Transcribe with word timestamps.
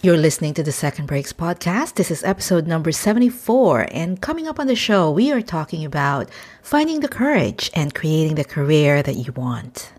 You're 0.00 0.16
listening 0.16 0.54
to 0.54 0.62
the 0.62 0.70
Second 0.70 1.06
Breaks 1.06 1.32
podcast. 1.32 1.94
This 1.94 2.12
is 2.12 2.22
episode 2.22 2.68
number 2.68 2.92
74. 2.92 3.88
And 3.90 4.20
coming 4.20 4.46
up 4.46 4.60
on 4.60 4.68
the 4.68 4.76
show, 4.76 5.10
we 5.10 5.32
are 5.32 5.42
talking 5.42 5.84
about 5.84 6.30
finding 6.62 7.00
the 7.00 7.08
courage 7.08 7.68
and 7.74 7.92
creating 7.92 8.36
the 8.36 8.44
career 8.44 9.02
that 9.02 9.16
you 9.16 9.32
want. 9.32 9.90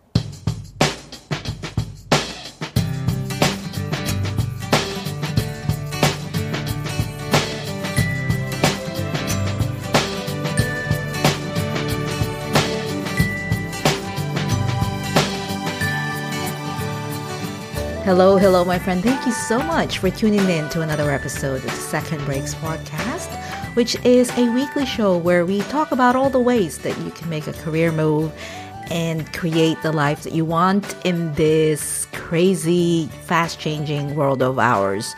Hello, 18.09 18.37
hello, 18.37 18.65
my 18.65 18.79
friend. 18.79 19.03
Thank 19.03 19.27
you 19.27 19.31
so 19.31 19.59
much 19.59 19.99
for 19.99 20.09
tuning 20.09 20.49
in 20.49 20.67
to 20.69 20.81
another 20.81 21.11
episode 21.11 21.57
of 21.57 21.61
the 21.61 21.69
Second 21.69 22.25
Breaks 22.25 22.55
podcast, 22.55 23.29
which 23.75 24.03
is 24.03 24.35
a 24.35 24.49
weekly 24.49 24.87
show 24.87 25.15
where 25.15 25.45
we 25.45 25.61
talk 25.69 25.91
about 25.91 26.15
all 26.15 26.31
the 26.31 26.39
ways 26.39 26.79
that 26.79 26.97
you 27.01 27.11
can 27.11 27.29
make 27.29 27.45
a 27.45 27.53
career 27.53 27.91
move 27.91 28.31
and 28.89 29.31
create 29.31 29.79
the 29.83 29.91
life 29.91 30.23
that 30.23 30.33
you 30.33 30.43
want 30.43 30.95
in 31.05 31.31
this 31.35 32.07
crazy, 32.13 33.05
fast 33.25 33.59
changing 33.59 34.15
world 34.15 34.41
of 34.41 34.57
ours. 34.57 35.13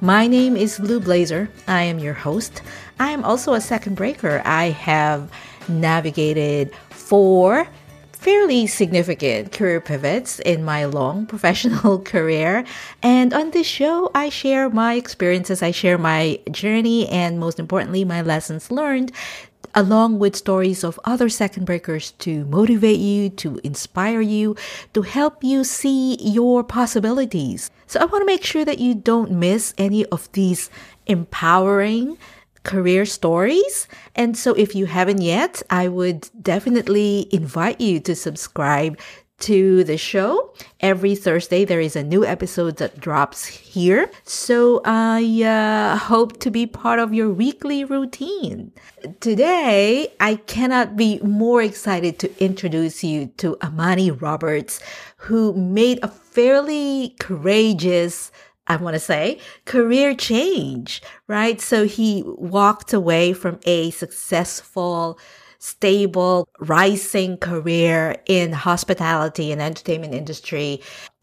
My 0.00 0.26
name 0.26 0.56
is 0.56 0.80
Lou 0.80 0.98
Blazer. 0.98 1.48
I 1.68 1.82
am 1.82 2.00
your 2.00 2.14
host. 2.14 2.60
I 2.98 3.12
am 3.12 3.22
also 3.22 3.54
a 3.54 3.60
second 3.60 3.94
breaker. 3.94 4.42
I 4.44 4.70
have 4.70 5.30
navigated 5.68 6.74
four 6.90 7.68
fairly 8.22 8.68
significant 8.68 9.50
career 9.50 9.80
pivots 9.80 10.38
in 10.38 10.64
my 10.64 10.84
long 10.84 11.26
professional 11.32 11.98
career. 11.98 12.64
And 13.02 13.34
on 13.34 13.50
this 13.50 13.66
show, 13.66 14.10
I 14.14 14.28
share 14.28 14.70
my 14.70 14.94
experiences, 14.94 15.60
I 15.60 15.72
share 15.72 15.98
my 15.98 16.38
journey, 16.50 17.08
and 17.08 17.40
most 17.40 17.58
importantly, 17.58 18.04
my 18.04 18.22
lessons 18.22 18.70
learned 18.70 19.10
along 19.74 20.18
with 20.18 20.36
stories 20.36 20.84
of 20.84 21.00
other 21.04 21.28
second 21.28 21.64
breakers 21.64 22.12
to 22.12 22.44
motivate 22.44 23.00
you, 23.00 23.30
to 23.30 23.58
inspire 23.64 24.20
you, 24.20 24.54
to 24.92 25.02
help 25.02 25.42
you 25.42 25.64
see 25.64 26.16
your 26.20 26.62
possibilities. 26.62 27.70
So 27.86 27.98
I 27.98 28.04
want 28.04 28.22
to 28.22 28.26
make 28.26 28.44
sure 28.44 28.64
that 28.64 28.78
you 28.78 28.94
don't 28.94 29.32
miss 29.32 29.74
any 29.78 30.04
of 30.06 30.30
these 30.32 30.70
empowering 31.06 32.18
career 32.64 33.04
stories. 33.04 33.88
And 34.14 34.36
so 34.36 34.54
if 34.54 34.74
you 34.74 34.86
haven't 34.86 35.20
yet, 35.20 35.62
I 35.70 35.88
would 35.88 36.28
definitely 36.40 37.28
invite 37.32 37.80
you 37.80 38.00
to 38.00 38.14
subscribe 38.14 38.98
to 39.42 39.82
the 39.84 39.98
show. 39.98 40.54
Every 40.80 41.16
Thursday, 41.16 41.64
there 41.64 41.80
is 41.80 41.96
a 41.96 42.02
new 42.02 42.24
episode 42.24 42.76
that 42.76 43.00
drops 43.00 43.44
here. 43.44 44.08
So 44.22 44.80
I 44.84 45.42
uh, 45.42 45.96
hope 45.96 46.38
to 46.40 46.50
be 46.50 46.64
part 46.66 47.00
of 47.00 47.12
your 47.12 47.28
weekly 47.28 47.84
routine. 47.84 48.72
Today, 49.18 50.12
I 50.20 50.36
cannot 50.36 50.96
be 50.96 51.18
more 51.20 51.60
excited 51.60 52.20
to 52.20 52.44
introduce 52.44 53.02
you 53.02 53.26
to 53.38 53.56
Amani 53.62 54.12
Roberts, 54.12 54.78
who 55.16 55.52
made 55.54 55.98
a 56.02 56.08
fairly 56.08 57.16
courageous 57.18 58.30
I 58.66 58.76
want 58.76 58.94
to 58.94 59.00
say, 59.00 59.40
career 59.64 60.14
change, 60.14 61.02
right? 61.26 61.60
So 61.60 61.84
he 61.84 62.22
walked 62.26 62.92
away 62.92 63.32
from 63.32 63.58
a 63.64 63.90
successful, 63.90 65.18
stable, 65.58 66.48
rising 66.60 67.36
career 67.38 68.16
in 68.26 68.52
hospitality 68.52 69.50
and 69.52 69.60
entertainment 69.60 70.14
industry. 70.14 70.80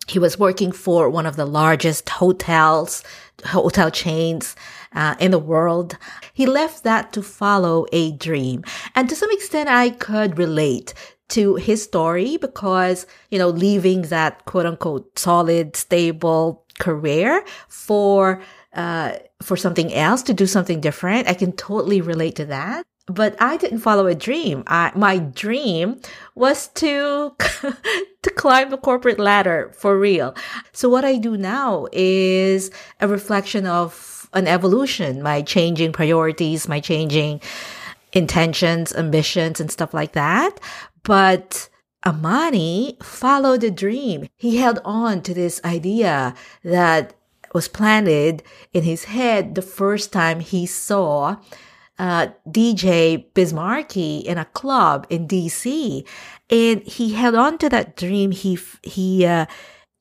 He 0.08 0.20
was 0.20 0.40
working 0.40 0.72
for 0.72 1.10
one 1.10 1.26
of 1.26 1.38
the 1.38 1.46
largest 1.46 2.10
hotels, 2.10 3.04
hotel 3.46 3.90
chains 3.90 4.56
uh, 4.94 5.16
in 5.20 5.32
the 5.32 5.40
world. 5.40 5.98
He 6.34 6.46
left 6.46 6.84
that 6.84 7.14
to 7.14 7.22
follow 7.22 7.86
a 7.92 8.12
dream. 8.14 8.64
And 8.96 9.08
to 9.10 9.16
some 9.16 9.32
extent, 9.32 9.70
I 9.70 9.92
could 9.92 10.38
relate 10.38 10.94
to 11.30 11.56
his 11.56 11.84
story 11.84 12.38
because, 12.38 13.06
you 13.30 13.38
know, 13.38 13.50
leaving 13.50 14.04
that 14.04 14.46
quote 14.46 14.66
unquote 14.66 15.18
solid, 15.18 15.76
stable 15.76 16.66
career 16.80 17.44
for 17.68 18.42
uh, 18.74 19.14
for 19.42 19.56
something 19.56 19.94
else 19.94 20.22
to 20.24 20.34
do 20.34 20.46
something 20.46 20.80
different. 20.82 21.28
I 21.28 21.34
can 21.34 21.52
totally 21.54 22.02
relate 22.02 22.36
to 22.36 22.46
that. 22.46 22.86
But 23.08 23.36
I 23.42 23.58
didn't 23.58 23.80
follow 23.80 24.06
a 24.06 24.14
dream. 24.14 24.64
I, 24.68 24.92
my 24.96 25.18
dream 25.18 26.00
was 26.36 26.68
to 26.76 27.34
to 28.22 28.30
climb 28.36 28.70
the 28.70 28.78
corporate 28.78 29.20
ladder 29.20 29.72
for 29.76 29.98
real. 29.98 30.36
So 30.74 30.90
what 30.90 31.06
I 31.06 31.18
do 31.18 31.36
now 31.36 31.88
is 31.92 32.70
a 33.02 33.08
reflection 33.08 33.66
of 33.66 34.30
an 34.34 34.48
evolution, 34.48 35.24
my 35.24 35.42
changing 35.42 35.92
priorities, 35.92 36.68
my 36.68 36.80
changing 36.80 37.42
intentions, 38.14 38.94
ambitions, 38.94 39.60
and 39.60 39.72
stuff 39.72 39.94
like 39.94 40.12
that. 40.12 40.60
But 41.02 41.70
Amani 42.06 42.98
followed 43.02 43.62
the 43.62 43.72
dream. 43.72 44.28
He 44.38 44.58
held 44.58 44.80
on 44.86 45.22
to 45.24 45.34
this 45.34 45.62
idea 45.66 46.34
that 46.64 47.14
was 47.54 47.68
planted 47.68 48.44
in 48.74 48.84
his 48.84 49.06
head 49.06 49.56
the 49.56 49.62
first 49.62 50.14
time 50.14 50.40
he 50.40 50.66
saw 50.66 51.38
uh, 51.98 52.28
DJ 52.48 53.26
Biz 53.34 53.54
Markie 53.54 54.20
in 54.20 54.38
a 54.38 54.46
club 54.46 55.06
in 55.10 55.28
DC, 55.28 56.08
and 56.50 56.82
he 56.84 57.14
held 57.14 57.36
on 57.36 57.58
to 57.58 57.68
that 57.70 57.98
dream. 57.98 58.32
He 58.32 58.58
he 58.84 59.26
uh, 59.26 59.46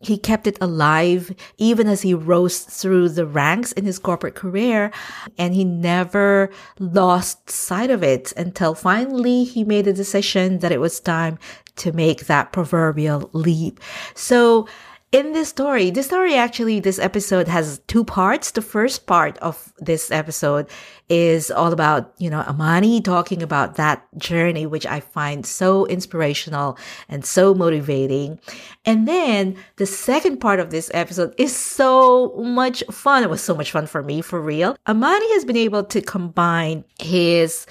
he 0.01 0.17
kept 0.17 0.47
it 0.47 0.57
alive 0.61 1.35
even 1.57 1.89
as 1.89 2.03
he 2.03 2.15
rose 2.15 2.61
through 2.61 3.09
the 3.09 3.27
ranks 3.27 3.73
in 3.73 3.85
his 3.85 3.99
corporate 3.99 4.37
career 4.37 4.93
and 5.37 5.55
he 5.55 5.65
never 5.65 6.51
lost 6.79 7.51
sight 7.51 7.91
of 7.91 8.03
it 8.05 8.33
until 8.37 8.75
finally 8.75 9.43
he 9.43 9.65
made 9.65 9.89
a 9.89 9.93
decision 9.93 10.61
that 10.61 10.71
it 10.71 10.81
was 10.81 11.01
time 11.01 11.37
to 11.79 11.93
make 11.93 12.27
that 12.27 12.53
proverbial 12.53 13.31
leap. 13.33 13.81
So 14.15 14.69
in 15.11 15.33
this 15.33 15.49
story, 15.49 15.89
this 15.91 16.05
story 16.07 16.35
actually, 16.35 16.81
this 16.81 16.99
episode 16.99 17.49
has 17.49 17.81
two 17.87 18.05
parts. 18.05 18.51
The 18.51 18.61
first 18.61 19.07
part 19.07 19.39
of 19.39 19.73
this 19.79 20.11
episode 20.11 20.69
is 21.09 21.51
all 21.51 21.73
about, 21.73 22.13
you 22.19 22.29
know, 22.29 22.41
Amani 22.41 23.01
talking 23.01 23.43
about 23.43 23.77
that 23.77 24.07
journey, 24.19 24.67
which 24.67 24.85
I 24.85 25.01
find 25.01 25.47
so 25.47 25.87
inspirational 25.87 26.77
and 27.09 27.25
so 27.25 27.55
motivating. 27.55 28.39
And 28.85 29.09
then 29.09 29.57
the 29.77 29.87
second 29.87 30.41
part 30.41 30.61
of 30.61 30.69
this 30.71 30.91
episode 30.93 31.35
is 31.39 31.57
so 31.57 32.35
much 32.37 32.85
fun. 32.91 33.23
It 33.23 33.31
was 33.31 33.41
so 33.41 33.55
much 33.55 33.71
fun 33.71 33.87
for 33.87 34.03
me, 34.03 34.21
for 34.21 34.43
real. 34.43 34.77
Amani 34.87 35.33
has 35.33 35.47
been 35.47 35.57
able 35.57 35.85
to 35.85 36.03
combine 36.03 36.85
his 37.01 37.67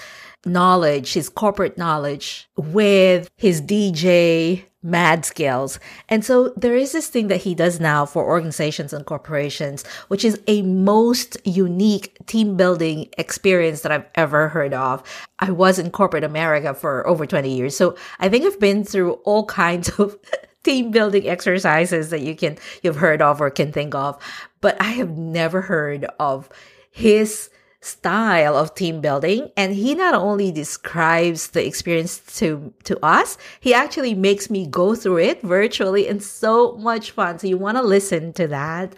knowledge, 0.45 1.13
his 1.13 1.29
corporate 1.29 1.77
knowledge 1.77 2.49
with 2.55 3.29
his 3.37 3.61
DJ 3.61 4.63
mad 4.83 5.25
skills. 5.25 5.79
And 6.07 6.23
so 6.23 6.53
there 6.55 6.75
is 6.75 6.93
this 6.93 7.09
thing 7.09 7.27
that 7.27 7.41
he 7.41 7.53
does 7.53 7.79
now 7.79 8.05
for 8.05 8.25
organizations 8.25 8.93
and 8.93 9.05
corporations, 9.05 9.85
which 10.07 10.23
is 10.23 10.39
a 10.47 10.61
most 10.61 11.37
unique 11.45 12.17
team 12.25 12.55
building 12.55 13.09
experience 13.17 13.81
that 13.81 13.91
I've 13.91 14.05
ever 14.15 14.47
heard 14.47 14.73
of. 14.73 15.03
I 15.39 15.51
was 15.51 15.77
in 15.77 15.91
corporate 15.91 16.23
America 16.23 16.73
for 16.73 17.05
over 17.05 17.25
20 17.25 17.53
years. 17.53 17.75
So 17.75 17.97
I 18.19 18.29
think 18.29 18.45
I've 18.45 18.59
been 18.59 18.83
through 18.83 19.13
all 19.25 19.45
kinds 19.45 19.89
of 19.99 20.17
team 20.63 20.91
building 20.91 21.27
exercises 21.27 22.09
that 22.11 22.21
you 22.21 22.35
can, 22.35 22.57
you've 22.81 22.97
heard 22.97 23.21
of 23.21 23.41
or 23.41 23.49
can 23.49 23.71
think 23.71 23.95
of, 23.95 24.21
but 24.61 24.79
I 24.81 24.91
have 24.91 25.17
never 25.17 25.61
heard 25.61 26.05
of 26.19 26.49
his 26.91 27.49
style 27.87 28.55
of 28.55 28.75
team 28.75 29.01
building 29.01 29.49
and 29.55 29.73
he 29.73 29.95
not 29.95 30.13
only 30.13 30.51
describes 30.51 31.49
the 31.49 31.65
experience 31.65 32.19
to 32.37 32.73
to 32.83 33.03
us 33.03 33.37
he 33.59 33.73
actually 33.73 34.13
makes 34.13 34.49
me 34.49 34.67
go 34.67 34.95
through 34.95 35.17
it 35.17 35.41
virtually 35.41 36.07
and 36.07 36.21
so 36.21 36.75
much 36.77 37.11
fun. 37.11 37.39
So 37.39 37.47
you 37.47 37.57
want 37.57 37.77
to 37.77 37.83
listen 37.83 38.33
to 38.33 38.47
that. 38.47 38.95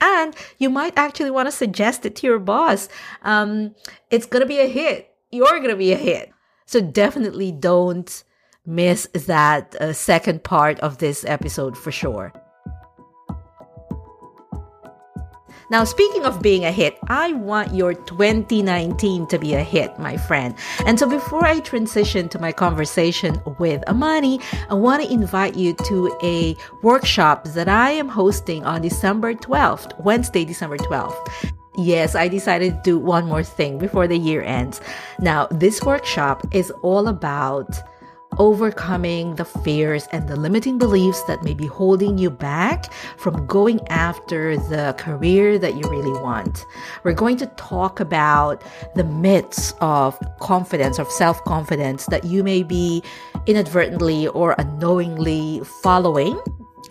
And 0.00 0.34
you 0.58 0.68
might 0.68 0.92
actually 0.96 1.30
want 1.30 1.46
to 1.46 1.52
suggest 1.52 2.04
it 2.04 2.16
to 2.16 2.26
your 2.26 2.38
boss. 2.38 2.88
Um, 3.22 3.74
it's 4.10 4.26
gonna 4.26 4.46
be 4.46 4.60
a 4.60 4.66
hit. 4.66 5.10
You're 5.30 5.60
gonna 5.60 5.76
be 5.76 5.92
a 5.92 5.96
hit. 5.96 6.30
So 6.66 6.80
definitely 6.80 7.52
don't 7.52 8.24
miss 8.66 9.06
that 9.14 9.74
uh, 9.76 9.92
second 9.92 10.42
part 10.42 10.80
of 10.80 10.98
this 10.98 11.24
episode 11.24 11.76
for 11.76 11.92
sure 11.92 12.32
Now, 15.74 15.82
speaking 15.82 16.24
of 16.24 16.40
being 16.40 16.64
a 16.64 16.70
hit, 16.70 16.96
I 17.08 17.32
want 17.32 17.74
your 17.74 17.94
2019 17.94 19.26
to 19.26 19.38
be 19.40 19.54
a 19.54 19.60
hit, 19.64 19.98
my 19.98 20.16
friend. 20.16 20.54
And 20.86 21.00
so 21.00 21.08
before 21.10 21.44
I 21.44 21.58
transition 21.58 22.28
to 22.28 22.38
my 22.38 22.52
conversation 22.52 23.42
with 23.58 23.82
Amani, 23.88 24.38
I 24.70 24.74
want 24.74 25.02
to 25.02 25.12
invite 25.12 25.56
you 25.56 25.74
to 25.74 26.16
a 26.22 26.56
workshop 26.84 27.46
that 27.54 27.68
I 27.68 27.90
am 27.90 28.08
hosting 28.08 28.64
on 28.64 28.82
December 28.82 29.34
12th, 29.34 29.98
Wednesday, 29.98 30.44
December 30.44 30.76
12th. 30.76 31.52
Yes, 31.76 32.14
I 32.14 32.28
decided 32.28 32.74
to 32.74 32.80
do 32.84 32.96
one 32.96 33.26
more 33.26 33.42
thing 33.42 33.76
before 33.78 34.06
the 34.06 34.16
year 34.16 34.42
ends. 34.42 34.80
Now, 35.18 35.48
this 35.50 35.82
workshop 35.82 36.46
is 36.54 36.70
all 36.82 37.08
about 37.08 37.68
overcoming 38.38 39.34
the 39.36 39.44
fears 39.44 40.06
and 40.12 40.28
the 40.28 40.36
limiting 40.36 40.78
beliefs 40.78 41.22
that 41.24 41.42
may 41.42 41.54
be 41.54 41.66
holding 41.66 42.18
you 42.18 42.30
back 42.30 42.92
from 43.16 43.46
going 43.46 43.86
after 43.88 44.56
the 44.56 44.94
career 44.98 45.58
that 45.58 45.74
you 45.74 45.82
really 45.90 46.12
want. 46.20 46.64
We're 47.02 47.12
going 47.12 47.36
to 47.38 47.46
talk 47.56 48.00
about 48.00 48.62
the 48.94 49.04
myths 49.04 49.74
of 49.80 50.18
confidence, 50.40 50.98
of 50.98 51.10
self 51.10 51.42
confidence 51.44 52.06
that 52.06 52.24
you 52.24 52.42
may 52.42 52.62
be 52.62 53.02
inadvertently 53.46 54.28
or 54.28 54.54
unknowingly 54.58 55.60
following 55.82 56.40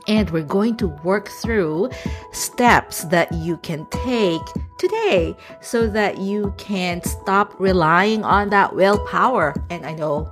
and 0.08 0.30
we're 0.32 0.44
going 0.44 0.76
to 0.78 0.88
work 0.88 1.30
through 1.30 1.90
steps 2.32 3.04
that 3.06 3.32
you 3.32 3.58
can 3.58 3.86
take 3.88 4.42
today 4.78 5.36
so 5.62 5.88
that 5.88 6.18
you 6.18 6.54
can 6.58 7.02
stop 7.04 7.58
relying 7.60 8.24
on 8.24 8.50
that 8.50 8.76
willpower. 8.76 9.54
And 9.70 9.86
I 9.86 9.94
know 9.94 10.32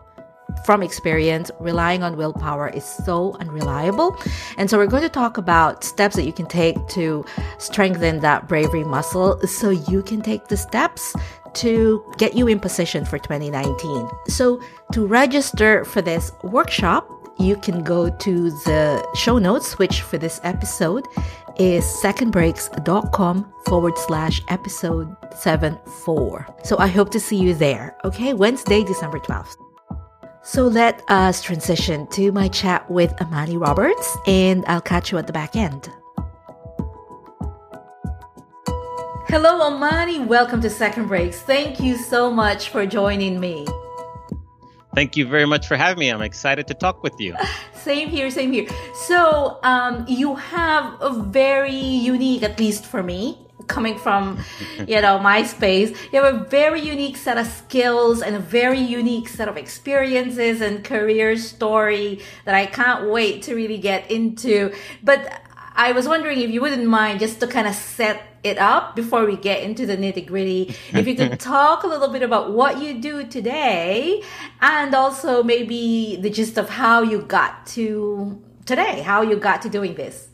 from 0.66 0.84
experience, 0.84 1.52
relying 1.60 2.04
on 2.04 2.18
willpower 2.18 2.70
is 2.70 2.86
so 2.86 3.36
unreliable. 3.40 4.18
And 4.58 4.70
so, 4.70 4.78
we're 4.78 4.88
going 4.88 5.04
to 5.04 5.10
talk 5.10 5.38
about 5.38 5.84
steps 5.84 6.16
that 6.16 6.26
you 6.26 6.34
can 6.34 6.46
take 6.46 6.76
to 6.90 7.26
strengthen 7.58 8.20
that 8.22 8.48
bravery 8.48 8.84
muscle 8.84 9.40
so 9.48 9.70
you 9.70 10.02
can 10.04 10.22
take 10.22 10.48
the 10.48 10.58
steps 10.58 11.16
to 11.54 12.04
get 12.18 12.36
you 12.36 12.48
in 12.48 12.60
position 12.60 13.06
for 13.06 13.18
2019. 13.20 14.10
So, 14.28 14.62
to 14.94 15.06
register 15.06 15.86
for 15.86 16.02
this 16.02 16.32
workshop, 16.44 17.10
you 17.40 17.56
can 17.56 17.84
go 17.84 18.10
to 18.10 18.52
the 18.52 19.06
show 19.16 19.38
notes, 19.38 19.78
which 19.80 20.02
for 20.02 20.18
this 20.18 20.40
episode 20.44 21.08
is 21.58 21.84
secondbreaks.com 21.86 23.54
forward 23.66 23.98
slash 23.98 24.42
episode 24.48 25.16
74. 25.36 26.48
So 26.64 26.78
I 26.78 26.88
hope 26.88 27.12
to 27.12 27.20
see 27.20 27.38
you 27.38 27.54
there. 27.54 27.96
Okay, 28.04 28.34
Wednesday, 28.34 28.84
December 28.84 29.20
12th. 29.20 29.56
So 30.44 30.66
let 30.66 31.04
us 31.08 31.44
transition 31.44 32.08
to 32.08 32.32
my 32.32 32.48
chat 32.48 32.90
with 32.90 33.14
Amani 33.22 33.58
Roberts, 33.58 34.18
and 34.26 34.66
I'll 34.66 34.82
catch 34.82 35.12
you 35.12 35.20
at 35.20 35.28
the 35.28 35.34
back 35.34 35.56
end. 35.56 35.88
Hello, 39.28 39.62
Amani. 39.62 40.18
Welcome 40.20 40.60
to 40.62 40.70
Second 40.70 41.08
Breaks. 41.08 41.40
Thank 41.42 41.80
you 41.80 41.96
so 41.96 42.32
much 42.32 42.70
for 42.70 42.88
joining 42.88 43.40
me. 43.40 43.68
Thank 44.96 45.16
you 45.16 45.28
very 45.28 45.46
much 45.46 45.68
for 45.68 45.78
having 45.78 46.00
me. 46.00 46.10
I'm 46.10 46.24
excited 46.24 46.68
to 46.68 46.74
talk 46.74 47.04
with 47.04 47.14
you. 47.20 47.36
Same 47.76 48.10
here, 48.10 48.30
same 48.30 48.52
here. 48.52 48.68
So, 48.94 49.58
um, 49.64 50.06
you 50.08 50.36
have 50.36 51.02
a 51.02 51.12
very 51.12 51.74
unique, 51.74 52.44
at 52.44 52.60
least 52.60 52.86
for 52.86 53.02
me, 53.02 53.48
coming 53.72 53.98
from, 53.98 54.40
you 54.88 55.02
know, 55.02 55.18
my 55.18 55.44
space, 55.44 55.90
you 56.12 56.22
have 56.22 56.36
a 56.36 56.44
very 56.46 56.82
unique 56.82 57.18
set 57.18 57.38
of 57.38 57.48
skills 57.48 58.22
and 58.22 58.36
a 58.36 58.40
very 58.40 58.80
unique 58.80 59.28
set 59.28 59.48
of 59.48 59.58
experiences 59.58 60.62
and 60.62 60.84
career 60.84 61.38
story 61.38 62.20
that 62.46 62.54
I 62.54 62.66
can't 62.66 63.10
wait 63.10 63.44
to 63.44 63.56
really 63.56 63.78
get 63.78 64.12
into. 64.12 64.74
But 65.02 65.42
I 65.74 65.94
was 65.94 66.08
wondering 66.08 66.40
if 66.40 66.52
you 66.52 66.62
wouldn't 66.62 66.86
mind 66.86 67.20
just 67.20 67.40
to 67.40 67.48
kind 67.48 67.68
of 67.68 67.74
set 67.74 68.22
it 68.44 68.58
up 68.58 68.96
before 68.96 69.26
we 69.26 69.38
get 69.38 69.64
into 69.64 69.86
the 69.86 69.96
nitty 69.96 70.26
gritty. 70.28 70.76
If 70.94 71.08
you 71.08 71.16
could 71.16 71.40
talk 71.54 71.84
a 71.84 71.88
little 71.88 72.10
bit 72.10 72.24
about 72.24 72.52
what 72.52 72.82
you 72.82 73.00
do 73.00 73.26
today 73.26 74.24
and 74.60 74.94
also 74.94 75.44
maybe 75.44 76.18
the 76.20 76.30
gist 76.30 76.58
of 76.58 76.70
how 76.70 77.04
you 77.04 77.22
got 77.22 77.66
to 77.68 78.42
today, 78.66 79.02
how 79.02 79.22
you 79.22 79.38
got 79.38 79.62
to 79.64 79.70
doing 79.70 79.96
this. 79.96 80.31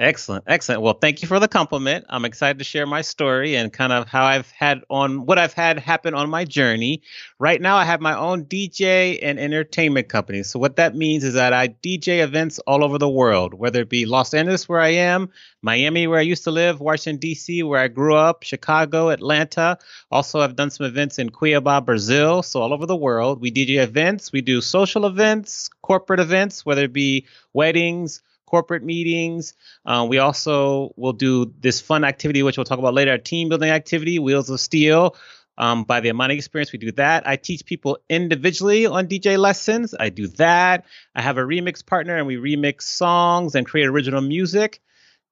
Excellent. 0.00 0.44
Excellent. 0.46 0.80
Well, 0.80 0.94
thank 0.94 1.20
you 1.20 1.28
for 1.28 1.38
the 1.38 1.46
compliment. 1.46 2.06
I'm 2.08 2.24
excited 2.24 2.56
to 2.56 2.64
share 2.64 2.86
my 2.86 3.02
story 3.02 3.54
and 3.54 3.70
kind 3.70 3.92
of 3.92 4.08
how 4.08 4.24
I've 4.24 4.50
had 4.50 4.80
on 4.88 5.26
what 5.26 5.38
I've 5.38 5.52
had 5.52 5.78
happen 5.78 6.14
on 6.14 6.30
my 6.30 6.46
journey. 6.46 7.02
Right 7.38 7.60
now, 7.60 7.76
I 7.76 7.84
have 7.84 8.00
my 8.00 8.16
own 8.16 8.46
DJ 8.46 9.18
and 9.20 9.38
entertainment 9.38 10.08
company. 10.08 10.42
So, 10.42 10.58
what 10.58 10.76
that 10.76 10.96
means 10.96 11.22
is 11.22 11.34
that 11.34 11.52
I 11.52 11.68
DJ 11.68 12.24
events 12.24 12.60
all 12.60 12.82
over 12.82 12.96
the 12.96 13.10
world, 13.10 13.52
whether 13.52 13.82
it 13.82 13.90
be 13.90 14.06
Los 14.06 14.32
Angeles, 14.32 14.66
where 14.66 14.80
I 14.80 14.88
am, 14.88 15.28
Miami, 15.60 16.06
where 16.06 16.18
I 16.18 16.22
used 16.22 16.44
to 16.44 16.50
live, 16.50 16.80
Washington, 16.80 17.20
D.C., 17.20 17.62
where 17.62 17.80
I 17.80 17.88
grew 17.88 18.14
up, 18.14 18.42
Chicago, 18.42 19.10
Atlanta. 19.10 19.76
Also, 20.10 20.40
I've 20.40 20.56
done 20.56 20.70
some 20.70 20.86
events 20.86 21.18
in 21.18 21.28
Cuiabá, 21.28 21.84
Brazil. 21.84 22.42
So, 22.42 22.62
all 22.62 22.72
over 22.72 22.86
the 22.86 22.96
world, 22.96 23.38
we 23.38 23.52
DJ 23.52 23.82
events, 23.82 24.32
we 24.32 24.40
do 24.40 24.62
social 24.62 25.04
events, 25.04 25.68
corporate 25.82 26.20
events, 26.20 26.64
whether 26.64 26.84
it 26.84 26.94
be 26.94 27.26
weddings, 27.52 28.22
corporate 28.50 28.82
meetings. 28.82 29.54
Uh, 29.86 30.04
we 30.08 30.18
also 30.18 30.92
will 30.96 31.12
do 31.12 31.52
this 31.60 31.80
fun 31.80 32.04
activity, 32.04 32.42
which 32.42 32.58
we'll 32.58 32.64
talk 32.64 32.80
about 32.80 32.94
later, 32.94 33.16
team 33.16 33.48
building 33.48 33.70
activity, 33.70 34.18
Wheels 34.18 34.50
of 34.50 34.60
Steel. 34.60 35.16
Um, 35.56 35.84
by 35.84 36.00
the 36.00 36.10
Amani 36.10 36.34
Experience, 36.36 36.72
we 36.72 36.78
do 36.78 36.90
that. 36.92 37.28
I 37.28 37.36
teach 37.36 37.66
people 37.66 37.98
individually 38.08 38.86
on 38.86 39.06
DJ 39.06 39.38
lessons. 39.38 39.94
I 39.98 40.08
do 40.08 40.26
that. 40.38 40.86
I 41.14 41.22
have 41.22 41.36
a 41.36 41.42
remix 41.42 41.84
partner, 41.84 42.16
and 42.16 42.26
we 42.26 42.36
remix 42.36 42.82
songs 42.82 43.54
and 43.54 43.66
create 43.66 43.86
original 43.86 44.22
music. 44.22 44.80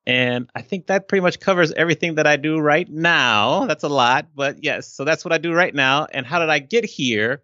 And 0.07 0.49
I 0.55 0.63
think 0.63 0.87
that 0.87 1.09
pretty 1.09 1.23
much 1.23 1.41
covers 1.41 1.73
everything 1.73 2.15
that 2.17 2.27
I 2.27 2.37
do 2.37 2.59
right 2.59 2.89
now. 2.89 3.67
That's 3.67 3.85
a 3.85 3.89
lot, 3.89 4.29
but 4.35 4.63
yes, 4.63 4.89
so 4.89 5.05
that's 5.05 5.25
what 5.25 5.33
I 5.33 5.39
do 5.39 5.53
right 5.53 5.75
now. 5.75 6.07
And 6.13 6.27
how 6.27 6.39
did 6.39 6.51
I 6.51 6.61
get 6.61 6.85
here? 6.85 7.43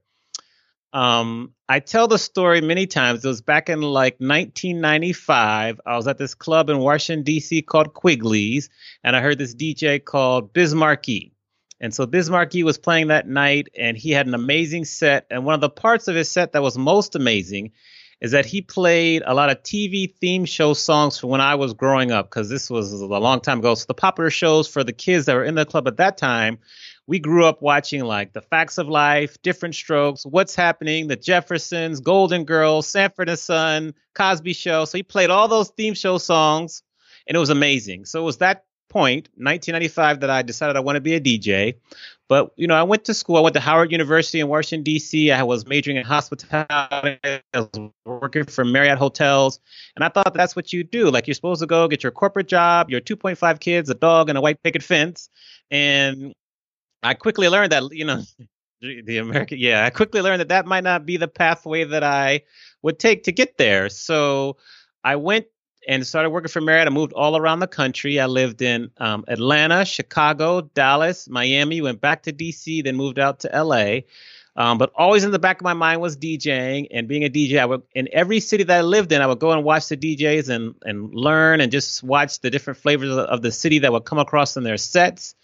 Um, 0.94 1.54
I 1.68 1.80
tell 1.80 2.06
the 2.06 2.18
story 2.18 2.60
many 2.60 2.86
times. 2.86 3.24
It 3.24 3.28
was 3.28 3.42
back 3.42 3.68
in 3.68 3.82
like 3.82 4.14
1995. 4.20 5.80
I 5.84 5.96
was 5.96 6.06
at 6.06 6.18
this 6.18 6.34
club 6.34 6.70
in 6.70 6.78
Washington, 6.78 7.24
D.C. 7.24 7.62
called 7.62 7.94
Quigley's, 7.94 8.68
and 9.02 9.16
I 9.16 9.20
heard 9.20 9.36
this 9.36 9.56
DJ 9.56 10.02
called 10.02 10.52
Biz 10.52 10.72
Markie. 10.72 11.32
And 11.80 11.92
so 11.92 12.06
Biz 12.06 12.30
Markie 12.30 12.62
was 12.62 12.78
playing 12.78 13.08
that 13.08 13.26
night, 13.26 13.68
and 13.76 13.96
he 13.96 14.12
had 14.12 14.28
an 14.28 14.34
amazing 14.34 14.84
set. 14.84 15.26
And 15.30 15.44
one 15.44 15.56
of 15.56 15.60
the 15.60 15.68
parts 15.68 16.06
of 16.06 16.14
his 16.14 16.30
set 16.30 16.52
that 16.52 16.62
was 16.62 16.78
most 16.78 17.16
amazing 17.16 17.72
is 18.20 18.30
that 18.30 18.46
he 18.46 18.62
played 18.62 19.24
a 19.26 19.34
lot 19.34 19.50
of 19.50 19.64
TV 19.64 20.14
theme 20.14 20.44
show 20.44 20.74
songs 20.74 21.18
from 21.18 21.30
when 21.30 21.40
I 21.40 21.56
was 21.56 21.74
growing 21.74 22.12
up, 22.12 22.30
because 22.30 22.48
this 22.48 22.70
was 22.70 22.92
a 22.92 23.04
long 23.04 23.40
time 23.40 23.58
ago. 23.58 23.74
So 23.74 23.86
the 23.88 23.94
popular 23.94 24.30
shows 24.30 24.68
for 24.68 24.84
the 24.84 24.92
kids 24.92 25.26
that 25.26 25.34
were 25.34 25.44
in 25.44 25.56
the 25.56 25.66
club 25.66 25.88
at 25.88 25.96
that 25.96 26.18
time 26.18 26.60
we 27.06 27.18
grew 27.18 27.44
up 27.44 27.60
watching 27.60 28.04
like 28.04 28.32
The 28.32 28.40
Facts 28.40 28.78
of 28.78 28.88
Life, 28.88 29.40
Diff'rent 29.42 29.74
Strokes, 29.74 30.24
What's 30.24 30.54
Happening, 30.54 31.08
The 31.08 31.16
Jeffersons, 31.16 32.00
Golden 32.00 32.44
Girls, 32.44 32.88
Sanford 32.88 33.28
and 33.28 33.38
Son, 33.38 33.94
Cosby 34.14 34.54
Show. 34.54 34.84
So 34.86 34.98
he 34.98 35.02
played 35.02 35.30
all 35.30 35.48
those 35.48 35.70
theme 35.70 35.94
show 35.94 36.18
songs, 36.18 36.82
and 37.26 37.36
it 37.36 37.40
was 37.40 37.50
amazing. 37.50 38.06
So 38.06 38.20
it 38.20 38.24
was 38.24 38.38
that 38.38 38.64
point, 38.88 39.28
1995, 39.34 40.20
that 40.20 40.30
I 40.30 40.42
decided 40.42 40.76
I 40.76 40.80
want 40.80 40.96
to 40.96 41.00
be 41.00 41.14
a 41.14 41.20
DJ. 41.20 41.74
But 42.26 42.52
you 42.56 42.66
know, 42.66 42.74
I 42.74 42.84
went 42.84 43.04
to 43.04 43.14
school. 43.14 43.36
I 43.36 43.40
went 43.40 43.54
to 43.54 43.60
Howard 43.60 43.92
University 43.92 44.40
in 44.40 44.48
Washington 44.48 44.82
D.C. 44.82 45.30
I 45.30 45.42
was 45.42 45.66
majoring 45.66 45.98
in 45.98 46.04
hospitality. 46.04 47.18
I 47.22 47.40
was 47.54 47.90
working 48.06 48.44
for 48.44 48.64
Marriott 48.64 48.96
hotels, 48.96 49.60
and 49.94 50.02
I 50.02 50.08
thought 50.08 50.32
that's 50.32 50.56
what 50.56 50.72
you 50.72 50.84
do. 50.84 51.10
Like 51.10 51.26
you're 51.26 51.34
supposed 51.34 51.60
to 51.60 51.66
go 51.66 51.86
get 51.86 52.02
your 52.02 52.12
corporate 52.12 52.48
job, 52.48 52.88
your 52.88 53.02
2.5 53.02 53.60
kids, 53.60 53.90
a 53.90 53.94
dog, 53.94 54.30
and 54.30 54.38
a 54.38 54.40
white 54.40 54.62
picket 54.62 54.82
fence, 54.82 55.28
and 55.70 56.32
I 57.04 57.14
quickly 57.14 57.48
learned 57.48 57.72
that 57.72 57.92
you 57.92 58.04
know 58.04 58.22
the 58.80 59.18
American 59.18 59.58
yeah 59.58 59.84
I 59.84 59.90
quickly 59.90 60.20
learned 60.20 60.40
that 60.40 60.48
that 60.48 60.66
might 60.66 60.84
not 60.84 61.06
be 61.06 61.16
the 61.16 61.28
pathway 61.28 61.84
that 61.84 62.02
I 62.02 62.42
would 62.82 62.98
take 62.98 63.24
to 63.24 63.32
get 63.32 63.56
there. 63.56 63.88
So 63.88 64.56
I 65.02 65.16
went 65.16 65.46
and 65.86 66.06
started 66.06 66.30
working 66.30 66.48
for 66.48 66.60
Marriott. 66.60 66.88
I 66.88 66.90
moved 66.90 67.12
all 67.12 67.36
around 67.36 67.60
the 67.60 67.66
country. 67.66 68.18
I 68.18 68.26
lived 68.26 68.62
in 68.62 68.90
um, 68.98 69.24
Atlanta, 69.28 69.84
Chicago, 69.84 70.62
Dallas, 70.62 71.28
Miami. 71.28 71.82
Went 71.82 72.00
back 72.00 72.22
to 72.24 72.32
DC, 72.32 72.84
then 72.84 72.96
moved 72.96 73.18
out 73.18 73.40
to 73.40 73.50
LA. 73.62 74.00
Um, 74.56 74.78
but 74.78 74.92
always 74.94 75.24
in 75.24 75.32
the 75.32 75.38
back 75.38 75.60
of 75.60 75.64
my 75.64 75.72
mind 75.72 76.00
was 76.00 76.16
DJing 76.16 76.86
and 76.92 77.08
being 77.08 77.24
a 77.24 77.28
DJ. 77.28 77.58
I 77.58 77.66
would 77.66 77.82
in 77.94 78.08
every 78.12 78.40
city 78.40 78.62
that 78.64 78.78
I 78.78 78.82
lived 78.82 79.12
in, 79.12 79.20
I 79.20 79.26
would 79.26 79.40
go 79.40 79.50
and 79.50 79.64
watch 79.64 79.88
the 79.88 79.96
DJs 79.96 80.48
and 80.48 80.74
and 80.84 81.12
learn 81.12 81.60
and 81.60 81.72
just 81.72 82.02
watch 82.02 82.40
the 82.40 82.50
different 82.50 82.78
flavors 82.78 83.10
of, 83.10 83.18
of 83.18 83.42
the 83.42 83.50
city 83.50 83.80
that 83.80 83.92
would 83.92 84.04
come 84.04 84.18
across 84.18 84.56
in 84.56 84.62
their 84.62 84.76
sets. 84.76 85.34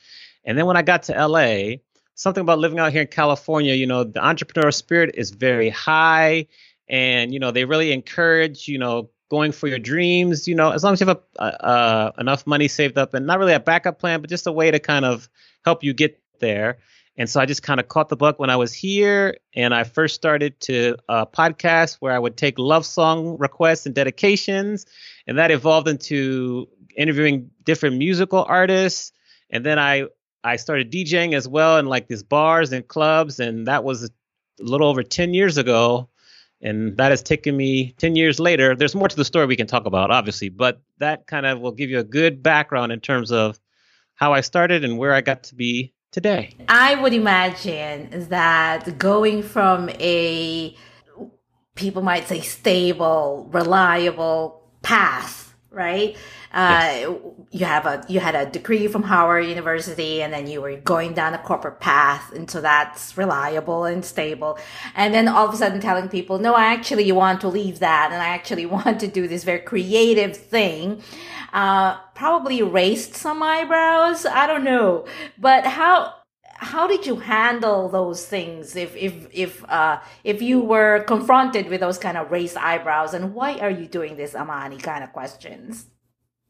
And 0.44 0.56
then 0.56 0.66
when 0.66 0.76
I 0.76 0.82
got 0.82 1.04
to 1.04 1.26
LA, 1.26 1.76
something 2.14 2.42
about 2.42 2.58
living 2.58 2.78
out 2.78 2.92
here 2.92 3.02
in 3.02 3.08
California, 3.08 3.74
you 3.74 3.86
know, 3.86 4.04
the 4.04 4.20
entrepreneurial 4.20 4.74
spirit 4.74 5.14
is 5.14 5.30
very 5.30 5.70
high 5.70 6.46
and, 6.88 7.32
you 7.32 7.38
know, 7.38 7.50
they 7.50 7.64
really 7.64 7.92
encourage, 7.92 8.68
you 8.68 8.78
know, 8.78 9.10
going 9.30 9.52
for 9.52 9.68
your 9.68 9.78
dreams, 9.78 10.48
you 10.48 10.54
know, 10.54 10.70
as 10.70 10.82
long 10.82 10.92
as 10.92 11.00
you 11.00 11.06
have 11.06 11.20
a, 11.38 11.42
uh, 11.42 12.12
enough 12.18 12.46
money 12.46 12.68
saved 12.68 12.98
up 12.98 13.14
and 13.14 13.26
not 13.26 13.38
really 13.38 13.52
a 13.52 13.60
backup 13.60 13.98
plan, 13.98 14.20
but 14.20 14.28
just 14.28 14.46
a 14.46 14.52
way 14.52 14.70
to 14.70 14.78
kind 14.78 15.04
of 15.04 15.28
help 15.64 15.84
you 15.84 15.94
get 15.94 16.20
there. 16.40 16.78
And 17.16 17.28
so 17.28 17.40
I 17.40 17.46
just 17.46 17.62
kind 17.62 17.80
of 17.80 17.88
caught 17.88 18.08
the 18.08 18.16
bug 18.16 18.36
when 18.38 18.50
I 18.50 18.56
was 18.56 18.72
here, 18.72 19.36
and 19.54 19.74
I 19.74 19.84
first 19.84 20.14
started 20.14 20.58
to 20.60 20.96
uh, 21.08 21.26
podcast 21.26 21.96
where 22.00 22.12
I 22.12 22.18
would 22.18 22.36
take 22.36 22.58
love 22.58 22.86
song 22.86 23.36
requests 23.38 23.84
and 23.84 23.94
dedications, 23.94 24.86
and 25.26 25.36
that 25.38 25.50
evolved 25.50 25.86
into 25.86 26.66
interviewing 26.96 27.50
different 27.64 27.98
musical 27.98 28.44
artists. 28.48 29.12
And 29.50 29.66
then 29.66 29.78
I 29.78 30.06
I 30.42 30.56
started 30.56 30.90
DJing 30.90 31.34
as 31.34 31.46
well 31.46 31.78
in 31.78 31.86
like 31.86 32.08
these 32.08 32.22
bars 32.22 32.72
and 32.72 32.86
clubs, 32.86 33.40
and 33.40 33.66
that 33.66 33.84
was 33.84 34.04
a 34.04 34.10
little 34.58 34.88
over 34.88 35.02
10 35.02 35.34
years 35.34 35.56
ago. 35.58 36.08
And 36.62 36.96
that 36.98 37.10
has 37.10 37.22
taken 37.22 37.56
me 37.56 37.92
10 37.92 38.16
years 38.16 38.38
later. 38.38 38.76
There's 38.76 38.94
more 38.94 39.08
to 39.08 39.16
the 39.16 39.24
story 39.24 39.46
we 39.46 39.56
can 39.56 39.66
talk 39.66 39.86
about, 39.86 40.10
obviously, 40.10 40.50
but 40.50 40.82
that 40.98 41.26
kind 41.26 41.46
of 41.46 41.60
will 41.60 41.72
give 41.72 41.88
you 41.88 41.98
a 41.98 42.04
good 42.04 42.42
background 42.42 42.92
in 42.92 43.00
terms 43.00 43.32
of 43.32 43.58
how 44.14 44.34
I 44.34 44.42
started 44.42 44.84
and 44.84 44.98
where 44.98 45.14
I 45.14 45.22
got 45.22 45.42
to 45.44 45.54
be 45.54 45.94
today. 46.12 46.54
I 46.68 46.96
would 46.96 47.14
imagine 47.14 48.28
that 48.28 48.98
going 48.98 49.42
from 49.42 49.88
a 50.00 50.76
people 51.74 52.02
might 52.02 52.28
say 52.28 52.40
stable, 52.40 53.48
reliable 53.52 54.62
path, 54.82 55.54
right? 55.70 56.14
Yes. 56.52 57.06
Uh, 57.06 57.14
you 57.50 57.64
have 57.64 57.86
a 57.86 58.04
you 58.08 58.20
had 58.20 58.34
a 58.34 58.46
degree 58.46 58.88
from 58.88 59.04
Howard 59.04 59.46
University, 59.46 60.22
and 60.22 60.32
then 60.32 60.46
you 60.48 60.60
were 60.60 60.76
going 60.76 61.14
down 61.14 61.34
a 61.34 61.38
corporate 61.38 61.80
path, 61.80 62.32
and 62.32 62.50
so 62.50 62.60
that's 62.60 63.16
reliable 63.16 63.84
and 63.84 64.04
stable. 64.04 64.58
And 64.94 65.14
then 65.14 65.28
all 65.28 65.46
of 65.48 65.54
a 65.54 65.56
sudden, 65.56 65.80
telling 65.80 66.08
people, 66.08 66.38
"No, 66.38 66.54
I 66.54 66.66
actually 66.66 67.10
want 67.12 67.40
to 67.42 67.48
leave 67.48 67.78
that, 67.80 68.10
and 68.12 68.20
I 68.20 68.28
actually 68.28 68.66
want 68.76 69.00
to 69.00 69.08
do 69.08 69.28
this 69.28 69.44
very 69.44 69.60
creative 69.60 70.36
thing." 70.36 71.02
Uh, 71.52 71.98
probably 72.14 72.62
raised 72.62 73.14
some 73.14 73.42
eyebrows. 73.42 74.26
I 74.26 74.46
don't 74.46 74.64
know, 74.64 75.06
but 75.38 75.66
how 75.66 76.14
how 76.60 76.86
did 76.86 77.06
you 77.06 77.16
handle 77.16 77.88
those 77.88 78.26
things 78.26 78.76
if 78.76 78.94
if 78.94 79.26
if 79.32 79.64
uh 79.70 79.98
if 80.24 80.42
you 80.42 80.60
were 80.60 81.02
confronted 81.04 81.68
with 81.68 81.80
those 81.80 81.96
kind 81.98 82.18
of 82.18 82.30
raised 82.30 82.56
eyebrows 82.56 83.14
and 83.14 83.34
why 83.34 83.58
are 83.58 83.70
you 83.70 83.86
doing 83.86 84.16
this 84.16 84.34
amani 84.34 84.76
kind 84.76 85.02
of 85.02 85.10
questions 85.12 85.86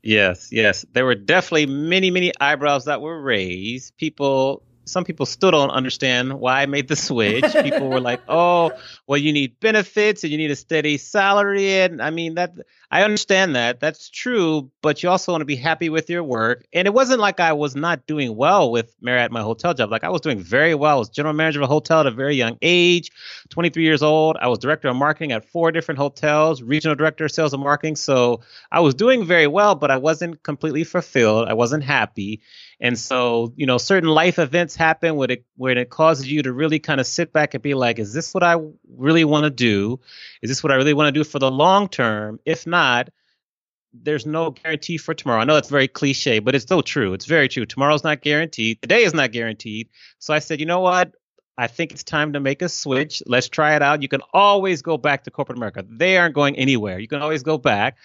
yes 0.03 0.49
yes. 0.53 0.85
There 0.93 1.05
were 1.05 1.15
definitely 1.15 1.67
many 1.67 2.11
many 2.11 2.33
eyebrows 2.41 2.87
that 2.87 3.01
were 3.01 3.21
raised. 3.21 3.97
People 3.97 4.63
some 4.91 5.05
people 5.05 5.27
still 5.27 5.51
don't 5.51 5.71
understand 5.71 6.35
why 6.35 6.63
I 6.63 6.67
made 6.67 6.89
the 6.89 6.97
switch. 6.97 7.45
People 7.63 7.89
were 7.89 8.01
like, 8.01 8.21
"Oh, 8.29 8.73
well, 9.07 9.19
you 9.19 9.33
need 9.33 9.61
benefits 9.61 10.25
and 10.25 10.31
you 10.31 10.39
need 10.39 10.51
a 10.51 10.57
steady 10.57 10.99
salary." 10.99 11.81
And 11.81 12.03
I 12.03 12.11
mean 12.11 12.35
that 12.35 12.53
I 12.93 13.05
understand 13.05 13.55
that. 13.55 13.79
That's 13.79 14.11
true, 14.11 14.71
but 14.83 15.03
you 15.03 15.09
also 15.11 15.31
want 15.31 15.43
to 15.43 15.47
be 15.47 15.55
happy 15.55 15.91
with 15.91 16.11
your 16.11 16.25
work. 16.25 16.67
And 16.73 16.89
it 16.89 16.95
wasn't 16.95 17.21
like 17.21 17.39
I 17.39 17.53
was 17.53 17.77
not 17.77 18.07
doing 18.07 18.35
well 18.35 18.73
with 18.73 18.93
Marriott, 19.01 19.31
my 19.31 19.43
hotel 19.43 19.75
job. 19.75 19.93
Like 19.93 20.03
I 20.03 20.09
was 20.09 20.21
doing 20.23 20.41
very 20.41 20.75
well. 20.75 20.97
I 20.97 20.99
was 20.99 21.09
general 21.09 21.35
manager 21.35 21.61
of 21.61 21.65
a 21.65 21.73
hotel 21.73 22.01
at 22.01 22.07
a 22.07 22.11
very 22.11 22.35
young 22.35 22.59
age, 22.63 23.13
23 23.51 23.85
years 23.85 24.03
old. 24.03 24.37
I 24.41 24.49
was 24.49 24.59
director 24.59 24.89
of 24.89 24.97
marketing 24.97 25.31
at 25.31 25.45
four 25.45 25.71
different 25.71 25.99
hotels, 25.99 26.63
regional 26.63 26.97
director 26.97 27.27
of 27.27 27.31
sales 27.31 27.55
and 27.55 27.63
marketing. 27.63 27.95
So 27.95 28.41
I 28.73 28.81
was 28.81 28.95
doing 28.95 29.25
very 29.25 29.47
well, 29.47 29.77
but 29.77 29.93
I 29.93 29.99
wasn't 29.99 30.43
completely 30.43 30.83
fulfilled. 30.83 31.49
I 31.49 31.55
wasn't 31.55 31.85
happy. 31.85 32.41
And 32.81 32.99
so, 32.99 33.53
you 33.57 33.67
know, 33.67 33.77
certain 33.77 34.09
life 34.09 34.39
events 34.39 34.75
happen 34.75 35.17
where 35.17 35.31
it 35.31 35.45
where 35.57 35.77
it 35.77 35.91
causes 35.91 36.31
you 36.31 36.43
to 36.43 36.53
really 36.53 36.79
kind 36.79 36.99
of 37.01 37.07
sit 37.07 37.33
back 37.33 37.53
and 37.53 37.63
be 37.63 37.75
like, 37.75 37.99
is 37.99 38.15
this 38.15 38.33
what 38.33 38.43
I 38.43 38.57
really 38.97 39.25
want 39.25 39.45
to 39.45 39.51
do? 39.51 40.01
Is 40.41 40.49
this 40.49 40.63
what 40.63 40.73
I 40.73 40.77
really 40.77 40.95
want 40.95 41.09
to 41.09 41.19
do 41.19 41.25
for 41.25 41.39
the 41.39 41.51
long 41.51 41.89
term? 41.89 42.41
If 42.47 42.67
not, 42.67 43.11
there's 43.93 44.25
no 44.25 44.51
guarantee 44.51 44.97
for 44.97 45.13
tomorrow. 45.13 45.41
I 45.41 45.45
know 45.45 45.55
that's 45.55 45.69
very 45.69 45.89
cliche, 45.89 46.39
but 46.39 46.55
it's 46.55 46.65
still 46.65 46.83
true. 46.83 47.13
It's 47.13 47.27
very 47.27 47.49
true. 47.49 47.67
Tomorrow's 47.67 48.05
not 48.05 48.23
guaranteed. 48.23 48.81
Today 48.81 49.03
is 49.03 49.13
not 49.13 49.33
guaranteed. 49.33 49.89
So 50.19 50.33
I 50.33 50.39
said, 50.39 50.61
you 50.61 50.67
know 50.67 50.81
what? 50.81 51.13
I 51.59 51.67
think 51.67 51.93
it's 51.93 52.05
time 52.05 52.33
to 52.33 52.41
make 52.41 52.63
a 52.63 52.71
switch. 52.71 53.23
Let's 53.27 53.51
try 53.51 53.77
it 53.77 53.83
out. 53.83 54.01
You 54.01 54.09
can 54.09 54.23
always 54.33 54.81
go 54.81 54.97
back 54.97 55.25
to 55.25 55.31
corporate 55.31 55.59
America. 55.59 55.85
They 55.87 56.17
aren't 56.17 56.35
going 56.35 56.57
anywhere. 56.57 56.99
You 56.99 57.09
can 57.09 57.21
always 57.21 57.43
go 57.43 57.59
back. 57.59 57.99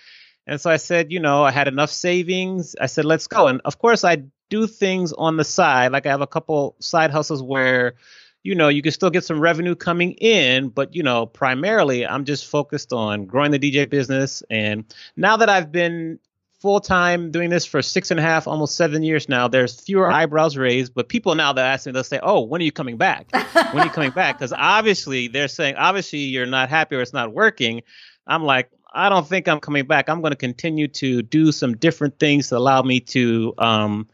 And 0.47 0.59
so 0.59 0.69
I 0.69 0.77
said, 0.77 1.11
you 1.11 1.19
know, 1.19 1.43
I 1.43 1.51
had 1.51 1.67
enough 1.69 1.89
savings. 1.89 2.75
I 2.79 2.87
said, 2.87 3.05
let's 3.05 3.27
go. 3.27 3.47
And 3.47 3.61
of 3.63 3.79
course, 3.79 4.03
I 4.03 4.23
do 4.49 4.67
things 4.67 5.13
on 5.13 5.37
the 5.37 5.43
side. 5.43 5.91
Like 5.91 6.05
I 6.05 6.09
have 6.09 6.21
a 6.21 6.27
couple 6.27 6.75
side 6.79 7.11
hustles 7.11 7.41
where, 7.41 7.95
you 8.43 8.55
know, 8.55 8.67
you 8.67 8.81
can 8.81 8.91
still 8.91 9.09
get 9.09 9.23
some 9.23 9.39
revenue 9.39 9.75
coming 9.75 10.11
in, 10.13 10.69
but 10.69 10.95
you 10.95 11.03
know, 11.03 11.25
primarily 11.25 12.05
I'm 12.05 12.25
just 12.25 12.45
focused 12.45 12.93
on 12.93 13.25
growing 13.25 13.51
the 13.51 13.59
DJ 13.59 13.89
business. 13.89 14.43
And 14.49 14.85
now 15.15 15.37
that 15.37 15.49
I've 15.49 15.71
been 15.71 16.19
full 16.59 16.79
time 16.79 17.31
doing 17.31 17.49
this 17.49 17.65
for 17.65 17.81
six 17.81 18.11
and 18.11 18.19
a 18.19 18.23
half, 18.23 18.47
almost 18.47 18.75
seven 18.75 19.03
years 19.03 19.29
now, 19.29 19.47
there's 19.47 19.79
fewer 19.79 20.11
eyebrows 20.11 20.57
raised. 20.57 20.93
But 20.93 21.09
people 21.09 21.35
now 21.35 21.53
that 21.53 21.65
ask 21.65 21.85
me, 21.85 21.91
they'll 21.91 22.03
say, 22.03 22.19
"Oh, 22.21 22.41
when 22.41 22.61
are 22.61 22.65
you 22.65 22.71
coming 22.71 22.97
back? 22.97 23.27
when 23.31 23.83
are 23.83 23.85
you 23.85 23.91
coming 23.91 24.11
back?" 24.11 24.37
Because 24.39 24.53
obviously 24.55 25.27
they're 25.27 25.47
saying, 25.47 25.75
obviously 25.75 26.19
you're 26.19 26.45
not 26.45 26.69
happy 26.69 26.95
or 26.95 27.01
it's 27.01 27.13
not 27.13 27.33
working. 27.33 27.83
I'm 28.27 28.43
like, 28.43 28.69
I 28.95 29.09
don't 29.09 29.27
think 29.27 29.47
I'm 29.47 29.59
coming 29.59 29.85
back. 29.85 30.09
I'm 30.09 30.21
going 30.21 30.31
to 30.31 30.37
continue 30.37 30.87
to 30.87 31.21
do 31.21 31.51
some 31.51 31.75
different 31.75 32.17
things 32.17 32.49
to 32.49 32.57
allow 32.57 32.81
me 32.81 33.01
to 33.01 33.53
um, 33.57 34.07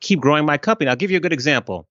keep 0.00 0.20
growing 0.20 0.44
my 0.46 0.58
company. 0.58 0.88
I'll 0.90 0.96
give 0.96 1.10
you 1.10 1.16
a 1.16 1.20
good 1.20 1.32
example. 1.32 1.88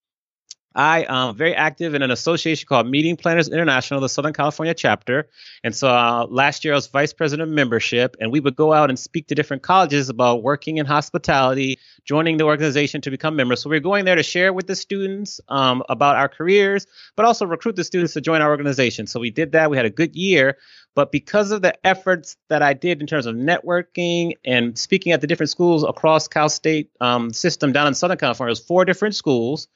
I 0.76 1.06
am 1.08 1.36
very 1.36 1.56
active 1.56 1.94
in 1.94 2.02
an 2.02 2.12
association 2.12 2.68
called 2.68 2.88
Meeting 2.88 3.16
Planners 3.16 3.48
International, 3.48 4.02
the 4.02 4.10
Southern 4.10 4.34
California 4.34 4.74
chapter. 4.74 5.30
And 5.64 5.74
so 5.74 5.88
uh, 5.88 6.28
last 6.30 6.66
year 6.66 6.74
I 6.74 6.76
was 6.76 6.88
vice 6.88 7.14
president 7.14 7.50
of 7.50 7.56
membership, 7.56 8.18
and 8.20 8.30
we 8.30 8.42
would 8.42 8.58
go 8.58 8.74
out 8.74 8.90
and 8.90 9.00
speak 9.00 9.28
to 9.28 9.36
different 9.36 9.64
colleges 9.64 10.10
about 10.10 10.44
working 10.44 10.78
in 10.78 10.86
hospitality, 10.86 11.80
joining 12.04 12.36
the 12.36 12.44
organization 12.44 13.00
to 13.02 13.10
become 13.10 13.38
members. 13.38 13.62
So 13.62 13.70
we 13.70 13.78
are 13.78 13.82
going 13.82 14.04
there 14.04 14.16
to 14.16 14.24
share 14.24 14.52
with 14.52 14.68
the 14.68 14.76
students 14.76 15.40
um, 15.48 15.82
about 15.88 16.18
our 16.18 16.28
careers, 16.28 16.88
but 17.16 17.26
also 17.26 17.46
recruit 17.46 17.78
the 17.78 17.86
students 17.86 18.14
to 18.14 18.22
join 18.22 18.42
our 18.42 18.50
organization. 18.50 19.08
So 19.08 19.22
we 19.22 19.32
did 19.32 19.54
that. 19.54 19.72
We 19.72 19.78
had 19.78 19.86
a 19.86 19.90
good 19.90 20.14
year. 20.14 20.58
But 20.94 21.12
because 21.12 21.52
of 21.52 21.62
the 21.62 21.74
efforts 21.86 22.38
that 22.50 22.62
I 22.62 22.74
did 22.74 23.02
in 23.02 23.08
terms 23.08 23.26
of 23.26 23.36
networking 23.36 24.34
and 24.46 24.78
speaking 24.78 25.12
at 25.12 25.22
the 25.22 25.28
different 25.28 25.50
schools 25.50 25.84
across 25.84 26.28
Cal 26.28 26.48
State 26.48 26.90
um, 27.02 27.34
system 27.34 27.74
down 27.74 27.88
in 27.88 27.94
Southern 27.94 28.18
California, 28.18 28.50
it 28.50 28.52
was 28.52 28.60
four 28.60 28.86
different 28.86 29.16
schools 29.16 29.68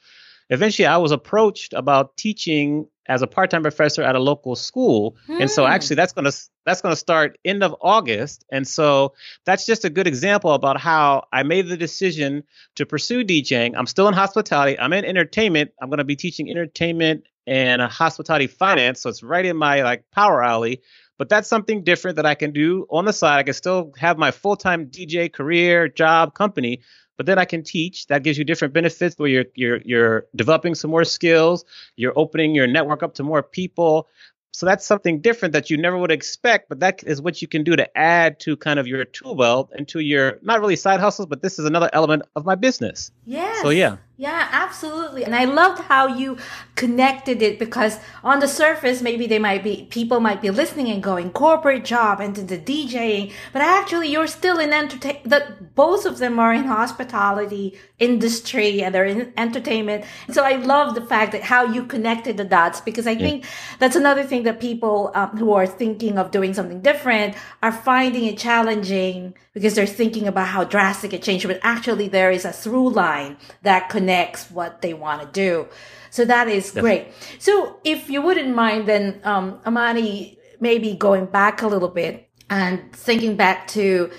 eventually 0.50 0.86
I 0.86 0.98
was 0.98 1.12
approached 1.12 1.74
about 1.74 2.18
teaching 2.18 2.88
as 3.08 3.24
a 3.24 3.28
part-time 3.28 3.64
professor 3.64 4.04
at 4.04 4.16
a 4.16 4.20
local 4.20 4.56
school. 4.56 5.18
Hmm. 5.26 5.42
And 5.42 5.52
so 5.52 5.66
hmm. 5.66 5.72
actually 5.72 5.96
that's 5.96 6.14
going 6.14 6.32
to 6.32 6.38
that's 6.66 6.82
going 6.82 6.94
to 6.94 7.00
start 7.00 7.38
end 7.44 7.64
of 7.64 7.76
August. 7.82 8.46
And 8.52 8.68
so 8.68 9.14
that's 9.46 9.66
just 9.66 9.84
a 9.84 9.90
good 9.90 10.08
example 10.08 10.54
about 10.54 10.80
how 10.80 11.26
I 11.34 11.44
made 11.44 11.68
the 11.68 11.78
decision 11.78 12.44
to 12.76 12.86
pursue 12.86 13.24
DJing. 13.24 13.74
I'm 13.76 13.88
still 13.88 14.08
in 14.08 14.14
hospitality. 14.14 14.80
I'm 14.80 14.94
in 14.94 15.04
entertainment. 15.04 15.72
I'm 15.82 15.90
going 15.90 15.98
to 15.98 16.04
be 16.04 16.16
teaching 16.16 16.50
entertainment 16.50 17.24
and 17.48 17.82
hospitality 17.82 18.46
finance, 18.46 19.02
so 19.02 19.10
it's 19.10 19.24
right 19.24 19.44
in 19.44 19.58
my 19.58 19.82
like 19.82 20.04
power 20.12 20.44
alley. 20.44 20.82
But 21.18 21.28
that's 21.28 21.50
something 21.50 21.84
different 21.84 22.16
that 22.16 22.26
I 22.26 22.36
can 22.36 22.52
do 22.54 22.86
on 22.90 23.06
the 23.06 23.12
side. 23.12 23.40
I 23.40 23.44
can 23.44 23.54
still 23.54 23.92
have 23.98 24.18
my 24.18 24.32
full-time 24.32 24.86
DJ 24.86 25.34
career, 25.34 25.90
job, 25.90 26.34
company, 26.34 26.80
but 27.20 27.26
then 27.26 27.38
I 27.38 27.44
can 27.44 27.64
teach. 27.64 28.08
That 28.08 28.24
gives 28.24 28.38
you 28.38 28.46
different 28.46 28.74
benefits 28.74 29.20
where 29.20 29.28
you're 29.28 29.46
you're 29.54 29.82
you're 29.84 30.26
developing 30.38 30.74
some 30.74 30.90
more 30.90 31.04
skills, 31.04 31.66
you're 31.98 32.18
opening 32.18 32.56
your 32.56 32.66
network 32.66 33.04
up 33.04 33.16
to 33.16 33.24
more 33.24 33.44
people. 33.44 34.08
So 34.54 34.66
that's 34.66 34.86
something 34.86 35.20
different 35.20 35.52
that 35.52 35.70
you 35.70 35.76
never 35.76 35.98
would 35.98 36.12
expect, 36.12 36.70
but 36.70 36.80
that 36.80 37.04
is 37.04 37.22
what 37.22 37.42
you 37.42 37.48
can 37.50 37.66
do 37.66 37.76
to 37.76 37.98
add 37.98 38.40
to 38.42 38.56
kind 38.56 38.80
of 38.80 38.88
your 38.88 39.04
tool 39.04 39.36
belt 39.36 39.70
and 39.76 39.86
to 39.90 40.00
your 40.00 40.40
not 40.42 40.62
really 40.62 40.78
side 40.78 41.02
hustles, 41.02 41.28
but 41.28 41.42
this 41.42 41.60
is 41.60 41.66
another 41.66 41.90
element 41.92 42.24
of 42.38 42.46
my 42.46 42.56
business. 42.56 43.12
Yeah. 43.26 43.62
So 43.64 43.70
yeah. 43.70 43.98
Yeah, 44.20 44.50
absolutely. 44.52 45.24
And 45.24 45.34
I 45.34 45.46
loved 45.46 45.82
how 45.84 46.08
you 46.08 46.40
connected 46.76 47.42
it 47.42 47.58
because 47.58 48.00
on 48.22 48.42
the 48.42 48.50
surface, 48.50 49.02
maybe 49.02 49.28
they 49.28 49.40
might 49.40 49.64
be, 49.64 49.88
people 49.90 50.20
might 50.20 50.42
be 50.42 50.50
listening 50.50 50.90
and 50.90 51.02
going 51.02 51.32
corporate 51.32 51.86
job 51.86 52.20
into 52.20 52.42
the 52.42 52.58
DJing, 52.58 53.32
but 53.54 53.62
actually 53.62 54.10
you're 54.10 54.28
still 54.28 54.60
in 54.60 54.74
entertain, 54.74 55.20
that 55.24 55.74
both 55.74 56.06
of 56.06 56.18
them 56.18 56.38
are 56.38 56.54
in 56.54 56.66
hospitality 56.66 57.80
industry 57.98 58.82
and 58.84 58.94
they're 58.94 59.06
in 59.06 59.32
entertainment. 59.38 60.04
So 60.32 60.44
I 60.44 60.58
love 60.58 60.96
the 60.96 61.06
fact 61.06 61.32
that 61.32 61.44
how 61.44 61.64
you 61.64 61.86
connected 61.86 62.36
the 62.36 62.44
dots 62.44 62.82
because 62.82 63.08
I 63.08 63.12
yeah. 63.12 63.20
think 63.20 63.46
that's 63.80 63.96
another 63.96 64.26
thing 64.26 64.44
that 64.44 64.60
people 64.60 65.14
um, 65.16 65.38
who 65.38 65.54
are 65.54 65.66
thinking 65.66 66.18
of 66.18 66.32
doing 66.32 66.54
something 66.54 66.82
different 66.82 67.36
are 67.64 67.72
finding 67.72 68.26
it 68.26 68.38
challenging 68.38 69.34
because 69.54 69.76
they're 69.76 69.86
thinking 69.86 70.28
about 70.28 70.48
how 70.48 70.64
drastic 70.64 71.14
it 71.14 71.22
changed, 71.22 71.48
but 71.48 71.60
actually 71.64 72.08
there 72.08 72.32
is 72.32 72.46
a 72.46 72.52
through 72.52 72.90
line 72.90 73.38
that 73.64 73.90
connects 73.90 74.50
what 74.52 74.82
they 74.82 74.94
want 74.94 75.22
to 75.22 75.28
do. 75.28 75.68
So 76.12 76.26
that 76.26 76.48
is 76.48 76.72
great. 76.72 77.08
So 77.40 77.80
if 77.84 78.10
you 78.10 78.22
wouldn't 78.22 78.56
mind, 78.56 78.88
then 78.88 79.22
um, 79.24 79.60
Amani, 79.66 80.38
maybe 80.60 80.96
going 80.96 81.26
back 81.26 81.62
a 81.62 81.68
little 81.68 81.90
bit 81.90 82.30
and 82.50 82.92
thinking 82.94 83.36
back 83.36 83.68
to 83.70 84.12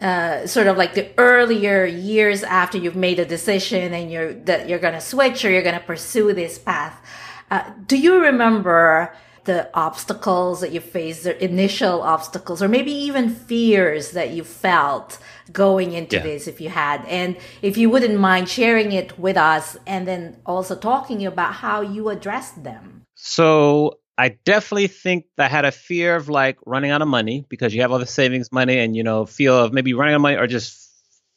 uh, 0.00 0.46
sort 0.46 0.68
of 0.68 0.76
like 0.76 0.94
the 0.94 1.10
earlier 1.18 1.84
years 1.84 2.42
after 2.42 2.78
you've 2.78 2.96
made 2.96 3.18
a 3.18 3.24
decision 3.24 3.92
and 3.92 4.12
you're 4.12 4.32
that 4.32 4.68
you're 4.68 4.78
going 4.78 4.94
to 4.94 5.00
switch 5.00 5.44
or 5.44 5.50
you're 5.50 5.62
going 5.62 5.78
to 5.78 5.84
pursue 5.84 6.32
this 6.32 6.58
path. 6.58 7.04
Uh, 7.50 7.68
do 7.86 7.96
you 7.96 8.20
remember 8.20 9.12
the 9.48 9.70
obstacles 9.72 10.60
that 10.60 10.72
you 10.72 10.80
faced, 10.80 11.24
the 11.24 11.42
initial 11.42 12.02
obstacles, 12.02 12.62
or 12.62 12.68
maybe 12.68 12.92
even 12.92 13.30
fears 13.30 14.10
that 14.10 14.30
you 14.30 14.44
felt 14.44 15.18
going 15.50 15.94
into 15.94 16.16
yeah. 16.16 16.22
this 16.22 16.46
if 16.46 16.60
you 16.60 16.68
had? 16.68 17.02
And 17.06 17.34
if 17.62 17.78
you 17.78 17.88
wouldn't 17.88 18.20
mind 18.20 18.50
sharing 18.50 18.92
it 18.92 19.18
with 19.18 19.38
us 19.38 19.78
and 19.86 20.06
then 20.06 20.36
also 20.44 20.76
talking 20.76 21.24
about 21.24 21.54
how 21.54 21.80
you 21.80 22.10
addressed 22.10 22.62
them. 22.62 23.02
So 23.14 23.98
I 24.18 24.36
definitely 24.44 24.88
think 24.88 25.24
I 25.38 25.48
had 25.48 25.64
a 25.64 25.72
fear 25.72 26.14
of 26.14 26.28
like 26.28 26.58
running 26.66 26.90
out 26.90 27.00
of 27.00 27.08
money 27.08 27.46
because 27.48 27.74
you 27.74 27.80
have 27.80 27.90
all 27.90 27.98
the 27.98 28.06
savings 28.06 28.52
money 28.52 28.78
and, 28.78 28.94
you 28.94 29.02
know, 29.02 29.24
feel 29.24 29.58
of 29.58 29.72
maybe 29.72 29.94
running 29.94 30.12
out 30.12 30.16
of 30.16 30.22
money 30.22 30.36
or 30.36 30.46
just 30.46 30.92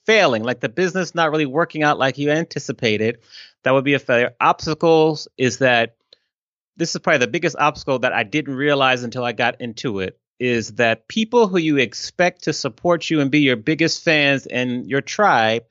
failing, 0.05 0.43
like 0.43 0.59
the 0.59 0.67
business 0.67 1.15
not 1.15 1.31
really 1.31 1.45
working 1.45 1.81
out 1.81 1.97
like 1.97 2.17
you 2.17 2.29
anticipated. 2.29 3.19
That 3.63 3.71
would 3.71 3.85
be 3.85 3.93
a 3.93 3.99
failure. 3.99 4.31
Obstacles 4.41 5.29
is 5.37 5.59
that 5.59 5.95
this 6.81 6.95
is 6.95 6.99
probably 6.99 7.19
the 7.19 7.27
biggest 7.27 7.55
obstacle 7.59 7.99
that 7.99 8.11
I 8.11 8.23
didn't 8.23 8.55
realize 8.55 9.03
until 9.03 9.23
I 9.23 9.33
got 9.33 9.61
into 9.61 9.99
it 9.99 10.19
is 10.39 10.73
that 10.73 11.07
people 11.07 11.47
who 11.47 11.59
you 11.59 11.77
expect 11.77 12.45
to 12.45 12.53
support 12.53 13.07
you 13.07 13.21
and 13.21 13.29
be 13.29 13.41
your 13.41 13.55
biggest 13.55 14.03
fans 14.03 14.47
and 14.47 14.89
your 14.89 15.01
tribe 15.01 15.65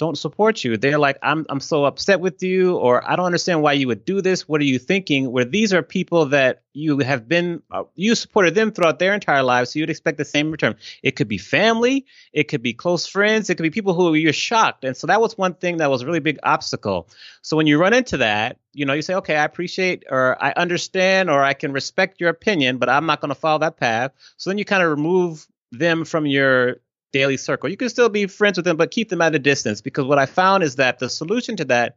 don't 0.00 0.18
support 0.18 0.64
you. 0.64 0.76
They're 0.76 0.98
like, 0.98 1.18
I'm 1.22 1.46
I'm 1.48 1.60
so 1.60 1.84
upset 1.84 2.20
with 2.20 2.42
you, 2.42 2.76
or 2.76 3.08
I 3.08 3.14
don't 3.14 3.26
understand 3.26 3.62
why 3.62 3.74
you 3.74 3.86
would 3.86 4.04
do 4.04 4.20
this. 4.20 4.48
What 4.48 4.60
are 4.60 4.64
you 4.64 4.78
thinking? 4.78 5.30
Where 5.30 5.44
these 5.44 5.72
are 5.72 5.82
people 5.82 6.26
that 6.26 6.62
you 6.72 6.98
have 7.00 7.28
been 7.28 7.62
uh, 7.70 7.84
you 7.94 8.14
supported 8.14 8.54
them 8.54 8.72
throughout 8.72 8.98
their 8.98 9.12
entire 9.12 9.42
lives, 9.42 9.72
so 9.72 9.78
you'd 9.78 9.90
expect 9.90 10.18
the 10.18 10.24
same 10.24 10.50
return. 10.50 10.74
It 11.02 11.16
could 11.16 11.28
be 11.28 11.38
family, 11.38 12.06
it 12.32 12.44
could 12.44 12.62
be 12.62 12.72
close 12.72 13.06
friends, 13.06 13.50
it 13.50 13.56
could 13.56 13.62
be 13.62 13.70
people 13.70 13.94
who 13.94 14.14
you're 14.14 14.32
shocked. 14.32 14.84
And 14.84 14.96
so 14.96 15.06
that 15.06 15.20
was 15.20 15.36
one 15.36 15.54
thing 15.54 15.76
that 15.76 15.90
was 15.90 16.02
a 16.02 16.06
really 16.06 16.20
big 16.20 16.38
obstacle. 16.42 17.08
So 17.42 17.56
when 17.56 17.66
you 17.66 17.78
run 17.78 17.92
into 17.92 18.16
that, 18.16 18.56
you 18.72 18.86
know, 18.86 18.94
you 18.94 19.02
say, 19.02 19.14
okay, 19.14 19.36
I 19.36 19.44
appreciate 19.44 20.04
or 20.10 20.42
I 20.42 20.52
understand 20.56 21.28
or 21.28 21.44
I 21.44 21.52
can 21.52 21.72
respect 21.72 22.20
your 22.20 22.30
opinion, 22.30 22.78
but 22.78 22.88
I'm 22.88 23.06
not 23.06 23.20
going 23.20 23.28
to 23.30 23.34
follow 23.34 23.58
that 23.58 23.76
path. 23.76 24.12
So 24.38 24.48
then 24.48 24.58
you 24.58 24.64
kind 24.64 24.82
of 24.82 24.90
remove 24.90 25.46
them 25.72 26.04
from 26.04 26.26
your 26.26 26.80
daily 27.12 27.36
circle. 27.36 27.68
You 27.68 27.76
can 27.76 27.88
still 27.88 28.08
be 28.08 28.26
friends 28.26 28.56
with 28.56 28.64
them, 28.64 28.76
but 28.76 28.90
keep 28.90 29.08
them 29.08 29.20
at 29.22 29.34
a 29.34 29.38
distance 29.38 29.80
because 29.80 30.04
what 30.04 30.18
I 30.18 30.26
found 30.26 30.62
is 30.62 30.76
that 30.76 30.98
the 30.98 31.08
solution 31.08 31.56
to 31.56 31.64
that 31.66 31.96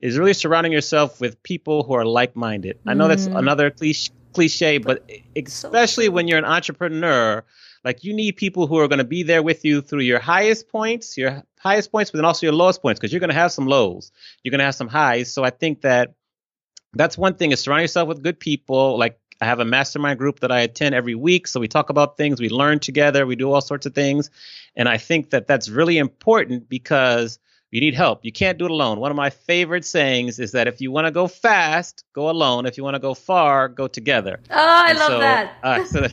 is 0.00 0.18
really 0.18 0.34
surrounding 0.34 0.72
yourself 0.72 1.20
with 1.20 1.42
people 1.42 1.82
who 1.82 1.94
are 1.94 2.04
like 2.04 2.36
minded. 2.36 2.78
I 2.86 2.94
know 2.94 3.08
that's 3.08 3.28
mm. 3.28 3.38
another 3.38 3.70
cliche, 3.70 4.12
cliche 4.32 4.78
but, 4.78 5.08
especially 5.36 6.08
when 6.08 6.28
you're 6.28 6.38
an 6.38 6.44
entrepreneur, 6.44 7.44
like 7.84 8.04
you 8.04 8.12
need 8.12 8.36
people 8.36 8.66
who 8.66 8.78
are 8.78 8.88
going 8.88 8.98
to 8.98 9.04
be 9.04 9.22
there 9.22 9.42
with 9.42 9.64
you 9.64 9.80
through 9.80 10.00
your 10.00 10.18
highest 10.18 10.68
points, 10.68 11.16
your 11.16 11.42
highest 11.60 11.92
points, 11.92 12.10
but 12.10 12.18
then 12.18 12.24
also 12.24 12.46
your 12.46 12.54
lowest 12.54 12.82
points 12.82 12.98
because 12.98 13.12
you're 13.12 13.20
going 13.20 13.30
to 13.30 13.36
have 13.36 13.52
some 13.52 13.66
lows, 13.66 14.12
you're 14.42 14.50
going 14.50 14.58
to 14.58 14.64
have 14.64 14.74
some 14.74 14.88
highs. 14.88 15.32
So 15.32 15.44
I 15.44 15.50
think 15.50 15.82
that 15.82 16.14
that's 16.94 17.16
one 17.18 17.34
thing 17.34 17.52
is 17.52 17.60
surround 17.60 17.82
yourself 17.82 18.08
with 18.08 18.22
good 18.22 18.40
people 18.40 18.98
like 18.98 19.18
I 19.40 19.46
have 19.46 19.60
a 19.60 19.64
mastermind 19.64 20.18
group 20.18 20.40
that 20.40 20.50
I 20.50 20.60
attend 20.60 20.94
every 20.94 21.14
week. 21.14 21.46
So 21.46 21.60
we 21.60 21.68
talk 21.68 21.90
about 21.90 22.16
things, 22.16 22.40
we 22.40 22.48
learn 22.48 22.80
together, 22.80 23.26
we 23.26 23.36
do 23.36 23.52
all 23.52 23.60
sorts 23.60 23.86
of 23.86 23.94
things. 23.94 24.30
And 24.76 24.88
I 24.88 24.98
think 24.98 25.30
that 25.30 25.46
that's 25.46 25.68
really 25.68 25.98
important 25.98 26.68
because 26.68 27.38
you 27.70 27.80
need 27.80 27.94
help. 27.94 28.24
You 28.24 28.32
can't 28.32 28.58
do 28.58 28.64
it 28.64 28.70
alone. 28.70 28.98
One 28.98 29.10
of 29.10 29.16
my 29.16 29.30
favorite 29.30 29.84
sayings 29.84 30.38
is 30.38 30.52
that 30.52 30.66
if 30.68 30.80
you 30.80 30.90
want 30.90 31.06
to 31.06 31.10
go 31.10 31.28
fast, 31.28 32.02
go 32.14 32.30
alone. 32.30 32.64
If 32.64 32.78
you 32.78 32.84
want 32.84 32.94
to 32.94 33.00
go 33.00 33.12
far, 33.12 33.68
go 33.68 33.86
together. 33.86 34.40
Oh, 34.50 34.54
I 34.56 34.90
and 34.90 34.98
love 34.98 35.08
so, 35.08 35.18
that. 35.20 35.52
uh, 35.62 35.84
so 35.84 36.06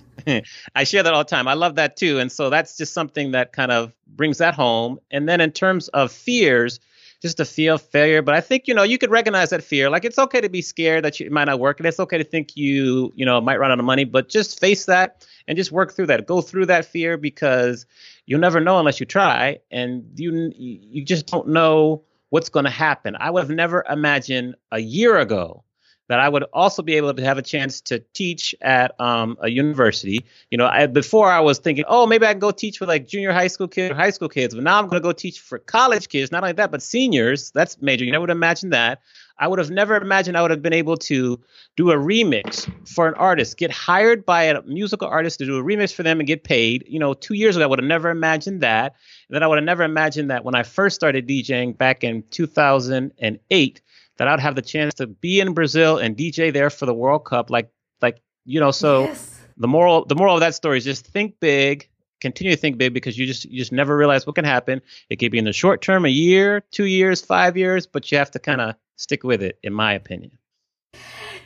I 0.75 0.83
share 0.83 1.03
that 1.03 1.13
all 1.13 1.23
the 1.23 1.29
time. 1.29 1.47
I 1.47 1.53
love 1.53 1.75
that 1.75 1.95
too. 1.95 2.19
And 2.19 2.31
so 2.31 2.49
that's 2.49 2.77
just 2.77 2.93
something 2.93 3.31
that 3.31 3.53
kind 3.53 3.71
of 3.71 3.93
brings 4.07 4.39
that 4.39 4.53
home. 4.53 4.99
And 5.11 5.29
then 5.29 5.39
in 5.39 5.51
terms 5.51 5.87
of 5.89 6.11
fears, 6.11 6.79
just 7.25 7.39
a 7.39 7.45
fear 7.45 7.73
of 7.73 7.81
failure. 7.81 8.21
But 8.21 8.35
I 8.35 8.41
think, 8.41 8.67
you 8.67 8.73
know, 8.73 8.83
you 8.83 8.99
could 8.99 9.09
recognize 9.09 9.49
that 9.49 9.63
fear. 9.63 9.89
Like 9.89 10.05
it's 10.05 10.19
okay 10.19 10.41
to 10.41 10.49
be 10.49 10.61
scared 10.61 11.03
that 11.03 11.19
you, 11.19 11.25
it 11.25 11.31
might 11.31 11.45
not 11.45 11.59
work. 11.59 11.79
And 11.79 11.87
it's 11.87 11.99
okay 11.99 12.19
to 12.19 12.23
think 12.23 12.55
you, 12.55 13.11
you 13.15 13.25
know, 13.25 13.41
might 13.41 13.59
run 13.59 13.71
out 13.71 13.79
of 13.79 13.85
money, 13.85 14.03
but 14.03 14.29
just 14.29 14.59
face 14.59 14.85
that 14.85 15.25
and 15.47 15.57
just 15.57 15.71
work 15.71 15.91
through 15.91 16.05
that. 16.07 16.27
Go 16.27 16.41
through 16.41 16.67
that 16.67 16.85
fear 16.85 17.17
because 17.17 17.87
you'll 18.27 18.39
never 18.39 18.59
know 18.59 18.77
unless 18.77 18.99
you 18.99 19.07
try. 19.07 19.59
And 19.71 20.05
you, 20.15 20.51
you 20.55 21.03
just 21.03 21.25
don't 21.25 21.47
know 21.47 22.03
what's 22.29 22.49
going 22.49 22.65
to 22.65 22.71
happen. 22.71 23.15
I 23.19 23.31
would 23.31 23.41
have 23.41 23.49
never 23.49 23.83
imagined 23.89 24.55
a 24.71 24.79
year 24.79 25.17
ago 25.17 25.63
that 26.07 26.19
I 26.19 26.29
would 26.29 26.43
also 26.53 26.81
be 26.81 26.95
able 26.95 27.13
to 27.13 27.23
have 27.23 27.37
a 27.37 27.41
chance 27.41 27.81
to 27.81 27.99
teach 28.13 28.53
at 28.61 28.99
um, 28.99 29.37
a 29.41 29.49
university. 29.49 30.25
You 30.51 30.57
know, 30.57 30.67
I, 30.67 30.85
before 30.87 31.29
I 31.31 31.39
was 31.39 31.57
thinking, 31.57 31.85
oh, 31.87 32.05
maybe 32.05 32.25
I 32.25 32.33
can 32.33 32.39
go 32.39 32.51
teach 32.51 32.77
for 32.77 32.85
like 32.85 33.07
junior 33.07 33.31
high 33.31 33.47
school 33.47 33.67
kids 33.67 33.91
or 33.91 33.95
high 33.95 34.11
school 34.11 34.29
kids, 34.29 34.53
but 34.53 34.63
now 34.63 34.77
I'm 34.77 34.87
going 34.87 35.01
to 35.01 35.07
go 35.07 35.11
teach 35.11 35.39
for 35.39 35.57
college 35.57 36.09
kids. 36.09 36.31
Not 36.31 36.43
only 36.43 36.53
that, 36.53 36.71
but 36.71 36.83
seniors. 36.83 37.51
That's 37.51 37.81
major. 37.81 38.05
You 38.05 38.11
never 38.11 38.21
would 38.21 38.29
imagine 38.29 38.69
that. 38.69 39.01
I 39.37 39.47
would 39.47 39.59
have 39.59 39.69
never 39.69 39.97
imagined 39.97 40.37
I 40.37 40.41
would 40.41 40.51
have 40.51 40.61
been 40.61 40.73
able 40.73 40.95
to 40.97 41.39
do 41.75 41.91
a 41.91 41.95
remix 41.95 42.71
for 42.87 43.07
an 43.07 43.15
artist, 43.15 43.57
get 43.57 43.69
hired 43.69 44.25
by 44.25 44.43
a 44.43 44.61
musical 44.61 45.09
artist 45.09 45.39
to 45.39 45.45
do 45.45 45.57
a 45.57 45.63
remix 45.63 45.93
for 45.93 46.03
them 46.03 46.19
and 46.19 46.27
get 46.27 46.45
paid. 46.45 46.85
You 46.87 46.99
know, 46.99 47.13
two 47.13 47.33
years 47.33 47.57
ago, 47.57 47.65
I 47.65 47.67
would 47.67 47.79
have 47.79 47.87
never 47.87 48.09
imagined 48.09 48.61
that. 48.61 48.95
And 49.27 49.35
then 49.35 49.43
I 49.43 49.47
would 49.47 49.57
have 49.57 49.65
never 49.65 49.83
imagined 49.83 50.31
that 50.31 50.45
when 50.45 50.55
I 50.55 50.63
first 50.63 50.95
started 50.95 51.27
DJing 51.27 51.77
back 51.77 52.03
in 52.03 52.23
2008 52.31 53.81
that 54.17 54.27
I'd 54.27 54.39
have 54.39 54.55
the 54.55 54.61
chance 54.61 54.93
to 54.95 55.07
be 55.07 55.39
in 55.39 55.53
Brazil 55.53 55.97
and 55.97 56.15
DJ 56.15 56.53
there 56.53 56.69
for 56.69 56.85
the 56.85 56.93
World 56.93 57.25
Cup. 57.25 57.49
Like, 57.49 57.69
like 58.01 58.21
you 58.45 58.59
know, 58.59 58.71
so 58.71 59.03
yes. 59.03 59.39
the 59.57 59.67
moral 59.67 60.05
the 60.05 60.15
moral 60.15 60.35
of 60.35 60.41
that 60.41 60.55
story 60.55 60.77
is 60.77 60.83
just 60.83 61.05
think 61.07 61.39
big, 61.39 61.89
continue 62.21 62.53
to 62.53 62.59
think 62.59 62.77
big 62.77 62.93
because 62.93 63.17
you 63.17 63.25
just 63.25 63.45
you 63.45 63.59
just 63.59 63.71
never 63.71 63.95
realize 63.95 64.25
what 64.25 64.35
can 64.35 64.45
happen. 64.45 64.81
It 65.09 65.17
could 65.17 65.31
be 65.31 65.37
in 65.37 65.45
the 65.45 65.53
short 65.53 65.81
term, 65.81 66.05
a 66.05 66.09
year, 66.09 66.63
two 66.71 66.85
years, 66.85 67.21
five 67.21 67.57
years, 67.57 67.85
but 67.85 68.11
you 68.11 68.17
have 68.17 68.31
to 68.31 68.39
kind 68.39 68.61
of 68.61 68.75
stick 68.95 69.23
with 69.23 69.41
it, 69.41 69.59
in 69.63 69.73
my 69.73 69.93
opinion. 69.93 70.31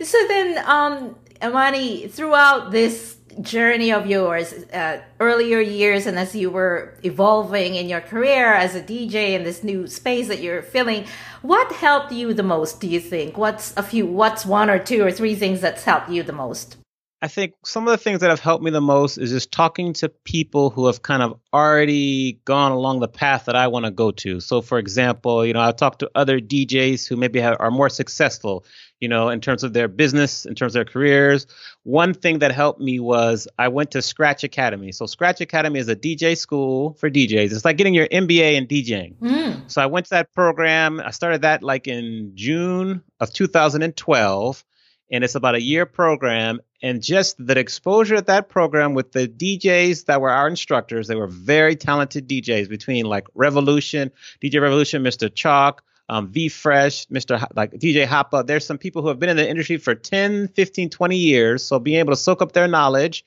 So 0.02 0.18
then, 0.28 0.64
um, 0.66 1.16
Amani, 1.42 2.08
throughout 2.08 2.72
this 2.72 3.18
journey 3.42 3.92
of 3.92 4.06
yours, 4.08 4.54
uh, 4.74 5.02
earlier 5.20 5.60
years, 5.60 6.06
and 6.06 6.20
as 6.20 6.36
you 6.36 6.50
were 6.50 6.94
evolving 7.04 7.76
in 7.76 7.88
your 7.88 8.02
career 8.02 8.54
as 8.54 8.76
a 8.76 8.82
DJ 8.82 9.34
in 9.34 9.44
this 9.44 9.64
new 9.64 9.88
space 9.88 10.28
that 10.28 10.42
you're 10.42 10.62
filling, 10.62 11.06
what 11.42 11.72
helped 11.72 12.12
you 12.12 12.34
the 12.34 12.44
most? 12.44 12.82
Do 12.82 12.88
you 12.88 13.00
think? 13.00 13.38
What's 13.38 13.76
a 13.78 13.84
few? 13.84 14.06
What's 14.06 14.46
one 14.46 14.70
or 14.70 14.80
two 14.80 15.06
or 15.06 15.12
three 15.12 15.36
things 15.36 15.62
that's 15.62 15.84
helped 15.84 16.10
you 16.10 16.24
the 16.24 16.34
most? 16.34 16.78
I 17.22 17.28
think 17.28 17.54
some 17.66 17.86
of 17.86 17.92
the 17.92 17.98
things 17.98 18.22
that 18.22 18.30
have 18.30 18.40
helped 18.40 18.64
me 18.64 18.72
the 18.72 18.80
most 18.80 19.18
is 19.18 19.32
just 19.32 19.52
talking 19.52 19.92
to 19.94 20.08
people 20.08 20.70
who 20.70 20.88
have 20.88 21.02
kind 21.02 21.22
of 21.22 21.38
already 21.54 22.40
gone 22.46 22.72
along 22.72 23.02
the 23.02 23.10
path 23.10 23.46
that 23.46 23.58
I 23.58 23.68
want 23.68 23.86
to 23.86 23.92
go 23.92 24.12
to. 24.12 24.40
So, 24.40 24.62
for 24.62 24.80
example, 24.80 25.46
you 25.46 25.52
know, 25.52 25.62
I 25.62 25.74
talk 25.74 26.00
to 26.00 26.10
other 26.16 26.40
DJs 26.40 27.10
who 27.10 27.18
maybe 27.18 27.42
have, 27.42 27.58
are 27.60 27.72
more 27.72 27.90
successful, 27.90 28.64
you 29.02 29.10
know, 29.10 29.28
in 29.28 29.42
terms 29.42 29.66
of 29.66 29.74
their 29.74 29.90
business, 29.90 30.46
in 30.46 30.56
terms 30.56 30.76
of 30.76 30.86
their 30.86 30.92
careers. 30.92 31.46
One 31.84 32.14
thing 32.14 32.40
that 32.40 32.54
helped 32.54 32.80
me 32.80 33.02
was 33.02 33.50
I 33.58 33.68
went 33.68 33.92
to 33.92 34.02
Scratch 34.02 34.46
Academy. 34.46 34.94
So, 34.94 35.06
Scratch 35.06 35.42
Academy 35.42 35.80
is 35.80 35.90
a 35.90 35.98
DJ 35.98 36.38
school 36.38 36.94
for 36.94 37.10
DJs. 37.10 37.52
It's 37.52 37.66
like 37.66 37.76
getting 37.76 37.96
your 37.96 38.08
MBA 38.08 38.54
in 38.54 38.66
DJing. 38.66 39.18
Mm. 39.18 39.70
So, 39.70 39.82
I 39.82 39.88
went 39.88 40.06
to 40.06 40.12
that 40.12 40.32
program. 40.32 41.02
I 41.02 41.12
started 41.12 41.42
that 41.42 41.64
like 41.64 41.86
in 41.86 42.32
June 42.36 43.04
of 43.20 43.34
2012 43.34 44.64
and 45.12 45.24
it's 45.24 45.36
about 45.36 45.56
a 45.56 45.62
year 45.62 45.86
program 45.86 46.62
and 46.82 47.02
just 47.02 47.36
the 47.46 47.60
exposure 47.60 48.16
at 48.16 48.28
that 48.28 48.50
program 48.50 48.94
with 48.94 49.12
the 49.12 49.28
DJs 49.28 50.06
that 50.06 50.22
were 50.22 50.30
our 50.30 50.48
instructors, 50.48 51.08
they 51.08 51.16
were 51.16 51.28
very 51.28 51.76
talented 51.76 52.28
DJs 52.28 52.70
between 52.70 53.06
like 53.06 53.28
Revolution, 53.36 54.12
DJ 54.42 54.62
Revolution, 54.62 55.04
Mr. 55.04 55.34
Choc, 55.34 55.84
um, 56.08 56.30
V 56.30 56.48
Fresh, 56.48 57.08
Mr. 57.08 57.46
like 57.56 57.72
DJ 57.74 58.06
Hoppa. 58.06 58.46
There's 58.46 58.66
some 58.66 58.78
people 58.78 59.02
who 59.02 59.10
have 59.10 59.20
been 59.20 59.30
in 59.30 59.38
the 59.38 59.48
industry 59.48 59.78
for 59.78 59.94
10, 59.94 60.48
15, 60.50 60.90
20 60.90 61.18
years. 61.18 61.64
So 61.64 61.80
being 61.80 62.00
able 62.00 62.14
to 62.14 62.18
soak 62.18 62.42
up 62.42 62.54
their 62.54 62.68
knowledge 62.68 63.26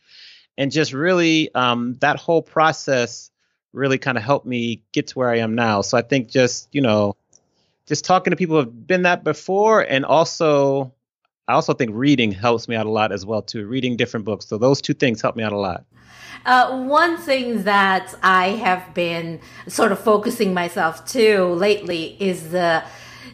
and 0.56 0.72
just 0.72 0.92
really 0.92 1.54
um, 1.54 1.96
that 2.00 2.16
whole 2.16 2.42
process 2.42 3.30
really 3.72 3.98
kind 3.98 4.18
of 4.18 4.24
helped 4.24 4.46
me 4.46 4.82
get 4.92 5.08
to 5.08 5.18
where 5.18 5.30
I 5.30 5.38
am 5.38 5.54
now. 5.54 5.82
So 5.82 5.96
I 5.96 6.02
think 6.02 6.28
just, 6.28 6.68
you 6.72 6.80
know, 6.80 7.16
just 7.86 8.04
talking 8.04 8.30
to 8.30 8.36
people 8.36 8.56
who 8.56 8.60
have 8.60 8.86
been 8.86 9.02
that 9.02 9.24
before 9.24 9.80
and 9.80 10.04
also 10.04 10.92
I 11.48 11.54
also 11.54 11.74
think 11.74 11.90
reading 11.92 12.30
helps 12.30 12.68
me 12.68 12.76
out 12.76 12.86
a 12.86 12.90
lot 12.90 13.10
as 13.10 13.26
well 13.26 13.42
too. 13.42 13.66
Reading 13.66 13.96
different 13.96 14.24
books. 14.24 14.46
So 14.46 14.58
those 14.58 14.80
two 14.80 14.94
things 14.94 15.20
help 15.20 15.34
me 15.34 15.42
out 15.42 15.52
a 15.52 15.58
lot. 15.58 15.84
Uh, 16.46 16.84
one 16.84 17.16
thing 17.16 17.64
that 17.64 18.14
I 18.22 18.48
have 18.48 18.94
been 18.94 19.40
sort 19.68 19.92
of 19.92 19.98
focusing 19.98 20.54
myself 20.54 21.04
to 21.06 21.46
lately 21.46 22.16
is 22.20 22.50
the 22.50 22.84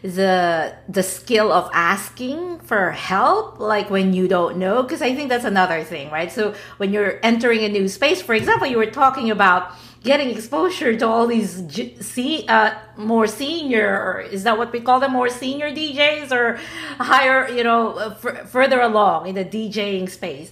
the 0.01 0.75
the 0.87 1.03
skill 1.03 1.51
of 1.51 1.69
asking 1.73 2.59
for 2.59 2.91
help 2.91 3.59
like 3.59 3.89
when 3.89 4.13
you 4.13 4.29
don't 4.29 4.55
know 4.57 4.81
because 4.81 5.01
i 5.01 5.13
think 5.13 5.27
that's 5.27 5.43
another 5.43 5.83
thing 5.83 6.09
right 6.09 6.31
so 6.31 6.53
when 6.77 6.93
you're 6.93 7.19
entering 7.21 7.65
a 7.65 7.67
new 7.67 7.85
space 7.85 8.21
for 8.21 8.33
example 8.33 8.65
you 8.65 8.77
were 8.77 8.85
talking 8.85 9.29
about 9.29 9.73
getting 10.03 10.29
exposure 10.29 10.95
to 10.97 11.07
all 11.07 11.27
these 11.27 11.63
see 11.99 12.45
uh, 12.47 12.73
more 12.97 13.27
senior 13.27 14.21
is 14.21 14.43
that 14.43 14.57
what 14.57 14.71
we 14.71 14.79
call 14.79 14.99
them 14.99 15.11
more 15.11 15.29
senior 15.29 15.69
DJs 15.71 16.31
or 16.31 16.59
higher 16.97 17.49
you 17.49 17.63
know 17.63 17.93
uh, 17.93 18.15
f- 18.23 18.49
further 18.49 18.79
along 18.81 19.27
in 19.27 19.35
the 19.35 19.45
DJing 19.45 20.09
space 20.09 20.51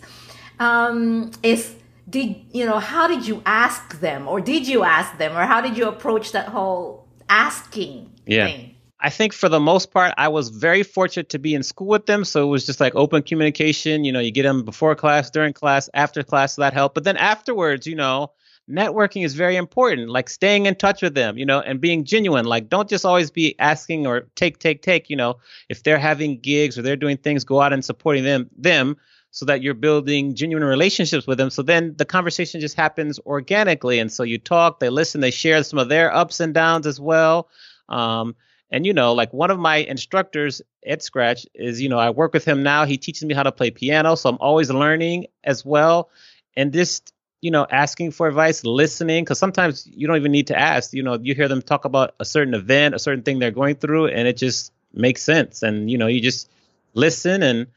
um, 0.60 1.32
is 1.44 1.76
did 2.10 2.36
you 2.52 2.66
know 2.66 2.80
how 2.80 3.08
did 3.08 3.28
you 3.28 3.42
ask 3.46 4.00
them 4.00 4.28
or 4.28 4.42
did 4.42 4.68
you 4.68 4.84
ask 4.84 5.18
them 5.18 5.36
or 5.38 5.46
how 5.46 5.62
did 5.62 5.78
you 5.78 5.88
approach 5.88 6.32
that 6.32 6.50
whole 6.50 7.08
asking 7.30 8.12
yeah. 8.26 8.48
thing 8.48 8.74
I 9.00 9.12
think 9.12 9.32
for 9.32 9.48
the 9.48 9.60
most 9.60 9.92
part, 9.92 10.14
I 10.18 10.28
was 10.28 10.50
very 10.50 10.82
fortunate 10.82 11.30
to 11.30 11.38
be 11.38 11.54
in 11.54 11.62
school 11.62 11.88
with 11.88 12.08
them. 12.08 12.26
So 12.26 12.42
it 12.44 12.50
was 12.50 12.66
just 12.66 12.80
like 12.80 12.96
open 12.96 13.22
communication. 13.22 14.04
You 14.04 14.12
know, 14.12 14.20
you 14.20 14.32
get 14.32 14.42
them 14.42 14.66
before 14.66 14.96
class, 14.96 15.30
during 15.30 15.54
class, 15.54 15.88
after 15.94 16.24
class, 16.24 16.56
so 16.56 16.64
that 16.64 16.74
helped. 16.74 16.96
But 16.96 17.04
then 17.04 17.16
afterwards, 17.16 17.86
you 17.86 17.96
know, 17.96 18.32
networking 18.70 19.24
is 19.24 19.34
very 19.34 19.56
important 19.56 20.10
like 20.10 20.30
staying 20.30 20.66
in 20.66 20.76
touch 20.76 21.02
with 21.02 21.14
them 21.14 21.38
you 21.38 21.46
know 21.46 21.62
and 21.62 21.80
being 21.80 22.04
genuine. 22.04 22.46
Like 22.46 22.70
don't 22.70 22.90
just 22.90 23.06
always 23.06 23.32
be 23.32 23.58
asking 23.60 24.06
or 24.06 24.28
take 24.36 24.60
take 24.60 24.82
take 24.82 25.10
you 25.10 25.16
know 25.16 25.38
if 25.70 25.84
they're 25.84 25.98
having 25.98 26.40
gigs 26.40 26.78
or 26.78 26.82
they're 26.82 26.96
doing 26.98 27.18
things 27.18 27.44
go 27.46 27.62
out 27.62 27.74
and 27.74 27.84
supporting 27.84 28.24
them 28.24 28.50
them 28.58 28.98
so 29.32 29.46
that 29.46 29.62
you're 29.62 29.74
building 29.74 30.36
genuine 30.36 30.66
relationships 30.68 31.28
with 31.28 31.38
them. 31.38 31.50
So 31.50 31.62
then 31.62 31.96
the 31.98 32.06
conversation 32.06 32.60
just 32.60 32.76
happens 32.76 33.20
organically. 33.20 34.00
And 34.00 34.12
so 34.12 34.24
you 34.24 34.38
talk 34.38 34.80
they 34.80 34.90
listen 34.90 35.22
they 35.22 35.32
share 35.32 35.64
some 35.64 35.80
of 35.80 35.90
their 35.90 36.14
ups 36.14 36.40
and 36.40 36.54
downs 36.54 36.88
as 36.88 37.00
well. 37.00 37.50
Um, 37.88 38.36
and 38.70 38.86
you 38.86 38.94
know 38.94 39.14
like 39.14 39.32
one 39.32 39.50
of 39.50 39.60
my 39.60 39.78
instructors 39.78 40.62
at 40.86 41.02
scratch 41.02 41.46
is 41.54 41.82
you 41.82 41.88
know 41.88 41.98
i 41.98 42.10
work 42.10 42.34
with 42.34 42.44
him 42.44 42.64
now. 42.64 42.86
He 42.86 42.98
teaches 42.98 43.24
me 43.24 43.34
how 43.34 43.44
to 43.44 43.52
play 43.54 43.72
piano. 43.72 44.16
So 44.16 44.30
i'm 44.30 44.38
always 44.42 44.70
learning 44.70 45.28
as 45.46 45.64
well. 45.64 46.10
And 46.58 46.74
this 46.74 47.02
you 47.48 47.52
know, 47.52 47.66
asking 47.72 48.12
for 48.12 48.28
advice, 48.28 48.66
listening, 48.66 49.24
because 49.24 49.40
sometimes 49.40 49.88
you 49.88 50.06
don't 50.06 50.18
even 50.18 50.34
need 50.34 50.48
to 50.48 50.60
ask. 50.60 50.92
You 50.92 51.02
know, 51.02 51.18
you 51.18 51.34
hear 51.34 51.48
them 51.48 51.62
talk 51.62 51.86
about 51.86 52.14
a 52.20 52.26
certain 52.26 52.54
event, 52.54 52.94
a 52.94 53.00
certain 53.00 53.24
thing 53.24 53.40
they're 53.40 53.52
going 53.52 53.76
through, 53.76 54.08
and 54.08 54.28
it 54.28 54.36
just 54.36 54.74
makes 54.94 55.24
sense. 55.24 55.64
And 55.64 55.90
you 55.90 55.98
know, 55.98 56.08
you 56.08 56.20
just 56.20 56.50
listen 56.94 57.42
and 57.44 57.68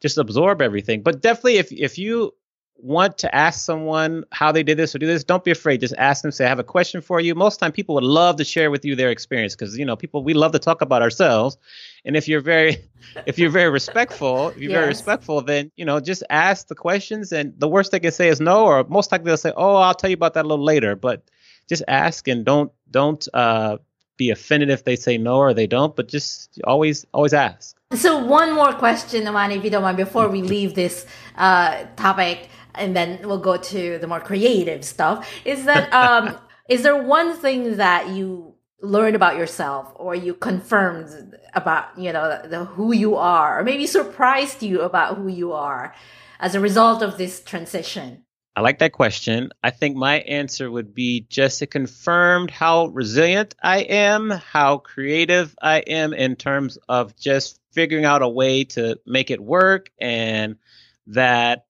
just 0.00 0.18
absorb 0.18 0.60
everything. 0.60 1.02
But 1.02 1.22
definitely, 1.22 1.58
if 1.58 1.70
if 1.70 1.96
you 1.96 2.34
want 2.82 3.18
to 3.18 3.34
ask 3.34 3.64
someone 3.64 4.24
how 4.32 4.52
they 4.52 4.62
did 4.62 4.78
this 4.78 4.94
or 4.94 4.98
do 4.98 5.06
this, 5.06 5.24
don't 5.24 5.44
be 5.44 5.50
afraid. 5.50 5.80
Just 5.80 5.94
ask 5.98 6.22
them. 6.22 6.30
Say, 6.30 6.44
"I 6.44 6.48
have 6.48 6.58
a 6.58 6.64
question 6.64 7.00
for 7.00 7.20
you." 7.20 7.34
Most 7.34 7.58
time, 7.58 7.72
people 7.72 7.94
would 7.94 8.04
love 8.04 8.36
to 8.36 8.44
share 8.44 8.70
with 8.70 8.84
you 8.84 8.96
their 8.96 9.10
experience 9.10 9.54
because 9.54 9.76
you 9.76 9.84
know, 9.84 9.96
people 9.96 10.22
we 10.24 10.34
love 10.34 10.52
to 10.52 10.58
talk 10.58 10.80
about 10.80 11.02
ourselves. 11.02 11.58
And 12.04 12.16
if 12.16 12.28
you're 12.28 12.40
very, 12.40 12.78
if 13.26 13.38
you're 13.38 13.50
very 13.50 13.70
respectful, 13.70 14.48
if 14.48 14.58
you're 14.58 14.70
yes. 14.70 14.78
very 14.78 14.88
respectful, 14.88 15.42
then 15.42 15.70
you 15.76 15.84
know, 15.84 16.00
just 16.00 16.22
ask 16.30 16.68
the 16.68 16.74
questions. 16.74 17.32
And 17.32 17.52
the 17.58 17.68
worst 17.68 17.92
they 17.92 18.00
can 18.00 18.12
say 18.12 18.28
is 18.28 18.40
no, 18.40 18.64
or 18.64 18.84
most 18.84 19.12
likely 19.12 19.26
they'll 19.26 19.36
say, 19.36 19.52
"Oh, 19.56 19.76
I'll 19.76 19.94
tell 19.94 20.10
you 20.10 20.14
about 20.14 20.34
that 20.34 20.44
a 20.44 20.48
little 20.48 20.64
later." 20.64 20.96
But 20.96 21.22
just 21.68 21.82
ask 21.88 22.28
and 22.28 22.44
don't 22.44 22.72
don't 22.90 23.26
uh, 23.34 23.78
be 24.16 24.30
offended 24.30 24.70
if 24.70 24.84
they 24.84 24.96
say 24.96 25.18
no 25.18 25.36
or 25.36 25.54
they 25.54 25.66
don't. 25.66 25.94
But 25.94 26.08
just 26.08 26.58
always 26.64 27.06
always 27.12 27.34
ask. 27.34 27.76
So 27.94 28.24
one 28.24 28.54
more 28.54 28.72
question, 28.74 29.26
Amani, 29.26 29.56
if 29.56 29.64
you 29.64 29.70
don't 29.70 29.82
mind, 29.82 29.96
before 29.96 30.28
we 30.28 30.42
leave 30.42 30.74
this 30.74 31.06
uh, 31.36 31.86
topic 31.96 32.48
and 32.74 32.96
then 32.96 33.18
we'll 33.22 33.38
go 33.38 33.56
to 33.56 33.98
the 33.98 34.06
more 34.06 34.20
creative 34.20 34.84
stuff 34.84 35.28
is 35.44 35.64
that 35.64 35.92
um 36.02 36.36
is 36.68 36.82
there 36.82 37.02
one 37.02 37.36
thing 37.36 37.76
that 37.76 38.08
you 38.08 38.54
learned 38.82 39.16
about 39.16 39.36
yourself 39.36 39.92
or 39.96 40.14
you 40.14 40.34
confirmed 40.34 41.36
about 41.54 41.86
you 41.98 42.12
know 42.12 42.40
the, 42.42 42.48
the, 42.48 42.64
who 42.64 42.92
you 42.92 43.16
are 43.16 43.60
or 43.60 43.64
maybe 43.64 43.86
surprised 43.86 44.62
you 44.62 44.80
about 44.80 45.16
who 45.16 45.28
you 45.28 45.52
are 45.52 45.94
as 46.38 46.54
a 46.54 46.60
result 46.60 47.02
of 47.02 47.18
this 47.18 47.42
transition 47.42 48.24
I 48.56 48.62
like 48.62 48.80
that 48.80 48.92
question. 48.92 49.50
I 49.62 49.70
think 49.70 49.96
my 49.96 50.20
answer 50.20 50.70
would 50.70 50.92
be 50.92 51.24
just 51.28 51.62
it 51.62 51.68
confirmed 51.68 52.50
how 52.50 52.86
resilient 52.88 53.54
I 53.62 53.78
am, 53.82 54.30
how 54.30 54.78
creative 54.78 55.54
I 55.62 55.78
am 55.78 56.12
in 56.12 56.34
terms 56.34 56.76
of 56.88 57.16
just 57.16 57.60
figuring 57.72 58.04
out 58.04 58.22
a 58.22 58.28
way 58.28 58.64
to 58.64 58.98
make 59.06 59.30
it 59.30 59.40
work, 59.40 59.90
and 60.00 60.56
that 61.06 61.66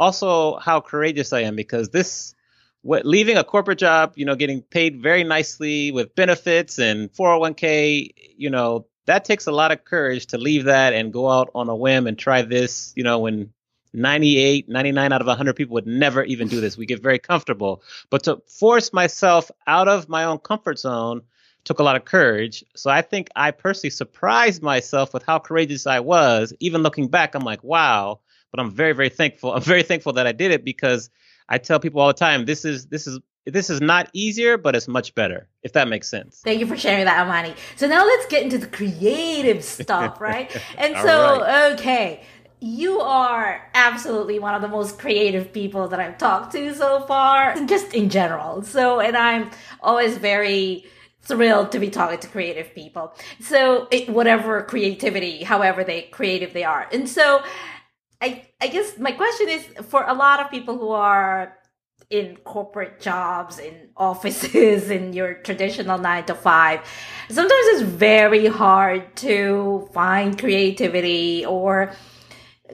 also 0.00 0.56
how 0.56 0.80
courageous 0.80 1.32
I 1.32 1.42
am 1.42 1.54
because 1.54 1.90
this 1.90 2.34
what 2.82 3.04
leaving 3.04 3.36
a 3.36 3.44
corporate 3.44 3.78
job, 3.78 4.14
you 4.16 4.24
know, 4.24 4.34
getting 4.34 4.62
paid 4.62 5.02
very 5.02 5.22
nicely 5.22 5.92
with 5.92 6.14
benefits 6.14 6.78
and 6.78 7.12
401k, 7.12 8.14
you 8.36 8.48
know, 8.48 8.86
that 9.04 9.26
takes 9.26 9.46
a 9.46 9.52
lot 9.52 9.70
of 9.70 9.84
courage 9.84 10.26
to 10.28 10.38
leave 10.38 10.64
that 10.64 10.94
and 10.94 11.12
go 11.12 11.28
out 11.28 11.50
on 11.54 11.68
a 11.68 11.76
whim 11.76 12.06
and 12.06 12.18
try 12.18 12.40
this, 12.42 12.94
you 12.96 13.04
know, 13.04 13.18
when 13.18 13.52
98, 13.92 14.68
99 14.68 15.12
out 15.12 15.20
of 15.20 15.26
100 15.26 15.54
people 15.56 15.74
would 15.74 15.86
never 15.86 16.24
even 16.24 16.48
do 16.48 16.60
this. 16.60 16.78
We 16.78 16.86
get 16.86 17.02
very 17.02 17.18
comfortable. 17.18 17.82
But 18.08 18.24
to 18.24 18.40
force 18.46 18.92
myself 18.92 19.50
out 19.66 19.88
of 19.88 20.08
my 20.08 20.24
own 20.24 20.38
comfort 20.38 20.78
zone 20.78 21.22
took 21.64 21.80
a 21.80 21.82
lot 21.82 21.96
of 21.96 22.06
courage. 22.06 22.64
So 22.74 22.88
I 22.88 23.02
think 23.02 23.28
I 23.36 23.50
personally 23.50 23.90
surprised 23.90 24.62
myself 24.62 25.12
with 25.12 25.24
how 25.24 25.38
courageous 25.38 25.86
I 25.86 26.00
was. 26.00 26.54
Even 26.60 26.82
looking 26.82 27.08
back, 27.08 27.34
I'm 27.34 27.42
like, 27.42 27.62
wow, 27.62 28.20
but 28.50 28.60
I'm 28.60 28.70
very, 28.70 28.92
very 28.92 29.08
thankful. 29.08 29.52
I'm 29.54 29.62
very 29.62 29.82
thankful 29.82 30.12
that 30.14 30.26
I 30.26 30.32
did 30.32 30.50
it 30.50 30.64
because 30.64 31.10
I 31.48 31.58
tell 31.58 31.80
people 31.80 32.00
all 32.00 32.08
the 32.08 32.14
time, 32.14 32.44
this 32.44 32.64
is 32.64 32.86
this 32.86 33.06
is 33.06 33.18
this 33.46 33.70
is 33.70 33.80
not 33.80 34.08
easier, 34.12 34.56
but 34.56 34.76
it's 34.76 34.88
much 34.88 35.14
better, 35.14 35.48
if 35.62 35.72
that 35.72 35.88
makes 35.88 36.08
sense. 36.08 36.40
Thank 36.44 36.60
you 36.60 36.66
for 36.66 36.76
sharing 36.76 37.04
that, 37.06 37.26
Amani. 37.26 37.54
So 37.76 37.86
now 37.86 38.04
let's 38.04 38.26
get 38.26 38.42
into 38.42 38.58
the 38.58 38.66
creative 38.66 39.64
stuff, 39.64 40.20
right? 40.20 40.54
And 40.76 40.96
so, 40.98 41.40
right. 41.40 41.72
okay, 41.72 42.22
you 42.60 43.00
are 43.00 43.68
absolutely 43.74 44.38
one 44.38 44.54
of 44.54 44.62
the 44.62 44.68
most 44.68 44.98
creative 44.98 45.52
people 45.52 45.88
that 45.88 45.98
I've 45.98 46.18
talked 46.18 46.52
to 46.52 46.74
so 46.74 47.00
far, 47.06 47.54
just 47.66 47.94
in 47.94 48.10
general. 48.10 48.62
So, 48.62 49.00
and 49.00 49.16
I'm 49.16 49.50
always 49.80 50.18
very 50.18 50.84
thrilled 51.22 51.72
to 51.72 51.78
be 51.78 51.88
talking 51.88 52.18
to 52.18 52.28
creative 52.28 52.74
people. 52.74 53.14
So, 53.40 53.88
it, 53.90 54.10
whatever 54.10 54.62
creativity, 54.62 55.42
however 55.44 55.82
they 55.82 56.02
creative 56.02 56.52
they 56.52 56.64
are. 56.64 56.88
And 56.92 57.08
so, 57.08 57.42
I, 58.20 58.46
I 58.60 58.68
guess 58.68 58.98
my 58.98 59.12
question 59.12 59.48
is 59.48 59.64
for 59.88 60.04
a 60.04 60.14
lot 60.14 60.40
of 60.40 60.50
people 60.50 60.76
who 60.76 60.90
are 60.90 61.56
in 62.10 62.36
corporate 62.38 63.00
jobs, 63.00 63.58
in 63.58 63.90
offices, 63.96 64.90
in 64.90 65.12
your 65.12 65.34
traditional 65.34 65.98
nine 65.98 66.24
to 66.24 66.34
five, 66.34 66.80
sometimes 67.28 67.66
it's 67.66 67.82
very 67.82 68.46
hard 68.46 69.16
to 69.16 69.88
find 69.94 70.38
creativity 70.38 71.44
or 71.46 71.92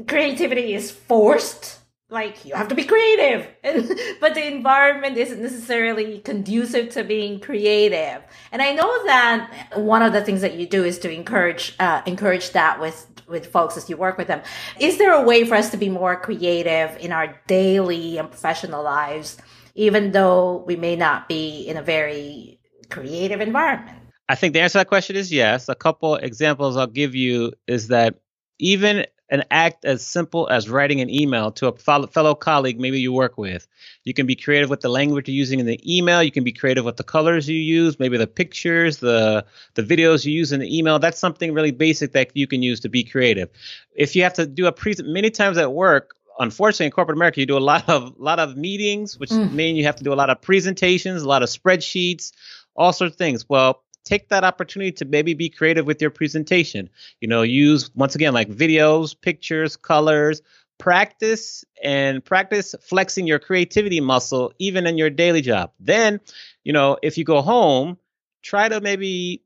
creativity 0.09 0.75
is 0.75 0.91
forced. 0.91 1.81
Like 2.09 2.45
you 2.45 2.55
have 2.55 2.69
to 2.69 2.77
be 2.77 2.85
creative, 2.85 3.49
but 4.21 4.35
the 4.35 4.47
environment 4.47 5.17
isn't 5.17 5.43
necessarily 5.43 6.21
conducive 6.21 6.91
to 6.91 7.03
being 7.03 7.41
creative. 7.41 8.23
And 8.53 8.63
I 8.63 8.75
know 8.75 9.05
that 9.07 9.73
one 9.75 10.03
of 10.03 10.13
the 10.13 10.23
things 10.23 10.41
that 10.43 10.55
you 10.55 10.69
do 10.69 10.85
is 10.85 11.01
to 11.01 11.11
encourage 11.11 11.75
uh, 11.81 12.03
encourage 12.07 12.51
that 12.51 12.81
with 12.81 13.09
with 13.27 13.47
folks 13.47 13.77
as 13.77 13.91
you 13.91 13.97
work 13.97 14.19
with 14.19 14.29
them. 14.29 14.41
Is 14.79 14.99
there 14.99 15.13
a 15.13 15.23
way 15.23 15.45
for 15.45 15.57
us 15.57 15.71
to 15.71 15.77
be 15.77 15.89
more 15.89 16.15
creative 16.15 16.97
in 16.99 17.11
our 17.11 17.41
daily 17.49 18.19
and 18.19 18.31
professional 18.31 18.85
lives, 18.85 19.37
even 19.75 20.13
though 20.13 20.63
we 20.65 20.77
may 20.77 20.95
not 20.95 21.29
be 21.29 21.67
in 21.67 21.77
a 21.77 21.83
very 21.83 22.61
creative 22.89 23.41
environment? 23.41 23.99
I 24.29 24.37
think 24.37 24.55
the 24.55 24.61
answer 24.61 24.75
to 24.75 24.79
that 24.79 24.89
question 24.89 25.17
is 25.17 25.33
yes. 25.33 25.69
A 25.69 25.75
couple 25.75 26.15
examples 26.17 26.77
I'll 26.77 26.87
give 26.87 27.17
you 27.17 27.53
is 27.67 27.89
that 27.89 28.15
even 28.59 29.07
an 29.29 29.45
act 29.51 29.85
as 29.85 30.07
simple 30.07 30.49
as 30.49 30.69
writing 30.69 31.01
an 31.01 31.11
email 31.11 31.51
to 31.51 31.67
a 31.67 31.73
fellow 31.73 32.35
colleague 32.35 32.79
maybe 32.79 33.01
you 33.01 33.13
work 33.13 33.37
with. 33.37 33.67
You 34.05 34.15
can 34.15 34.27
be 34.27 34.37
creative 34.37 34.71
with 34.71 34.81
the 34.81 34.89
language 34.89 35.29
you're 35.29 35.35
using 35.35 35.59
in 35.59 35.67
the 35.67 35.81
email. 35.85 36.23
You 36.23 36.31
can 36.31 36.45
be 36.45 36.53
creative 36.53 36.85
with 36.85 36.97
the 36.97 37.05
colors 37.05 37.49
you 37.49 37.59
use, 37.59 37.99
maybe 37.99 38.17
the 38.17 38.27
pictures, 38.27 38.99
the 38.99 39.45
the 39.75 39.83
videos 39.83 40.25
you 40.25 40.33
use 40.33 40.53
in 40.53 40.61
the 40.61 40.79
email. 40.79 40.99
That's 40.99 41.19
something 41.19 41.53
really 41.53 41.73
basic 41.73 42.13
that 42.13 42.31
you 42.35 42.47
can 42.47 42.63
use 42.63 42.81
to 42.81 42.89
be 42.89 43.03
creative. 43.03 43.51
If 43.95 44.15
you 44.15 44.23
have 44.23 44.35
to 44.35 44.47
do 44.47 44.67
a 44.67 44.73
pre 44.73 44.95
many 45.03 45.31
times 45.31 45.59
at 45.59 45.73
work, 45.73 46.15
unfortunately 46.39 46.87
in 46.87 46.93
corporate 46.93 47.19
America 47.19 47.41
you 47.41 47.47
do 47.47 47.59
a 47.59 47.61
lot 47.61 47.89
of 47.89 48.15
lot 48.19 48.39
of 48.39 48.57
meetings, 48.57 49.19
which 49.19 49.31
mm. 49.31 49.53
mean 49.53 49.77
you 49.77 49.85
have 49.85 49.97
to 49.97 50.05
do 50.05 50.13
a 50.13 50.15
lot 50.15 50.31
of 50.31 50.41
presentations, 50.41 51.23
a 51.23 51.29
lot 51.29 51.43
of 51.43 51.49
spreadsheets, 51.49 52.33
all 52.77 52.93
sorts 52.93 53.15
of 53.15 53.19
things. 53.19 53.49
Well, 53.49 53.83
take 54.07 54.31
that 54.31 54.45
opportunity 54.45 54.93
to 54.93 55.05
maybe 55.05 55.35
be 55.35 55.51
creative 55.51 55.85
with 55.85 56.01
your 56.01 56.11
presentation. 56.11 56.89
You 57.21 57.29
know, 57.29 57.43
use 57.43 57.95
once 57.95 58.15
again 58.15 58.33
like 58.33 58.49
videos, 58.49 59.15
pictures, 59.21 59.77
colors, 59.77 60.41
practice 60.79 61.65
and 61.83 62.25
practice 62.25 62.75
flexing 62.83 63.27
your 63.27 63.39
creativity 63.39 64.01
muscle 64.01 64.53
even 64.59 64.87
in 64.87 64.99
your 64.99 65.11
daily 65.11 65.41
job. 65.41 65.73
Then, 65.81 66.21
you 66.65 66.73
know, 66.73 66.99
if 67.03 67.19
you 67.19 67.25
go 67.25 67.41
home, 67.43 67.99
try 68.43 68.69
to 68.69 68.81
maybe 68.81 69.43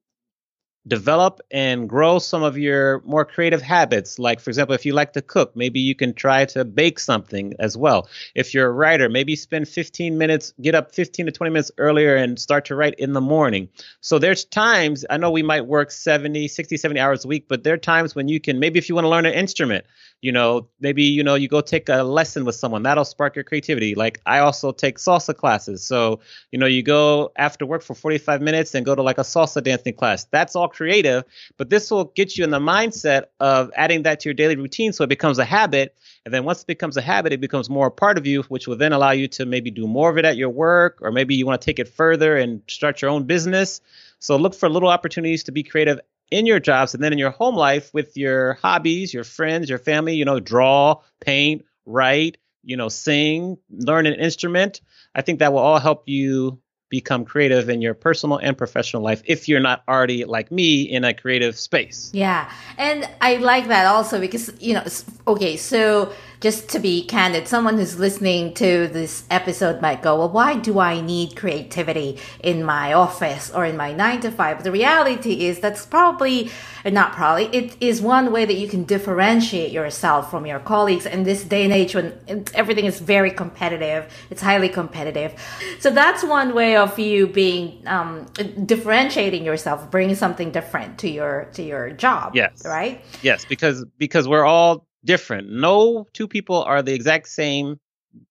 develop 0.91 1.41
and 1.51 1.89
grow 1.89 2.19
some 2.19 2.43
of 2.43 2.59
your 2.59 3.01
more 3.07 3.25
creative 3.25 3.63
habits. 3.63 4.19
Like, 4.19 4.41
for 4.41 4.51
example, 4.51 4.75
if 4.75 4.85
you 4.85 4.93
like 4.93 5.15
to 5.15 5.23
cook, 5.23 5.57
maybe 5.57 5.81
you 5.81 5.95
can 5.95 6.13
try 6.13 6.45
to 6.47 6.67
bake 6.67 6.99
something 6.99 7.55
as 7.59 7.77
well. 7.77 8.09
If 8.35 8.53
you're 8.53 8.67
a 8.67 8.73
writer, 8.73 9.09
maybe 9.09 9.37
spend 9.37 9.69
15 9.69 10.19
minutes, 10.19 10.53
get 10.61 10.75
up 10.75 10.93
15 10.95 11.27
to 11.27 11.33
20 11.33 11.51
minutes 11.51 11.71
earlier 11.79 12.17
and 12.17 12.39
start 12.39 12.67
to 12.67 12.75
write 12.75 12.97
in 12.99 13.15
the 13.15 13.21
morning. 13.23 13.71
So 14.03 14.19
there's 14.19 14.45
times, 14.45 15.07
I 15.09 15.17
know 15.17 15.31
we 15.31 15.43
might 15.43 15.65
work 15.65 15.91
70, 15.91 16.49
60, 16.49 16.77
70 16.77 17.01
hours 17.01 17.25
a 17.25 17.29
week, 17.29 17.47
but 17.49 17.65
there 17.65 17.75
are 17.75 17.79
times 17.79 18.15
when 18.15 18.29
you 18.29 18.41
can, 18.41 18.59
maybe 18.59 18.79
if 18.79 18.89
you 18.89 18.95
want 18.95 19.07
to 19.07 19.09
learn 19.09 19.25
an 19.25 19.33
instrument, 19.33 19.87
you 20.21 20.33
know, 20.33 20.69
maybe, 20.81 21.05
you 21.05 21.25
know, 21.25 21.35
you 21.35 21.49
go 21.49 21.61
take 21.61 21.89
a 21.89 22.03
lesson 22.03 22.45
with 22.45 22.55
someone 22.55 22.83
that'll 22.83 23.05
spark 23.05 23.35
your 23.35 23.45
creativity. 23.45 23.95
Like 23.95 24.21
I 24.27 24.41
also 24.41 24.73
take 24.73 24.99
salsa 24.99 25.35
classes. 25.35 25.83
So, 25.87 26.21
you 26.51 26.59
know, 26.59 26.67
you 26.67 26.83
go 26.83 27.33
after 27.37 27.65
work 27.65 27.83
for 27.83 27.95
45 27.95 28.43
minutes 28.43 28.75
and 28.75 28.85
go 28.85 28.95
to 28.95 29.03
like 29.03 29.19
a 29.19 29.23
salsa 29.23 29.63
dancing 29.63 29.95
class. 29.95 30.25
That's 30.25 30.55
all 30.55 30.69
creative, 30.69 31.25
but 31.57 31.71
this 31.71 31.91
will 31.91 32.05
get 32.05 32.37
you 32.37 32.45
in 32.45 32.51
the 32.51 32.59
mindset 32.59 33.25
of 33.39 33.71
adding 33.75 34.03
that 34.03 34.21
to 34.21 34.29
your 34.29 34.35
daily 34.35 34.57
routine 34.57 34.93
so 34.93 35.05
it 35.05 35.09
becomes 35.09 35.39
a 35.39 35.45
habit. 35.45 35.97
And 36.27 36.35
then 36.35 36.45
once 36.45 36.63
it 36.63 36.67
becomes 36.67 36.97
a 36.99 37.03
habit, 37.03 37.33
it 37.33 37.41
becomes 37.41 37.71
more 37.71 37.87
a 37.87 37.91
part 37.91 38.19
of 38.19 38.27
you, 38.27 38.43
which 38.43 38.69
will 38.69 38.77
then 38.77 38.93
allow 38.93 39.13
you 39.13 39.29
to 39.29 39.47
maybe 39.47 39.71
do 39.71 39.87
more 39.87 40.11
of 40.11 40.19
it 40.19 40.27
at 40.27 40.37
your 40.37 40.51
work, 40.51 40.99
or 41.01 41.11
maybe 41.13 41.35
you 41.35 41.47
want 41.47 41.61
to 41.61 41.65
take 41.65 41.79
it 41.79 41.89
further 41.89 42.37
and 42.37 42.63
start 42.69 43.01
your 43.01 43.11
own 43.11 43.25
business. 43.25 43.81
So 44.19 44.37
look 44.37 44.55
for 44.55 44.69
little 44.69 44.91
opportunities 44.91 45.45
to 45.45 45.53
be 45.53 45.63
creative 45.63 46.01
in 46.31 46.47
your 46.47 46.61
jobs 46.61 46.95
and 46.95 47.03
then 47.03 47.13
in 47.13 47.19
your 47.19 47.31
home 47.31 47.57
life 47.57 47.93
with 47.93 48.17
your 48.17 48.55
hobbies, 48.55 49.13
your 49.13 49.25
friends, 49.25 49.69
your 49.69 49.79
family, 49.79 50.15
you 50.15 50.25
know, 50.25 50.41
draw, 50.41 51.01
paint, 51.21 51.65
write, 51.87 52.37
you 52.63 52.77
know, 52.77 52.89
sing, 52.89 53.59
learn 53.71 54.07
an 54.07 54.15
instrument. 54.15 54.81
I 55.15 55.23
think 55.23 55.41
that 55.41 55.53
will 55.53 55.61
all 55.61 55.79
help 55.79 56.09
you 56.09 56.61
become 56.91 57.25
creative 57.25 57.71
in 57.71 57.81
your 57.81 57.95
personal 57.95 58.37
and 58.37 58.59
professional 58.59 59.03
life 59.03 59.23
if 59.25 59.49
you're 59.49 59.61
not 59.61 59.83
already 59.89 60.25
like 60.25 60.51
me 60.51 60.83
in 60.83 61.05
a 61.05 61.15
creative 61.15 61.57
space. 61.57 62.11
Yeah. 62.13 62.53
And 62.77 63.09
I 63.21 63.37
like 63.37 63.69
that 63.69 63.87
also 63.87 64.21
because, 64.21 64.53
you 64.61 64.75
know, 64.75 64.85
okay, 65.27 65.57
so 65.57 66.13
just 66.41 66.71
to 66.71 66.79
be 66.79 67.05
candid, 67.05 67.47
someone 67.47 67.77
who's 67.77 67.99
listening 67.99 68.55
to 68.55 68.89
this 68.89 69.25
episode 69.31 69.83
might 69.83 70.03
go, 70.03 70.19
well, 70.19 70.31
why 70.31 70.57
do 70.57 70.79
I 70.79 71.01
need 71.01 71.37
creativity 71.37 72.19
in 72.43 72.65
my 72.65 72.95
office 72.95 73.51
or 73.51 73.67
in 73.67 73.77
my 73.77 73.93
nine 73.93 74.21
to 74.23 74.31
five? 74.31 74.57
But 74.57 74.65
the 74.65 74.73
reality 74.73 75.47
is 75.47 75.61
that's 75.61 75.85
probably, 75.85 76.51
uh, 76.85 76.91
not 76.91 77.13
probably, 77.13 77.45
it 77.53 77.77
is 77.81 78.01
one 78.01 78.33
way 78.33 78.47
that 78.47 78.55
you 78.55 78.69
can 78.69 78.85
differentiate 78.85 79.71
yourself 79.71 80.31
from 80.31 80.47
your 80.47 80.61
colleagues 80.61 81.05
in 81.05 81.25
this 81.25 81.45
day 81.45 81.63
and 81.65 81.75
age 81.75 81.95
when 81.95 82.19
uh, 82.29 82.37
everything 82.55 82.87
is 82.87 83.01
very 83.01 83.31
competitive. 83.31 84.11
It's 84.31 84.41
highly 84.41 84.71
competitive. 84.71 85.35
So 85.79 85.91
that's 85.91 86.25
one 86.25 86.55
way 86.55 86.77
of 86.81 86.99
you 86.99 87.29
being, 87.29 87.87
um, 87.87 88.27
differentiating 88.67 89.45
yourself, 89.45 89.91
bringing 89.91 90.17
something 90.17 90.51
different 90.51 90.99
to 90.99 91.09
your, 91.09 91.49
to 91.53 91.63
your 91.63 91.91
job. 91.91 92.35
Yes. 92.35 92.65
Right? 92.65 93.05
Yes. 93.23 93.45
Because, 93.45 93.85
because 93.99 94.27
we're 94.27 94.45
all 94.45 94.87
different. 95.05 95.51
No 95.51 96.07
two 96.13 96.27
people 96.27 96.63
are 96.63 96.83
the 96.83 96.95
exact 96.95 97.29
same 97.29 97.79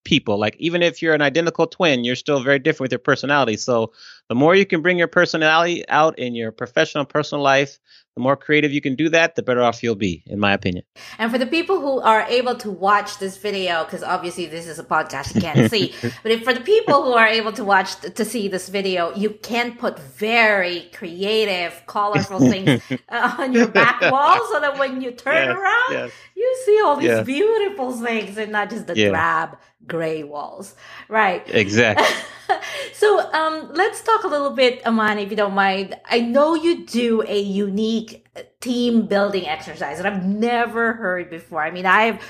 people. 0.03 0.37
Like 0.37 0.55
even 0.59 0.81
if 0.81 1.01
you're 1.01 1.13
an 1.13 1.21
identical 1.21 1.67
twin, 1.67 2.03
you're 2.03 2.15
still 2.15 2.43
very 2.43 2.59
different 2.59 2.81
with 2.81 2.91
your 2.91 2.99
personality. 2.99 3.57
So 3.57 3.93
the 4.27 4.35
more 4.35 4.55
you 4.55 4.65
can 4.65 4.81
bring 4.81 4.97
your 4.97 5.07
personality 5.07 5.87
out 5.87 6.19
in 6.19 6.35
your 6.35 6.51
professional 6.51 7.05
personal 7.05 7.43
life, 7.43 7.79
the 8.15 8.21
more 8.21 8.35
creative 8.35 8.73
you 8.73 8.81
can 8.81 8.95
do 8.95 9.09
that, 9.09 9.35
the 9.35 9.43
better 9.43 9.61
off 9.61 9.81
you'll 9.81 9.95
be, 9.95 10.23
in 10.27 10.39
my 10.39 10.53
opinion. 10.53 10.83
And 11.17 11.31
for 11.31 11.37
the 11.37 11.45
people 11.45 11.79
who 11.79 11.99
are 12.01 12.23
able 12.23 12.55
to 12.55 12.69
watch 12.69 13.19
this 13.19 13.37
video, 13.37 13.83
because 13.85 14.03
obviously 14.03 14.45
this 14.45 14.67
is 14.67 14.79
a 14.79 14.83
podcast 14.83 15.35
you 15.35 15.41
can't 15.41 15.69
see, 15.71 15.93
but 16.23 16.31
if, 16.31 16.43
for 16.43 16.53
the 16.53 16.61
people 16.61 17.03
who 17.03 17.13
are 17.13 17.27
able 17.27 17.53
to 17.53 17.63
watch 17.63 17.95
to 18.01 18.25
see 18.25 18.47
this 18.47 18.67
video, 18.69 19.15
you 19.15 19.29
can 19.29 19.75
put 19.77 19.99
very 19.99 20.89
creative, 20.93 21.81
colorful 21.87 22.39
things 22.39 22.81
uh, 23.09 23.35
on 23.39 23.53
your 23.53 23.67
back 23.67 24.01
wall, 24.11 24.39
so 24.51 24.59
that 24.59 24.77
when 24.77 25.01
you 25.01 25.11
turn 25.11 25.47
yes, 25.47 25.57
around, 25.57 25.91
yes. 25.91 26.11
You 26.39 26.57
see 26.65 26.81
all 26.83 26.95
these 26.95 27.07
yes. 27.07 27.25
beautiful 27.25 27.91
things 27.91 28.37
and 28.37 28.51
not 28.51 28.69
just 28.69 28.87
the 28.87 28.95
yeah. 28.95 29.09
drab 29.09 29.57
gray 29.85 30.23
walls. 30.23 30.73
Right. 31.09 31.43
Exactly. 31.53 32.07
so 32.93 33.31
um, 33.33 33.71
let's 33.73 34.01
talk 34.01 34.23
a 34.23 34.27
little 34.27 34.51
bit, 34.51 34.85
Amani, 34.85 35.23
if 35.23 35.31
you 35.31 35.35
don't 35.35 35.53
mind. 35.53 35.97
I 36.05 36.21
know 36.21 36.55
you 36.55 36.85
do 36.85 37.23
a 37.27 37.39
unique 37.39 38.25
team 38.61 39.05
building 39.05 39.47
exercise 39.47 39.97
that 39.97 40.05
I've 40.05 40.25
never 40.25 40.93
heard 40.93 41.29
before. 41.29 41.61
I 41.61 41.71
mean, 41.71 41.85
I've 41.85 42.23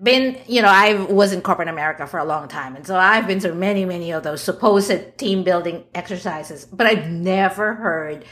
been, 0.00 0.38
you 0.46 0.62
know, 0.62 0.68
I 0.68 0.94
was 0.94 1.32
in 1.32 1.42
corporate 1.42 1.68
America 1.68 2.06
for 2.06 2.18
a 2.18 2.24
long 2.24 2.46
time. 2.46 2.76
And 2.76 2.86
so 2.86 2.96
I've 2.96 3.26
been 3.26 3.40
through 3.40 3.54
many, 3.54 3.84
many 3.84 4.12
of 4.12 4.22
those 4.22 4.40
supposed 4.40 5.18
team 5.18 5.42
building 5.42 5.84
exercises, 5.96 6.64
but 6.64 6.86
I've 6.86 7.08
never 7.08 7.74
heard 7.74 8.24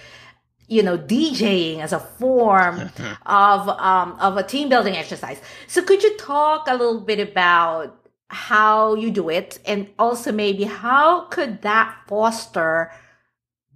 you 0.71 0.83
know 0.83 0.97
DJing 0.97 1.81
as 1.81 1.93
a 1.93 2.01
form 2.01 2.91
of 3.27 3.69
um, 3.69 4.17
of 4.21 4.39
a 4.39 4.43
team 4.43 4.71
building 4.71 4.97
exercise. 4.97 5.41
So 5.67 5.83
could 5.83 6.03
you 6.03 6.17
talk 6.17 6.67
a 6.69 6.77
little 6.77 7.01
bit 7.01 7.21
about 7.21 7.97
how 8.29 8.95
you 8.95 9.11
do 9.11 9.29
it 9.29 9.59
and 9.67 9.91
also 9.99 10.31
maybe 10.31 10.65
how 10.65 11.23
could 11.27 11.63
that 11.63 11.97
foster 12.07 12.93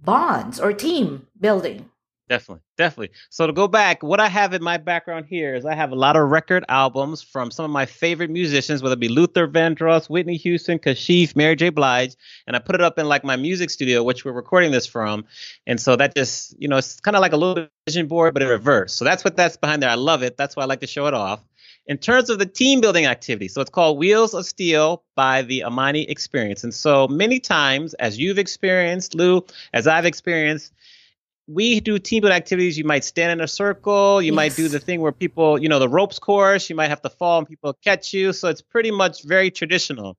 bonds 0.01 0.59
or 0.59 0.71
team 0.71 1.27
building 1.39 1.89
definitely 2.27 2.61
definitely. 2.77 3.15
So 3.29 3.47
to 3.47 3.53
go 3.53 3.67
back 3.67 4.03
what 4.03 4.19
i 4.19 4.27
have 4.27 4.53
in 4.53 4.63
my 4.63 4.77
background 4.77 5.25
here 5.27 5.55
is 5.55 5.65
i 5.65 5.75
have 5.75 5.91
a 5.91 5.95
lot 5.95 6.15
of 6.15 6.29
record 6.29 6.65
albums 6.69 7.21
from 7.21 7.51
some 7.51 7.65
of 7.65 7.71
my 7.71 7.85
favorite 7.85 8.29
musicians 8.29 8.81
whether 8.81 8.93
it 8.93 8.99
be 8.99 9.09
luther 9.09 9.47
vandross 9.47 10.09
whitney 10.09 10.37
houston 10.37 10.79
kashif 10.79 11.35
mary 11.35 11.55
j. 11.55 11.69
Blige 11.69 12.15
and 12.47 12.55
i 12.55 12.59
put 12.59 12.75
it 12.75 12.81
up 12.81 12.97
in 12.97 13.07
like 13.07 13.23
my 13.23 13.35
music 13.35 13.69
studio 13.69 14.03
which 14.03 14.23
we're 14.25 14.31
recording 14.31 14.71
this 14.71 14.85
from. 14.85 15.25
And 15.67 15.79
so 15.79 15.95
that 15.95 16.15
just 16.15 16.55
you 16.59 16.67
know 16.67 16.77
it's 16.77 16.99
kind 16.99 17.17
of 17.17 17.21
like 17.21 17.33
a 17.33 17.37
little 17.37 17.67
vision 17.85 18.07
board 18.07 18.33
but 18.33 18.43
in 18.43 18.49
reverse. 18.49 18.95
So 18.95 19.03
that's 19.03 19.23
what 19.23 19.35
that's 19.35 19.57
behind 19.57 19.81
there. 19.81 19.89
I 19.89 19.95
love 19.95 20.23
it. 20.23 20.37
That's 20.37 20.55
why 20.55 20.63
i 20.63 20.65
like 20.65 20.81
to 20.81 20.87
show 20.87 21.07
it 21.07 21.13
off. 21.13 21.43
In 21.87 21.97
terms 21.97 22.29
of 22.29 22.39
the 22.39 22.47
team 22.47 22.81
building 22.81 23.05
activity. 23.05 23.47
So 23.47 23.61
it's 23.61 23.69
called 23.69 23.99
Wheels 23.99 24.33
of 24.33 24.45
Steel 24.45 25.03
by 25.15 25.43
the 25.43 25.63
Amani 25.65 26.09
Experience. 26.09 26.63
And 26.63 26.73
so 26.73 27.07
many 27.07 27.39
times, 27.39 27.93
as 27.95 28.17
you've 28.17 28.39
experienced, 28.39 29.13
Lou, 29.13 29.45
as 29.71 29.85
I've 29.85 30.05
experienced, 30.05 30.73
we 31.47 31.79
do 31.79 31.99
team 31.99 32.21
building 32.21 32.35
activities. 32.35 32.77
You 32.77 32.85
might 32.85 33.03
stand 33.03 33.31
in 33.31 33.41
a 33.41 33.47
circle. 33.47 34.21
You 34.21 34.31
yes. 34.31 34.35
might 34.35 34.55
do 34.55 34.67
the 34.67 34.79
thing 34.79 35.01
where 35.01 35.11
people, 35.11 35.61
you 35.61 35.69
know, 35.69 35.79
the 35.79 35.89
ropes 35.89 36.19
course. 36.19 36.69
You 36.69 36.75
might 36.75 36.87
have 36.87 37.01
to 37.03 37.09
fall 37.09 37.39
and 37.39 37.47
people 37.47 37.73
catch 37.73 38.13
you. 38.13 38.33
So 38.33 38.49
it's 38.49 38.61
pretty 38.61 38.91
much 38.91 39.23
very 39.23 39.51
traditional. 39.51 40.17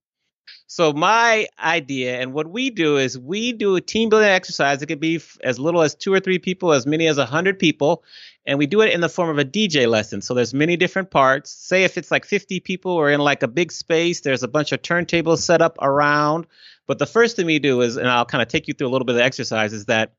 So 0.68 0.92
my 0.92 1.46
idea 1.58 2.20
and 2.20 2.32
what 2.32 2.48
we 2.48 2.70
do 2.70 2.98
is 2.98 3.18
we 3.18 3.52
do 3.52 3.76
a 3.76 3.80
team 3.80 4.08
building 4.08 4.28
exercise. 4.28 4.82
It 4.82 4.86
could 4.86 5.00
be 5.00 5.20
as 5.42 5.58
little 5.58 5.82
as 5.82 5.94
two 5.94 6.12
or 6.12 6.20
three 6.20 6.38
people, 6.38 6.72
as 6.72 6.86
many 6.86 7.06
as 7.06 7.18
a 7.18 7.26
hundred 7.26 7.58
people, 7.58 8.04
and 8.46 8.58
we 8.58 8.66
do 8.66 8.80
it 8.80 8.92
in 8.92 9.00
the 9.00 9.08
form 9.08 9.30
of 9.30 9.38
a 9.38 9.44
DJ 9.44 9.88
lesson. 9.88 10.22
So 10.22 10.34
there's 10.34 10.54
many 10.54 10.76
different 10.76 11.10
parts. 11.10 11.50
Say 11.50 11.84
if 11.84 11.96
it's 11.96 12.10
like 12.10 12.24
50 12.24 12.60
people 12.60 12.92
or 12.92 13.10
in 13.10 13.20
like 13.20 13.42
a 13.42 13.48
big 13.48 13.70
space, 13.70 14.20
there's 14.20 14.42
a 14.42 14.48
bunch 14.48 14.72
of 14.72 14.82
turntables 14.82 15.38
set 15.38 15.62
up 15.62 15.78
around. 15.80 16.46
But 16.86 16.98
the 16.98 17.06
first 17.06 17.36
thing 17.36 17.46
we 17.46 17.58
do 17.58 17.80
is, 17.80 17.96
and 17.96 18.08
I'll 18.08 18.24
kind 18.24 18.42
of 18.42 18.48
take 18.48 18.68
you 18.68 18.74
through 18.74 18.88
a 18.88 18.90
little 18.90 19.06
bit 19.06 19.12
of 19.12 19.18
the 19.18 19.24
exercise, 19.24 19.72
is 19.72 19.86
that 19.86 20.14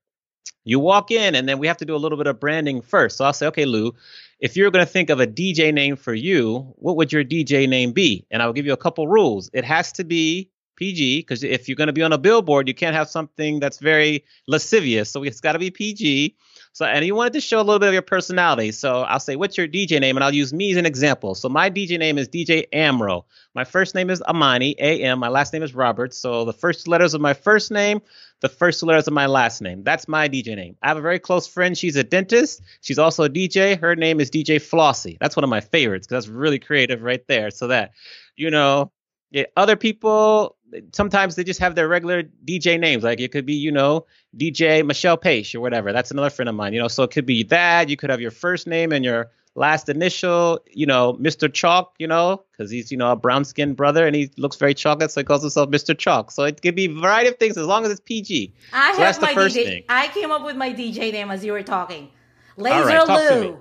you 0.63 0.79
walk 0.79 1.11
in 1.11 1.35
and 1.35 1.47
then 1.47 1.59
we 1.59 1.67
have 1.67 1.77
to 1.77 1.85
do 1.85 1.95
a 1.95 1.97
little 1.97 2.17
bit 2.17 2.27
of 2.27 2.39
branding 2.39 2.81
first. 2.81 3.17
So 3.17 3.25
I'll 3.25 3.33
say, 3.33 3.47
okay, 3.47 3.65
Lou, 3.65 3.93
if 4.39 4.55
you're 4.55 4.71
going 4.71 4.85
to 4.85 4.91
think 4.91 5.09
of 5.09 5.19
a 5.19 5.27
DJ 5.27 5.73
name 5.73 5.95
for 5.95 6.13
you, 6.13 6.73
what 6.77 6.95
would 6.97 7.11
your 7.11 7.23
DJ 7.23 7.67
name 7.67 7.91
be? 7.91 8.25
And 8.31 8.41
I'll 8.41 8.53
give 8.53 8.65
you 8.65 8.73
a 8.73 8.77
couple 8.77 9.07
rules. 9.07 9.49
It 9.53 9.65
has 9.65 9.91
to 9.93 10.03
be 10.03 10.51
PG 10.77 11.21
because 11.21 11.43
if 11.43 11.67
you're 11.67 11.75
going 11.75 11.87
to 11.87 11.93
be 11.93 12.03
on 12.03 12.13
a 12.13 12.17
billboard, 12.17 12.67
you 12.67 12.73
can't 12.73 12.95
have 12.95 13.09
something 13.09 13.59
that's 13.59 13.79
very 13.79 14.23
lascivious. 14.47 15.09
So 15.09 15.23
it's 15.23 15.41
got 15.41 15.53
to 15.53 15.59
be 15.59 15.71
PG. 15.71 16.35
So, 16.71 16.85
and 16.85 17.03
you 17.03 17.15
wanted 17.15 17.33
to 17.33 17.41
show 17.41 17.59
a 17.59 17.63
little 17.63 17.79
bit 17.79 17.87
of 17.87 17.93
your 17.93 18.03
personality. 18.03 18.71
So 18.71 19.01
I'll 19.01 19.19
say, 19.19 19.35
what's 19.35 19.57
your 19.57 19.67
DJ 19.67 19.99
name? 19.99 20.15
And 20.15 20.23
I'll 20.23 20.33
use 20.33 20.53
me 20.53 20.71
as 20.71 20.77
an 20.77 20.85
example. 20.85 21.33
So 21.33 21.49
my 21.49 21.71
DJ 21.71 21.97
name 21.97 22.19
is 22.19 22.29
DJ 22.29 22.65
Amro. 22.71 23.25
My 23.55 23.63
first 23.63 23.95
name 23.95 24.11
is 24.11 24.21
Amani, 24.21 24.75
A-M. 24.77 25.17
My 25.17 25.29
last 25.29 25.53
name 25.53 25.63
is 25.63 25.73
Roberts. 25.73 26.19
So 26.19 26.45
the 26.45 26.53
first 26.53 26.87
letters 26.87 27.15
of 27.15 27.21
my 27.21 27.33
first 27.33 27.71
name, 27.71 28.01
the 28.41 28.49
first 28.49 28.79
two 28.79 28.85
letters 28.85 29.07
of 29.07 29.13
my 29.13 29.25
last 29.25 29.61
name. 29.61 29.83
That's 29.83 30.07
my 30.07 30.29
DJ 30.29 30.55
name. 30.55 30.75
I 30.81 30.89
have 30.89 30.97
a 30.97 31.01
very 31.01 31.19
close 31.19 31.47
friend. 31.47 31.77
She's 31.77 31.95
a 31.95 32.03
dentist. 32.03 32.61
She's 32.81 32.99
also 32.99 33.23
a 33.23 33.29
DJ. 33.29 33.79
Her 33.79 33.95
name 33.95 34.19
is 34.19 34.29
DJ 34.29 34.57
Flossie. 34.57 35.17
That's 35.19 35.35
one 35.35 35.43
of 35.43 35.49
my 35.49 35.61
favorites 35.61 36.07
because 36.07 36.25
that's 36.25 36.33
really 36.33 36.59
creative 36.59 37.01
right 37.01 37.25
there. 37.27 37.51
So 37.51 37.67
that, 37.67 37.91
you 38.35 38.51
know, 38.51 38.91
yeah, 39.31 39.45
other 39.55 39.75
people 39.75 40.55
sometimes 40.93 41.35
they 41.35 41.43
just 41.43 41.59
have 41.59 41.75
their 41.75 41.87
regular 41.87 42.23
DJ 42.23 42.79
names. 42.79 43.03
Like 43.03 43.19
it 43.19 43.31
could 43.31 43.45
be, 43.45 43.55
you 43.55 43.71
know, 43.71 44.05
DJ 44.35 44.85
Michelle 44.85 45.17
Page 45.17 45.55
or 45.55 45.61
whatever. 45.61 45.93
That's 45.93 46.11
another 46.11 46.29
friend 46.29 46.49
of 46.49 46.55
mine. 46.55 46.73
You 46.73 46.79
know, 46.79 46.87
so 46.87 47.03
it 47.03 47.11
could 47.11 47.25
be 47.25 47.43
that. 47.43 47.89
You 47.89 47.97
could 47.97 48.09
have 48.09 48.21
your 48.21 48.31
first 48.31 48.67
name 48.67 48.91
and 48.91 49.03
your 49.03 49.31
last 49.57 49.89
initial. 49.89 50.59
You 50.71 50.85
know, 50.85 51.15
Mr. 51.15 51.51
Choc. 51.51 51.93
You 51.99 52.07
know, 52.07 52.43
because 52.51 52.71
he's 52.71 52.91
you 52.91 52.97
know 52.97 53.11
a 53.11 53.15
brown 53.17 53.43
skinned 53.43 53.75
brother 53.75 54.07
and 54.07 54.15
he 54.15 54.31
looks 54.37 54.55
very 54.55 54.73
chocolate, 54.73 55.11
so 55.11 55.19
he 55.19 55.25
calls 55.25 55.41
himself 55.41 55.69
Mr. 55.69 55.97
Choc. 55.97 56.31
So 56.31 56.43
it 56.43 56.61
could 56.61 56.75
be 56.75 56.85
a 56.85 56.93
variety 56.93 57.29
of 57.29 57.37
things 57.37 57.57
as 57.57 57.65
long 57.65 57.83
as 57.83 57.91
it's 57.91 57.99
PG. 57.99 58.53
I 58.71 58.93
so 58.93 59.01
have 59.01 59.21
my 59.21 59.33
DJ. 59.33 59.53
Thing. 59.65 59.83
I 59.89 60.07
came 60.07 60.31
up 60.31 60.45
with 60.45 60.55
my 60.55 60.71
DJ 60.71 61.11
name 61.11 61.29
as 61.29 61.43
you 61.43 61.51
were 61.51 61.63
talking. 61.63 62.09
Laser 62.55 62.85
right, 62.85 63.07
Lou. 63.07 63.59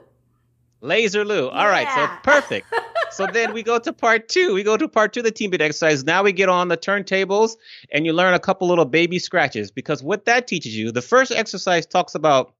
Laser 0.80 1.24
Lou. 1.24 1.48
All 1.48 1.64
yeah. 1.64 1.68
right, 1.68 1.88
so 1.94 2.08
perfect. 2.22 2.72
so 3.10 3.26
then 3.26 3.52
we 3.52 3.62
go 3.62 3.78
to 3.78 3.92
part 3.92 4.28
two. 4.28 4.54
We 4.54 4.62
go 4.62 4.76
to 4.76 4.88
part 4.88 5.12
two 5.12 5.20
of 5.20 5.24
the 5.24 5.30
team 5.30 5.50
beat 5.50 5.60
exercise. 5.60 6.04
Now 6.04 6.22
we 6.22 6.32
get 6.32 6.48
on 6.48 6.68
the 6.68 6.76
turntables 6.76 7.56
and 7.90 8.06
you 8.06 8.12
learn 8.12 8.34
a 8.34 8.38
couple 8.38 8.68
little 8.68 8.84
baby 8.84 9.18
scratches 9.18 9.70
because 9.70 10.02
what 10.02 10.26
that 10.26 10.46
teaches 10.46 10.76
you, 10.76 10.92
the 10.92 11.02
first 11.02 11.32
exercise 11.32 11.86
talks 11.86 12.14
about 12.14 12.54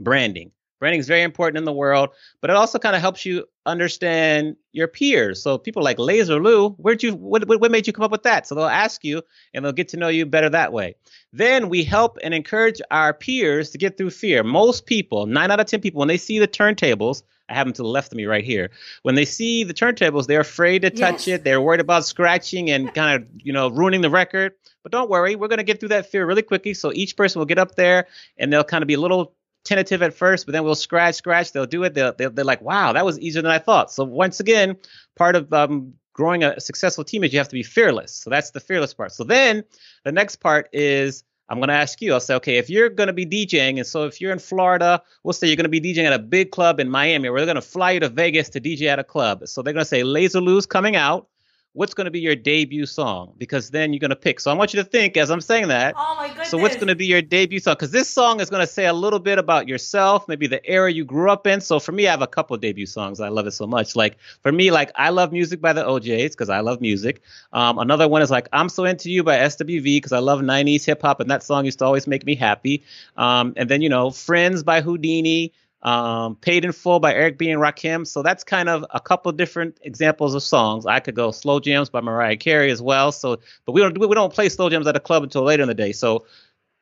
branding. 0.00 0.50
Branding 0.78 1.00
is 1.00 1.08
very 1.08 1.22
important 1.22 1.58
in 1.58 1.64
the 1.64 1.72
world, 1.72 2.10
but 2.40 2.50
it 2.50 2.56
also 2.56 2.78
kind 2.78 2.94
of 2.94 3.02
helps 3.02 3.26
you 3.26 3.44
understand 3.66 4.56
your 4.72 4.88
peers. 4.88 5.42
So 5.42 5.58
people 5.58 5.82
like 5.82 5.98
Laser 5.98 6.40
Lou, 6.40 6.70
where'd 6.70 7.02
you 7.02 7.14
what, 7.14 7.46
what 7.48 7.70
made 7.70 7.86
you 7.86 7.92
come 7.92 8.04
up 8.04 8.10
with 8.10 8.22
that? 8.22 8.46
So 8.46 8.54
they'll 8.54 8.66
ask 8.66 9.04
you 9.04 9.22
and 9.52 9.64
they'll 9.64 9.72
get 9.72 9.88
to 9.88 9.96
know 9.96 10.08
you 10.08 10.24
better 10.24 10.50
that 10.50 10.72
way. 10.72 10.94
Then 11.32 11.68
we 11.68 11.84
help 11.84 12.18
and 12.22 12.32
encourage 12.32 12.80
our 12.90 13.12
peers 13.12 13.70
to 13.70 13.78
get 13.78 13.96
through 13.96 14.10
fear. 14.10 14.42
Most 14.44 14.86
people, 14.86 15.26
nine 15.26 15.50
out 15.50 15.60
of 15.60 15.66
ten 15.66 15.80
people, 15.80 15.98
when 15.98 16.08
they 16.08 16.16
see 16.16 16.38
the 16.38 16.48
turntables, 16.48 17.22
I 17.48 17.54
have 17.54 17.66
them 17.66 17.72
to 17.74 17.82
the 17.82 17.88
left 17.88 18.12
of 18.12 18.16
me 18.16 18.26
right 18.26 18.44
here. 18.44 18.70
When 19.02 19.14
they 19.14 19.24
see 19.24 19.64
the 19.64 19.74
turntables, 19.74 20.26
they're 20.26 20.40
afraid 20.40 20.82
to 20.82 20.90
touch 20.90 21.26
yes. 21.26 21.28
it. 21.28 21.44
They're 21.44 21.60
worried 21.60 21.80
about 21.80 22.04
scratching 22.04 22.70
and 22.70 22.92
kind 22.94 23.22
of, 23.22 23.28
you 23.42 23.52
know, 23.52 23.68
ruining 23.68 24.02
the 24.02 24.10
record. 24.10 24.52
But 24.82 24.92
don't 24.92 25.10
worry, 25.10 25.34
we're 25.34 25.48
going 25.48 25.58
to 25.58 25.64
get 25.64 25.80
through 25.80 25.90
that 25.90 26.10
fear 26.10 26.26
really 26.26 26.42
quickly. 26.42 26.74
So 26.74 26.92
each 26.92 27.16
person 27.16 27.38
will 27.38 27.46
get 27.46 27.58
up 27.58 27.74
there 27.74 28.06
and 28.36 28.52
they'll 28.52 28.64
kind 28.64 28.82
of 28.82 28.88
be 28.88 28.94
a 28.94 29.00
little 29.00 29.34
tentative 29.68 30.02
at 30.02 30.14
first, 30.14 30.46
but 30.46 30.52
then 30.52 30.64
we'll 30.64 30.74
scratch, 30.74 31.16
scratch. 31.16 31.52
They'll 31.52 31.66
do 31.66 31.84
it. 31.84 31.94
They'll, 31.94 32.14
they're, 32.14 32.30
they're 32.30 32.44
like, 32.44 32.62
wow, 32.62 32.94
that 32.94 33.04
was 33.04 33.18
easier 33.20 33.42
than 33.42 33.50
I 33.50 33.58
thought. 33.58 33.92
So 33.92 34.04
once 34.04 34.40
again, 34.40 34.76
part 35.14 35.36
of 35.36 35.52
um, 35.52 35.94
growing 36.14 36.42
a 36.42 36.58
successful 36.58 37.04
team 37.04 37.22
is 37.22 37.32
you 37.32 37.38
have 37.38 37.48
to 37.48 37.54
be 37.54 37.62
fearless. 37.62 38.12
So 38.12 38.30
that's 38.30 38.50
the 38.50 38.60
fearless 38.60 38.94
part. 38.94 39.12
So 39.12 39.24
then 39.24 39.64
the 40.04 40.12
next 40.12 40.36
part 40.36 40.68
is 40.72 41.22
I'm 41.48 41.58
going 41.58 41.68
to 41.68 41.74
ask 41.74 42.00
you. 42.02 42.12
I'll 42.12 42.20
say, 42.20 42.34
okay, 42.36 42.56
if 42.56 42.68
you're 42.68 42.88
going 42.88 43.06
to 43.06 43.12
be 43.12 43.26
DJing, 43.26 43.76
and 43.76 43.86
so 43.86 44.04
if 44.04 44.20
you're 44.20 44.32
in 44.32 44.38
Florida, 44.38 45.02
we'll 45.22 45.32
say 45.32 45.46
you're 45.46 45.56
going 45.56 45.70
to 45.70 45.80
be 45.80 45.80
DJing 45.80 46.04
at 46.04 46.12
a 46.12 46.18
big 46.18 46.50
club 46.50 46.80
in 46.80 46.90
Miami, 46.90 47.30
we're 47.30 47.44
going 47.44 47.54
to 47.54 47.62
fly 47.62 47.92
you 47.92 48.00
to 48.00 48.08
Vegas 48.08 48.50
to 48.50 48.60
DJ 48.60 48.88
at 48.88 48.98
a 48.98 49.04
club. 49.04 49.46
So 49.46 49.62
they're 49.62 49.72
going 49.72 49.84
to 49.84 49.88
say 49.88 50.02
Laser 50.02 50.40
Lou's 50.40 50.66
coming 50.66 50.96
out. 50.96 51.28
What's 51.72 51.94
going 51.94 52.06
to 52.06 52.10
be 52.10 52.20
your 52.20 52.34
debut 52.34 52.86
song? 52.86 53.34
Because 53.38 53.70
then 53.70 53.92
you're 53.92 54.00
going 54.00 54.10
to 54.10 54.16
pick. 54.16 54.40
So 54.40 54.50
I 54.50 54.54
want 54.54 54.74
you 54.74 54.82
to 54.82 54.88
think 54.88 55.16
as 55.16 55.30
I'm 55.30 55.40
saying 55.40 55.68
that. 55.68 55.94
Oh 55.96 56.16
my 56.16 56.28
goodness. 56.28 56.50
So 56.50 56.58
what's 56.58 56.76
going 56.76 56.88
to 56.88 56.96
be 56.96 57.06
your 57.06 57.22
debut 57.22 57.60
song? 57.60 57.74
Because 57.74 57.90
this 57.90 58.08
song 58.08 58.40
is 58.40 58.50
going 58.50 58.62
to 58.62 58.66
say 58.66 58.86
a 58.86 58.92
little 58.92 59.18
bit 59.18 59.38
about 59.38 59.68
yourself, 59.68 60.26
maybe 60.28 60.46
the 60.46 60.64
era 60.68 60.90
you 60.92 61.04
grew 61.04 61.30
up 61.30 61.46
in. 61.46 61.60
So 61.60 61.78
for 61.78 61.92
me, 61.92 62.06
I 62.06 62.10
have 62.10 62.22
a 62.22 62.26
couple 62.26 62.56
debut 62.56 62.86
songs. 62.86 63.20
I 63.20 63.28
love 63.28 63.46
it 63.46 63.52
so 63.52 63.66
much. 63.66 63.94
Like 63.94 64.18
for 64.42 64.50
me, 64.50 64.70
like 64.70 64.90
I 64.94 65.10
love 65.10 65.32
music 65.32 65.60
by 65.60 65.72
the 65.72 65.86
O'Jays 65.86 66.30
because 66.30 66.48
I 66.48 66.60
love 66.60 66.80
music. 66.80 67.22
Um, 67.52 67.78
another 67.78 68.08
one 68.08 68.22
is 68.22 68.30
like 68.30 68.48
I'm 68.52 68.68
so 68.68 68.84
into 68.84 69.10
you 69.10 69.22
by 69.22 69.36
SWV 69.38 69.84
because 69.84 70.12
I 70.12 70.18
love 70.18 70.40
90s 70.40 70.84
hip 70.84 71.02
hop 71.02 71.20
and 71.20 71.30
that 71.30 71.42
song 71.42 71.64
used 71.64 71.78
to 71.80 71.84
always 71.84 72.06
make 72.06 72.24
me 72.24 72.34
happy. 72.34 72.84
Um, 73.16 73.52
and 73.56 73.68
then 73.68 73.82
you 73.82 73.88
know 73.88 74.10
Friends 74.10 74.62
by 74.62 74.82
Whodini 74.82 75.52
um, 75.82 76.36
Paid 76.36 76.64
in 76.64 76.72
Full 76.72 77.00
by 77.00 77.14
Eric 77.14 77.38
B. 77.38 77.50
and 77.50 77.60
Rakim. 77.60 78.06
So 78.06 78.22
that's 78.22 78.44
kind 78.44 78.68
of 78.68 78.84
a 78.90 79.00
couple 79.00 79.30
different 79.32 79.78
examples 79.82 80.34
of 80.34 80.42
songs. 80.42 80.86
I 80.86 81.00
could 81.00 81.14
go 81.14 81.30
Slow 81.30 81.60
Jams 81.60 81.88
by 81.88 82.00
Mariah 82.00 82.36
Carey 82.36 82.70
as 82.70 82.82
well. 82.82 83.12
So, 83.12 83.38
but 83.64 83.72
we 83.72 83.80
don't 83.80 83.96
we 83.98 84.14
don't 84.14 84.32
play 84.32 84.48
Slow 84.48 84.68
Jams 84.70 84.86
at 84.86 84.96
a 84.96 85.00
club 85.00 85.22
until 85.22 85.42
later 85.42 85.62
in 85.62 85.68
the 85.68 85.74
day. 85.74 85.92
So 85.92 86.26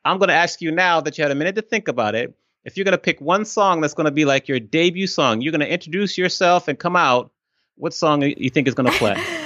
I'm 0.03 0.17
going 0.17 0.29
to 0.29 0.35
ask 0.35 0.61
you 0.61 0.71
now 0.71 1.01
that 1.01 1.17
you 1.17 1.23
had 1.23 1.31
a 1.31 1.35
minute 1.35 1.55
to 1.55 1.61
think 1.61 1.87
about 1.87 2.15
it. 2.15 2.35
If 2.63 2.75
you're 2.75 2.85
going 2.85 2.93
to 2.93 2.97
pick 2.97 3.21
one 3.21 3.45
song 3.45 3.81
that's 3.81 3.93
going 3.93 4.05
to 4.05 4.11
be 4.11 4.25
like 4.25 4.47
your 4.47 4.59
debut 4.59 5.07
song, 5.07 5.41
you're 5.41 5.51
going 5.51 5.61
to 5.61 5.71
introduce 5.71 6.17
yourself 6.17 6.67
and 6.67 6.77
come 6.77 6.95
out. 6.95 7.31
What 7.75 7.93
song 7.93 8.23
you 8.23 8.49
think 8.49 8.67
is 8.67 8.73
going 8.73 8.91
to 8.91 8.97
play? 8.97 9.15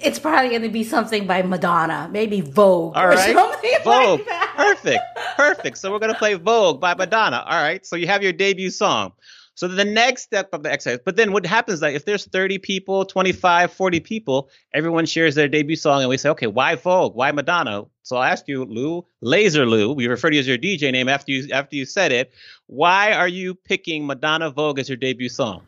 it's 0.00 0.18
probably 0.18 0.50
going 0.50 0.62
to 0.62 0.68
be 0.68 0.84
something 0.84 1.26
by 1.26 1.42
Madonna, 1.42 2.08
maybe 2.12 2.40
Vogue. 2.40 2.96
All 2.96 3.08
right, 3.08 3.34
Vogue. 3.34 4.20
Like 4.26 4.26
Perfect, 4.56 5.02
perfect. 5.36 5.78
So 5.78 5.92
we're 5.92 5.98
going 5.98 6.12
to 6.12 6.18
play 6.18 6.34
Vogue 6.34 6.80
by 6.80 6.94
Madonna. 6.94 7.44
All 7.46 7.62
right. 7.62 7.84
So 7.84 7.96
you 7.96 8.06
have 8.06 8.22
your 8.22 8.32
debut 8.32 8.70
song. 8.70 9.12
So 9.54 9.68
the 9.68 9.84
next 9.84 10.22
step 10.22 10.48
of 10.54 10.62
the 10.62 10.72
exercise, 10.72 10.98
but 11.04 11.16
then 11.16 11.32
what 11.32 11.44
happens 11.44 11.76
is 11.76 11.82
like 11.82 11.94
if 11.94 12.06
there's 12.06 12.24
30 12.24 12.58
people, 12.58 13.04
25, 13.04 13.72
40 13.72 14.00
people, 14.00 14.48
everyone 14.72 15.04
shares 15.04 15.34
their 15.34 15.46
debut 15.46 15.76
song 15.76 16.00
and 16.00 16.08
we 16.08 16.16
say, 16.16 16.30
okay, 16.30 16.46
why 16.46 16.74
Vogue? 16.74 17.14
Why 17.14 17.32
Madonna? 17.32 17.84
So 18.02 18.16
I'll 18.16 18.22
ask 18.22 18.48
you, 18.48 18.64
Lou, 18.64 19.04
Laser 19.20 19.66
Lou, 19.66 19.92
we 19.92 20.06
refer 20.06 20.30
to 20.30 20.36
you 20.36 20.40
as 20.40 20.48
your 20.48 20.56
DJ 20.56 20.90
name 20.90 21.08
after 21.08 21.32
you 21.32 21.52
after 21.52 21.76
you 21.76 21.84
said 21.84 22.12
it. 22.12 22.32
Why 22.66 23.12
are 23.12 23.28
you 23.28 23.54
picking 23.54 24.06
Madonna 24.06 24.50
Vogue 24.50 24.78
as 24.78 24.88
your 24.88 24.96
debut 24.96 25.28
song? 25.28 25.62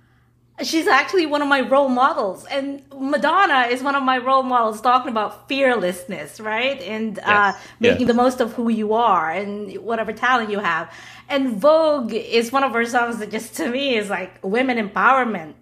She's 0.62 0.86
actually 0.86 1.26
one 1.26 1.42
of 1.42 1.48
my 1.48 1.62
role 1.62 1.88
models, 1.88 2.44
and 2.44 2.82
Madonna 2.96 3.66
is 3.70 3.82
one 3.82 3.96
of 3.96 4.04
my 4.04 4.18
role 4.18 4.44
models, 4.44 4.80
talking 4.80 5.10
about 5.10 5.48
fearlessness, 5.48 6.38
right? 6.38 6.80
And 6.80 7.18
uh, 7.18 7.22
yes. 7.26 7.56
uh, 7.56 7.58
making 7.80 8.00
yes. 8.02 8.08
the 8.08 8.14
most 8.14 8.40
of 8.40 8.52
who 8.52 8.68
you 8.68 8.94
are 8.94 9.32
and 9.32 9.72
whatever 9.78 10.12
talent 10.12 10.50
you 10.50 10.60
have. 10.60 10.92
And 11.28 11.56
Vogue 11.56 12.12
is 12.12 12.52
one 12.52 12.62
of 12.62 12.72
her 12.72 12.86
songs 12.86 13.18
that 13.18 13.32
just 13.32 13.56
to 13.56 13.68
me 13.68 13.96
is 13.96 14.08
like 14.08 14.38
women 14.44 14.78
empowerment. 14.78 15.54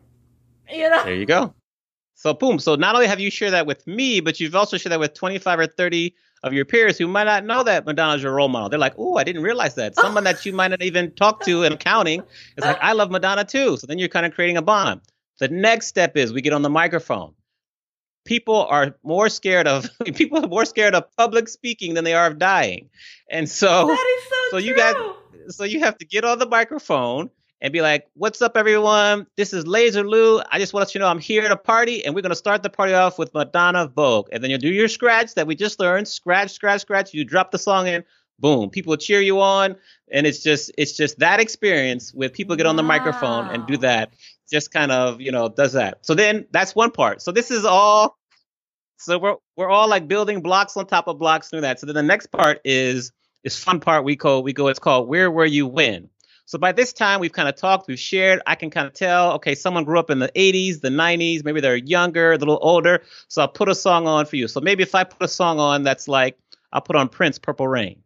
You 0.71 0.91
know? 0.91 1.05
There 1.05 1.15
you 1.15 1.27
go. 1.27 1.55
So 2.23 2.33
boom. 2.33 2.61
So 2.61 2.77
not 2.77 2.95
only 2.95 3.09
have 3.09 3.19
you 3.19 3.33
shared 3.33 3.53
that 3.53 3.67
with 3.67 3.85
me, 3.85 4.21
but 4.21 4.39
you've 4.39 4.55
also 4.55 4.77
shared 4.77 4.93
that 4.93 5.01
with 5.01 5.13
25 5.13 5.59
or 5.59 5.67
30 5.67 6.15
of 6.45 6.53
your 6.53 6.65
peers 6.65 6.97
who 6.97 7.09
might 7.09 7.25
not 7.25 7.45
know 7.45 7.65
that 7.65 7.85
Madonna's 7.85 8.23
your 8.23 8.33
role 8.33 8.49
model. 8.49 8.69
They're 8.69 8.79
like, 8.79 8.95
oh, 8.97 9.17
I 9.17 9.25
didn't 9.25 9.43
realize 9.43 9.75
that. 9.75 9.97
Someone 9.97 10.23
that 10.23 10.47
you 10.47 10.53
might 10.53 10.69
not 10.69 10.83
even 10.83 11.11
talk 11.17 11.41
to 11.47 11.65
in 11.65 11.73
accounting 11.73 12.23
is 12.57 12.65
like, 12.65 12.79
I 12.81 12.93
love 12.93 13.11
Madonna 13.11 13.45
too. 13.45 13.77
So 13.77 13.89
then 13.89 13.99
you're 13.99 14.09
kind 14.09 14.25
of 14.25 14.35
creating 14.35 14.57
a 14.57 14.63
bond. 14.63 15.01
The 15.41 15.49
next 15.49 15.89
step 15.89 16.17
is 16.17 16.33
we 16.33 16.43
get 16.43 16.53
on 16.53 16.63
the 16.63 16.71
microphone. 16.71 17.35
People 18.25 18.67
are 18.67 18.97
more 19.03 19.29
scared 19.29 19.67
of 19.67 19.91
people 20.15 20.45
are 20.45 20.49
more 20.49 20.65
scared 20.65 20.95
of 20.95 21.05
public 21.17 21.49
speaking 21.49 21.95
than 21.95 22.05
they 22.05 22.15
are 22.15 22.29
of 22.29 22.39
dying. 22.39 22.89
And 23.31 23.49
so 23.49 23.89
That 23.89 24.19
is 24.19 24.29
so, 24.29 24.37
so 24.53 24.57
you 24.59 24.77
got 24.77 25.17
so 25.49 25.65
you 25.65 25.81
have 25.81 25.99
to 25.99 26.05
get 26.05 26.25
on 26.25 26.39
the 26.39 26.47
microphone 26.47 27.31
and 27.63 27.73
be 27.73 27.81
like, 27.81 28.09
"What's 28.15 28.43
up, 28.43 28.57
everyone? 28.57 29.27
This 29.37 29.53
is 29.53 29.67
Laser 29.67 30.03
Lou. 30.03 30.43
I 30.51 30.59
just 30.59 30.75
want 30.75 30.83
to 30.83 30.89
let 30.89 30.95
you 30.97 30.99
know 30.99 31.07
I'm 31.07 31.21
here 31.21 31.45
at 31.45 31.53
a 31.53 31.57
party, 31.57 32.05
and 32.05 32.13
we're 32.13 32.21
gonna 32.21 32.35
start 32.35 32.65
the 32.65 32.69
party 32.69 32.93
off 32.93 33.19
with 33.21 33.33
Madonna 33.33 33.87
Vogue, 33.87 34.29
and 34.33 34.43
then 34.43 34.51
you'll 34.51 34.59
do 34.59 34.69
your 34.69 34.89
scratch 34.89 35.35
that 35.37 35.47
we 35.47 35.55
just 35.55 35.79
learned. 35.79 36.09
Scratch, 36.09 36.51
scratch, 36.51 36.81
scratch. 36.81 37.15
You 37.15 37.25
drop 37.25 37.53
the 37.53 37.59
song 37.59 37.87
in, 37.87 38.03
boom. 38.41 38.69
People 38.69 38.97
cheer 38.97 39.21
you 39.21 39.41
on, 39.41 39.77
and 40.11 40.27
it's 40.27 40.43
just 40.43 40.73
it's 40.77 40.97
just 40.97 41.21
that 41.21 41.39
experience 41.39 42.13
with 42.13 42.33
people 42.33 42.57
get 42.57 42.67
on 42.67 42.75
the 42.75 42.83
wow. 42.83 42.89
microphone 42.89 43.47
and 43.47 43.65
do 43.69 43.77
that. 43.79 44.13
Just 44.51 44.73
kind 44.73 44.91
of 44.91 45.21
you 45.21 45.31
know 45.31 45.49
does 45.49 45.75
that. 45.75 46.05
So 46.05 46.15
then 46.15 46.47
that's 46.51 46.75
one 46.75 46.91
part. 46.91 47.23
So 47.23 47.31
this 47.31 47.51
is 47.51 47.65
all. 47.65 48.19
So 48.97 49.19
we're 49.19 49.37
we're 49.57 49.71
all 49.71 49.89
like 49.89 50.09
building 50.09 50.43
blocks 50.43 50.77
on 50.77 50.87
top 50.87 51.07
of 51.07 51.19
blocks 51.19 51.49
through 51.49 51.61
that. 51.61 51.79
So 51.79 51.87
then 51.87 51.95
the 51.95 52.03
next 52.03 52.33
part 52.33 52.61
is 52.65 53.13
this 53.45 53.57
fun 53.57 53.79
part 53.81 54.05
we 54.05 54.17
call 54.17 54.43
we 54.43 54.53
go 54.53 54.69
it's 54.69 54.79
called 54.79 55.09
where 55.09 55.29
were 55.29 55.45
you 55.45 55.67
when 55.67 56.09
so 56.45 56.59
by 56.59 56.73
this 56.73 56.93
time, 56.93 57.21
we've 57.21 57.33
kind 57.33 57.49
of 57.49 57.57
talked, 57.57 57.89
we've 57.89 57.99
shared. 57.99 58.43
I 58.47 58.55
can 58.55 58.71
kind 58.71 58.87
of 58.87 58.93
tell, 58.93 59.33
okay, 59.35 59.55
someone 59.55 59.85
grew 59.85 59.99
up 59.99 60.11
in 60.11 60.19
the 60.19 60.31
80s, 60.35 60.81
the 60.81 60.89
90s, 60.89 61.45
maybe 61.45 61.61
they're 61.61 61.77
younger, 61.77 62.33
a 62.33 62.37
little 62.37 62.59
older. 62.61 63.03
So 63.29 63.43
I'll 63.43 63.49
put 63.49 63.69
a 63.69 63.75
song 63.75 64.07
on 64.07 64.27
for 64.27 64.37
you. 64.37 64.49
So 64.49 64.61
maybe 64.61 64.83
if 64.83 64.95
I 64.95 65.05
put 65.05 65.23
a 65.23 65.29
song 65.29 65.59
on 65.59 65.83
that's 65.83 66.09
like, 66.09 66.37
I'll 66.73 66.81
put 66.81 66.97
on 66.97 67.09
Prince, 67.09 67.39
Purple 67.39 67.69
Rain. 67.69 68.03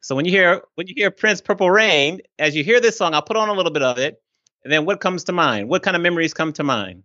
So 0.00 0.14
when 0.14 0.24
you 0.24 0.30
hear 0.30 0.62
when 0.76 0.86
you 0.86 0.94
hear 0.96 1.10
Prince, 1.10 1.40
Purple 1.40 1.70
Rain, 1.70 2.20
as 2.38 2.54
you 2.54 2.62
hear 2.62 2.80
this 2.80 2.96
song, 2.96 3.14
I'll 3.14 3.22
put 3.22 3.36
on 3.36 3.48
a 3.48 3.52
little 3.52 3.72
bit 3.72 3.82
of 3.82 3.98
it, 3.98 4.22
and 4.62 4.72
then 4.72 4.84
what 4.84 5.00
comes 5.00 5.24
to 5.24 5.32
mind? 5.32 5.68
What 5.68 5.82
kind 5.82 5.96
of 5.96 6.02
memories 6.02 6.34
come 6.34 6.52
to 6.54 6.62
mind? 6.64 7.02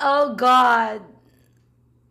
Oh 0.00 0.34
God, 0.34 1.02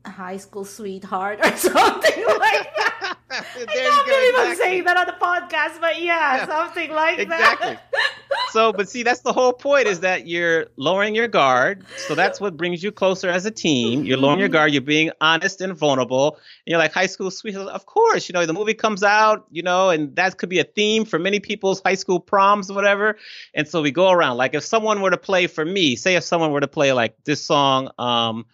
high 0.06 0.38
school 0.38 0.66
sweetheart 0.66 1.40
or 1.44 1.58
something 1.58 2.26
like 2.26 2.76
that. 2.78 2.93
I 3.34 3.42
can't 3.42 4.06
believe 4.06 4.30
exactly. 4.30 4.42
I'm 4.42 4.56
saying 4.56 4.84
that 4.84 4.98
on 4.98 5.06
the 5.08 5.14
podcast, 5.14 5.82
but 5.82 6.02
yeah, 6.02 6.38
yeah. 6.38 6.46
something 6.46 6.92
like 6.92 7.20
exactly. 7.20 7.68
that. 7.68 7.84
Exactly. 7.92 8.38
so, 8.52 8.72
but 8.74 8.90
see, 8.90 9.04
that's 9.04 9.22
the 9.22 9.34
whole 9.34 9.54
point 9.54 9.88
is 9.88 10.02
that 10.02 10.28
you're 10.28 10.68
lowering 10.78 11.16
your 11.16 11.28
guard. 11.28 11.84
So 12.08 12.16
that's 12.16 12.40
what 12.40 12.58
brings 12.58 12.84
you 12.84 12.92
closer 12.92 13.30
as 13.30 13.46
a 13.46 13.52
team. 13.52 14.04
You're 14.04 14.18
lowering 14.18 14.40
your 14.40 14.50
guard. 14.50 14.72
You're 14.72 14.82
being 14.82 15.12
honest 15.22 15.62
and 15.62 15.74
vulnerable. 15.74 16.36
And 16.66 16.72
you're 16.72 16.78
like 16.78 16.94
high 16.94 17.08
school 17.08 17.32
sweetheart. 17.32 17.70
Of 17.70 17.86
course, 17.86 18.30
you 18.30 18.34
know 18.34 18.46
the 18.46 18.54
movie 18.54 18.74
comes 18.74 19.04
out, 19.04 19.46
you 19.52 19.64
know, 19.64 19.90
and 19.90 20.16
that 20.16 20.38
could 20.38 20.50
be 20.50 20.60
a 20.60 20.64
theme 20.64 21.06
for 21.06 21.18
many 21.18 21.40
people's 21.40 21.82
high 21.84 21.96
school 21.96 22.20
proms 22.20 22.70
or 22.70 22.76
whatever. 22.76 23.18
And 23.54 23.68
so 23.68 23.82
we 23.82 23.92
go 23.92 24.12
around. 24.12 24.38
Like 24.38 24.54
if 24.54 24.64
someone 24.64 25.02
were 25.02 25.12
to 25.12 25.18
play 25.18 25.48
for 25.48 25.66
me, 25.66 25.96
say 25.96 26.16
if 26.16 26.24
someone 26.24 26.52
were 26.52 26.62
to 26.62 26.68
play 26.68 26.94
like 26.94 27.16
this 27.26 27.44
song. 27.44 27.90
um 27.98 28.46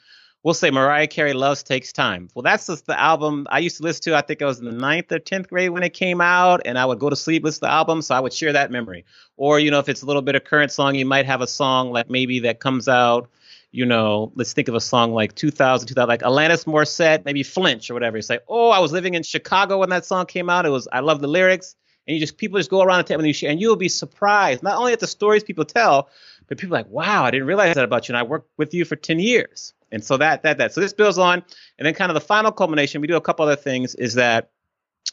we'll 0.43 0.53
say 0.53 0.71
Mariah 0.71 1.07
Carey 1.07 1.33
Loves 1.33 1.63
Takes 1.63 1.91
Time. 1.91 2.29
Well, 2.33 2.43
that's 2.43 2.67
just 2.67 2.85
the 2.85 2.99
album 2.99 3.47
I 3.49 3.59
used 3.59 3.77
to 3.77 3.83
listen 3.83 4.03
to. 4.03 4.15
I 4.15 4.21
think 4.21 4.41
I 4.41 4.45
was 4.45 4.59
in 4.59 4.65
the 4.65 4.71
ninth 4.71 5.11
or 5.11 5.19
10th 5.19 5.47
grade 5.47 5.71
when 5.71 5.83
it 5.83 5.93
came 5.93 6.21
out, 6.21 6.61
and 6.65 6.77
I 6.77 6.85
would 6.85 6.99
go 6.99 7.09
to 7.09 7.15
sleep, 7.15 7.43
listen 7.43 7.61
to 7.61 7.65
the 7.67 7.71
album, 7.71 8.01
so 8.01 8.15
I 8.15 8.19
would 8.19 8.33
share 8.33 8.53
that 8.53 8.71
memory. 8.71 9.05
Or, 9.37 9.59
you 9.59 9.71
know, 9.71 9.79
if 9.79 9.89
it's 9.89 10.01
a 10.01 10.05
little 10.05 10.21
bit 10.21 10.35
of 10.35 10.43
current 10.43 10.71
song, 10.71 10.95
you 10.95 11.05
might 11.05 11.25
have 11.25 11.41
a 11.41 11.47
song 11.47 11.91
like 11.91 12.09
maybe 12.09 12.39
that 12.41 12.59
comes 12.59 12.87
out, 12.87 13.29
you 13.71 13.85
know, 13.85 14.31
let's 14.35 14.53
think 14.53 14.67
of 14.67 14.75
a 14.75 14.81
song 14.81 15.13
like 15.13 15.35
2000, 15.35 15.87
2000 15.87 16.07
like 16.07 16.21
Alanis 16.21 16.65
Morissette, 16.65 17.25
maybe 17.25 17.43
Flinch 17.43 17.89
or 17.89 17.93
whatever. 17.93 18.17
You 18.17 18.23
say, 18.23 18.39
oh, 18.47 18.69
I 18.69 18.79
was 18.79 18.91
living 18.91 19.13
in 19.13 19.23
Chicago 19.23 19.77
when 19.77 19.89
that 19.89 20.05
song 20.05 20.25
came 20.25 20.49
out. 20.49 20.65
It 20.65 20.69
was, 20.69 20.87
I 20.91 21.01
love 21.01 21.21
the 21.21 21.27
lyrics. 21.27 21.75
And 22.07 22.15
you 22.15 22.19
just, 22.19 22.37
people 22.37 22.57
just 22.57 22.71
go 22.71 22.81
around 22.81 22.99
and 22.99 23.07
tell 23.07 23.19
and 23.19 23.27
you 23.27 23.33
share, 23.33 23.51
and 23.51 23.61
you'll 23.61 23.75
be 23.75 23.89
surprised, 23.89 24.63
not 24.63 24.77
only 24.77 24.93
at 24.93 24.99
the 24.99 25.05
stories 25.05 25.43
people 25.43 25.65
tell, 25.65 26.09
but 26.47 26.57
people 26.57 26.73
like, 26.73 26.89
wow, 26.89 27.23
I 27.23 27.29
didn't 27.29 27.45
realize 27.45 27.75
that 27.75 27.83
about 27.83 28.09
you. 28.09 28.13
And 28.13 28.17
I 28.17 28.23
worked 28.23 28.49
with 28.57 28.73
you 28.73 28.83
for 28.85 28.95
10 28.95 29.19
years. 29.19 29.75
And 29.91 30.03
so 30.03 30.17
that 30.17 30.43
that 30.43 30.57
that 30.57 30.73
so 30.73 30.81
this 30.81 30.93
builds 30.93 31.17
on, 31.17 31.43
and 31.77 31.85
then 31.85 31.93
kind 31.93 32.11
of 32.11 32.15
the 32.15 32.21
final 32.21 32.51
culmination. 32.51 33.01
We 33.01 33.07
do 33.07 33.15
a 33.15 33.21
couple 33.21 33.45
other 33.45 33.55
things. 33.55 33.95
Is 33.95 34.15
that 34.15 34.51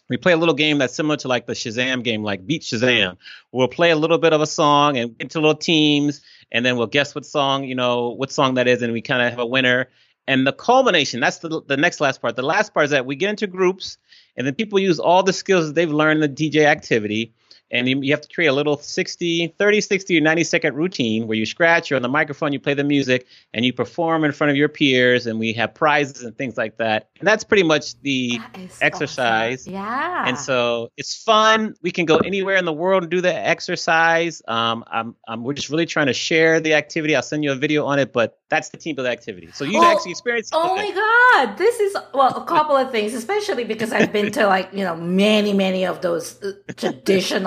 we 0.08 0.16
play 0.16 0.32
a 0.32 0.36
little 0.36 0.54
game 0.54 0.78
that's 0.78 0.94
similar 0.94 1.16
to 1.18 1.28
like 1.28 1.46
the 1.46 1.54
Shazam 1.54 2.02
game, 2.04 2.22
like 2.22 2.46
Beat 2.46 2.62
Shazam. 2.62 3.16
We'll 3.52 3.68
play 3.68 3.90
a 3.90 3.96
little 3.96 4.18
bit 4.18 4.32
of 4.32 4.40
a 4.40 4.46
song 4.46 4.96
and 4.96 5.16
into 5.20 5.40
little 5.40 5.56
teams, 5.56 6.20
and 6.52 6.64
then 6.64 6.76
we'll 6.76 6.86
guess 6.86 7.14
what 7.14 7.26
song 7.26 7.64
you 7.64 7.74
know 7.74 8.10
what 8.10 8.30
song 8.30 8.54
that 8.54 8.68
is, 8.68 8.82
and 8.82 8.92
we 8.92 9.02
kind 9.02 9.22
of 9.22 9.30
have 9.30 9.40
a 9.40 9.46
winner. 9.46 9.88
And 10.28 10.44
the 10.44 10.52
culmination, 10.52 11.20
that's 11.20 11.38
the 11.38 11.62
the 11.66 11.76
next 11.76 12.00
last 12.00 12.20
part. 12.20 12.36
The 12.36 12.42
last 12.42 12.74
part 12.74 12.84
is 12.84 12.90
that 12.90 13.06
we 13.06 13.16
get 13.16 13.30
into 13.30 13.46
groups, 13.46 13.98
and 14.36 14.46
then 14.46 14.54
people 14.54 14.78
use 14.78 14.98
all 14.98 15.22
the 15.22 15.32
skills 15.32 15.68
that 15.68 15.74
they've 15.74 15.90
learned 15.90 16.22
in 16.22 16.34
the 16.34 16.50
DJ 16.50 16.64
activity 16.64 17.32
and 17.70 17.88
you, 17.88 18.00
you, 18.00 18.12
have 18.12 18.20
to 18.20 18.28
create 18.32 18.48
a 18.48 18.52
little 18.52 18.76
60 18.78 19.54
30 19.58 19.80
60 19.80 20.18
or 20.18 20.20
90 20.20 20.44
second 20.44 20.74
routine 20.74 21.26
where 21.26 21.36
you 21.36 21.46
scratch 21.46 21.90
you're 21.90 21.96
on 21.96 22.02
the 22.02 22.08
microphone 22.08 22.52
you 22.52 22.60
play 22.60 22.74
the 22.74 22.84
music 22.84 23.26
and 23.52 23.64
you 23.64 23.72
perform 23.72 24.24
in 24.24 24.32
front 24.32 24.50
of 24.50 24.56
your 24.56 24.68
peers 24.68 25.26
and 25.26 25.38
we 25.38 25.52
have 25.52 25.74
prizes 25.74 26.22
and 26.22 26.36
things 26.36 26.56
like 26.56 26.76
that. 26.78 27.08
And 27.18 27.26
that's 27.26 27.44
pretty 27.44 27.62
much 27.62 27.98
the 28.00 28.40
exercise 28.80 29.62
awesome. 29.62 29.72
yeah. 29.72 30.28
And 30.28 30.38
so 30.38 30.90
it's 30.96 31.22
fun. 31.22 31.74
We 31.82 31.90
can 31.90 32.04
go 32.04 32.18
anywhere 32.18 32.56
in 32.56 32.64
the 32.64 32.72
world 32.72 33.04
and 33.04 33.10
do 33.10 33.20
the 33.20 33.34
exercise. 33.34 34.42
Um, 34.46 34.84
I'm, 34.86 35.16
I'm, 35.26 35.42
we're 35.42 35.54
just 35.54 35.70
really 35.70 35.86
trying 35.86 36.06
to 36.06 36.12
share 36.12 36.60
the 36.60 36.74
activity. 36.74 37.16
I'll 37.16 37.22
send 37.22 37.44
you 37.44 37.52
a 37.52 37.56
video 37.56 37.86
on 37.86 37.98
it 37.98 38.12
but 38.12 38.38
that's 38.48 38.68
the 38.68 38.76
team 38.76 38.94
building 38.94 39.12
activity. 39.12 39.50
So 39.52 39.64
you 39.64 39.80
oh, 39.80 39.92
actually 39.92 40.12
experience 40.12 40.50
oh 40.52 40.76
my 40.76 40.90
god. 40.90 41.58
This 41.58 41.80
is 41.80 41.96
well 42.14 42.36
a 42.36 42.44
couple 42.44 42.76
of 42.76 42.90
things 42.90 43.14
especially 43.14 43.64
because 43.64 43.92
i've 43.92 44.12
been 44.12 44.32
to 44.32 44.46
like 44.46 44.68
you 44.72 44.84
know 44.84 44.96
many 44.96 45.52
many 45.52 45.84
of 45.84 46.00
those 46.00 46.42
uh, 46.42 46.52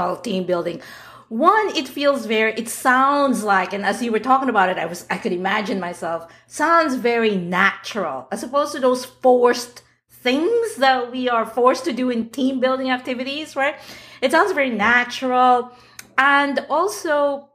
traditional 0.10 0.15
team 0.17 0.45
building. 0.45 0.82
One 1.30 1.76
it 1.76 1.88
feels 1.88 2.26
very 2.26 2.54
it 2.54 2.69
sounds 2.69 3.43
like 3.43 3.74
and 3.74 3.86
as 3.86 4.02
you 4.02 4.12
were 4.12 4.19
talking 4.19 4.50
about 4.50 4.69
it 4.69 4.80
i 4.80 4.88
was 4.88 5.06
i 5.12 5.17
could 5.17 5.32
imagine 5.32 5.80
myself 5.80 6.28
sounds 6.48 6.95
very 6.95 7.36
natural 7.36 8.28
as 8.32 8.41
opposed 8.41 8.74
to 8.74 8.80
those 8.80 9.06
forced 9.06 9.84
things 10.10 10.76
that 10.78 11.12
we 11.12 11.30
are 11.30 11.45
forced 11.45 11.86
to 11.86 11.93
do 11.93 12.10
in 12.10 12.30
team 12.30 12.60
building 12.60 12.89
activities 12.89 13.56
right? 13.56 13.76
It 14.22 14.32
sounds 14.32 14.54
very 14.54 14.72
natural. 14.72 15.72
And 16.17 16.65
also 16.69 17.50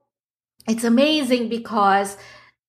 it's 0.69 0.85
amazing 0.85 1.49
because 1.49 2.17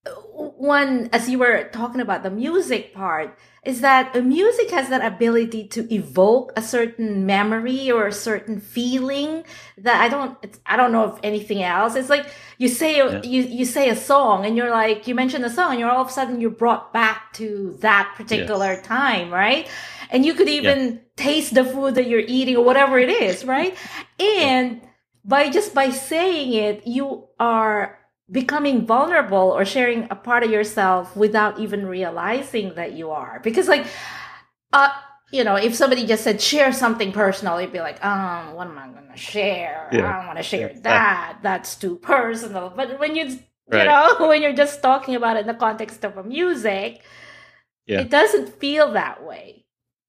uh, 0.06 0.12
one, 0.12 1.10
as 1.14 1.30
you 1.30 1.40
were 1.40 1.70
talking 1.72 2.02
about 2.02 2.24
the 2.24 2.30
music 2.30 2.94
part, 2.94 3.38
is 3.66 3.82
that 3.82 4.16
a 4.16 4.22
music 4.22 4.70
has 4.70 4.90
that 4.90 5.04
ability 5.04 5.68
to 5.70 5.94
evoke 5.94 6.54
a 6.56 6.62
certain 6.62 7.26
memory 7.26 7.92
or 7.92 8.08
a 8.08 8.12
certain 8.12 8.60
feeling 8.60 9.44
that 9.80 10.00
I 10.00 10.08
don't, 10.08 10.38
I 10.66 10.78
don't 10.78 10.92
know 10.92 11.04
of 11.04 11.20
anything 11.24 11.64
else. 11.64 11.96
It's 11.96 12.10
like 12.10 12.28
you 12.60 12.68
say, 12.68 12.98
yeah. 12.98 13.22
you, 13.24 13.42
you 13.42 13.66
say 13.66 13.90
a 13.90 13.96
song 13.96 14.46
and 14.46 14.56
you're 14.56 14.70
like, 14.70 15.08
you 15.08 15.16
mention 15.16 15.44
a 15.44 15.50
song 15.50 15.72
and 15.72 15.80
you're 15.80 15.90
all 15.90 16.02
of 16.02 16.10
a 16.10 16.12
sudden 16.12 16.40
you're 16.40 16.52
brought 16.52 16.94
back 16.94 17.34
to 17.34 17.76
that 17.80 18.14
particular 18.16 18.74
yes. 18.74 18.86
time, 18.86 19.34
right? 19.34 19.68
And 20.12 20.26
you 20.26 20.36
could 20.36 20.48
even 20.50 20.80
yes. 20.86 21.02
taste 21.16 21.54
the 21.56 21.66
food 21.66 21.96
that 21.96 22.08
you're 22.08 22.20
eating 22.20 22.56
or 22.58 22.64
whatever 22.64 23.00
it 23.00 23.10
is, 23.10 23.44
right? 23.44 23.76
And 24.20 24.82
by 25.24 25.50
just 25.50 25.74
by 25.74 25.90
saying 25.90 26.54
it, 26.54 26.86
you 26.86 27.28
are 27.40 27.98
becoming 28.32 28.86
vulnerable 28.86 29.52
or 29.52 29.66
sharing 29.66 30.08
a 30.10 30.16
part 30.16 30.44
of 30.44 30.50
yourself 30.50 31.16
without 31.16 31.60
even 31.60 31.86
realizing 31.86 32.74
that 32.76 32.94
you 32.94 33.12
are 33.12 33.40
because 33.44 33.68
like 33.68 33.86
uh 34.74 34.90
you 35.32 35.44
know 35.44 35.56
if 35.56 35.76
somebody 35.76 36.08
just 36.08 36.24
said 36.24 36.42
share 36.42 36.74
something 36.74 37.12
personal 37.12 37.62
you'd 37.62 37.72
be 37.72 37.80
like 37.80 38.04
um 38.04 38.54
what 38.56 38.68
am 38.68 38.78
i 38.80 38.88
going 38.88 39.08
to 39.12 39.18
share 39.18 39.88
yeah. 39.92 40.10
i 40.10 40.18
don't 40.18 40.26
want 40.26 40.38
to 40.38 40.44
share 40.44 40.72
yeah. 40.72 40.80
that 40.82 41.38
that's 41.44 41.76
too 41.76 41.98
personal 41.98 42.74
but 42.76 43.00
when 43.00 43.16
you 43.16 43.26
right. 43.72 43.84
you 43.84 43.86
know 43.86 44.16
when 44.28 44.42
you're 44.42 44.54
just 44.54 44.82
talking 44.82 45.14
about 45.16 45.38
it 45.38 45.42
in 45.42 45.48
the 45.48 45.54
context 45.54 46.04
of 46.04 46.18
a 46.18 46.24
music 46.24 47.04
yeah. 47.86 48.02
it 48.02 48.10
doesn't 48.10 48.60
feel 48.60 48.94
that 48.94 49.24
way 49.24 49.65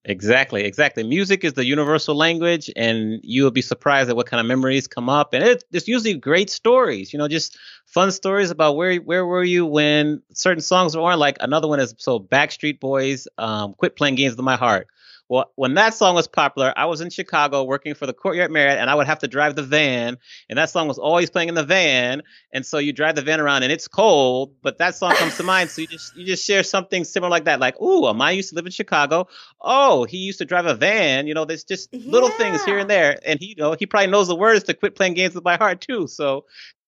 Exactly, 0.09 0.63
exactly. 0.63 1.03
Music 1.03 1.43
is 1.43 1.55
the 1.55 1.65
universal 1.65 2.15
language, 2.15 2.71
and 2.77 3.19
you'll 3.25 3.51
be 3.51 3.61
surprised 3.61 4.09
at 4.09 4.15
what 4.15 4.27
kind 4.27 4.41
of 4.41 4.47
memories 4.47 4.87
come 4.87 5.09
up. 5.09 5.35
And 5.35 5.43
it, 5.43 5.65
it's 5.73 5.89
usually 5.89 6.15
great 6.15 6.49
stories, 6.49 7.13
you 7.13 7.19
know, 7.19 7.27
just 7.27 7.59
fun 7.87 8.13
stories 8.13 8.51
about 8.53 8.77
where 8.77 8.97
where 8.99 9.27
were 9.27 9.43
you 9.43 9.67
when 9.67 10.23
certain 10.33 10.63
songs 10.63 10.97
were 10.97 11.03
on. 11.03 11.19
Like 11.19 11.39
another 11.41 11.67
one 11.67 11.81
is 11.81 11.93
so 11.99 12.21
Backstreet 12.21 12.79
Boys, 12.79 13.27
um, 13.37 13.75
"Quit 13.79 13.97
Playing 13.97 14.15
Games 14.15 14.37
with 14.37 14.45
My 14.45 14.55
Heart." 14.57 14.87
Well, 15.29 15.51
when 15.57 15.74
that 15.74 15.95
song 15.95 16.14
was 16.14 16.29
popular, 16.29 16.72
I 16.77 16.85
was 16.87 17.01
in 17.01 17.11
Chicago 17.11 17.64
working 17.64 17.95
for 17.95 18.07
the 18.07 18.12
Courtyard 18.12 18.51
Marriott, 18.51 18.79
and 18.79 18.89
I 18.89 18.95
would 18.95 19.07
have 19.07 19.18
to 19.20 19.29
drive 19.29 19.57
the 19.57 19.62
van, 19.62 20.18
and 20.49 20.59
that 20.59 20.70
song 20.70 20.87
was 20.87 20.99
always 20.99 21.31
playing 21.31 21.49
in 21.49 21.57
the 21.57 21.64
van. 21.64 22.22
And 22.53 22.64
so 22.64 22.79
you 22.79 22.93
drive 22.93 23.16
the 23.16 23.22
van 23.22 23.41
around, 23.41 23.64
and 23.64 23.72
it's 23.72 23.89
cold, 23.89 24.55
but 24.62 24.79
that 24.79 24.95
song 24.95 25.14
comes 25.14 25.37
to 25.39 25.43
mind. 25.43 25.70
So 25.70 25.81
you 25.83 25.89
just 25.89 26.16
you 26.16 26.24
just 26.24 26.45
share 26.45 26.62
something 26.62 27.03
similar 27.03 27.31
like 27.31 27.45
that, 27.45 27.59
like, 27.59 27.81
"Ooh, 27.81 28.07
I 28.07 28.31
used 28.31 28.51
to 28.51 28.55
live 28.55 28.66
in 28.66 28.72
Chicago. 28.72 29.27
Oh, 29.61 30.05
he 30.05 30.18
used 30.18 30.39
to 30.39 30.45
drive 30.45 30.66
a 30.66 30.74
van. 30.74 31.27
You 31.27 31.35
know, 31.35 31.45
there's 31.45 31.64
just 31.64 31.89
yeah. 31.93 32.11
little 32.11 32.31
things 32.31 32.64
here 32.64 32.79
and 32.79 32.89
there, 32.89 33.18
and 33.27 33.41
he 33.41 33.47
you 33.47 33.57
know 33.57 33.74
he 33.77 33.87
probably 33.87 34.11
knows 34.11 34.29
the 34.29 34.37
words 34.37 34.64
to 34.64 34.74
quit 34.74 34.95
playing 34.95 35.14
games 35.14 35.35
with 35.35 35.45
my 35.45 35.57
heart 35.57 35.81
too. 35.81 36.07
So 36.07 36.45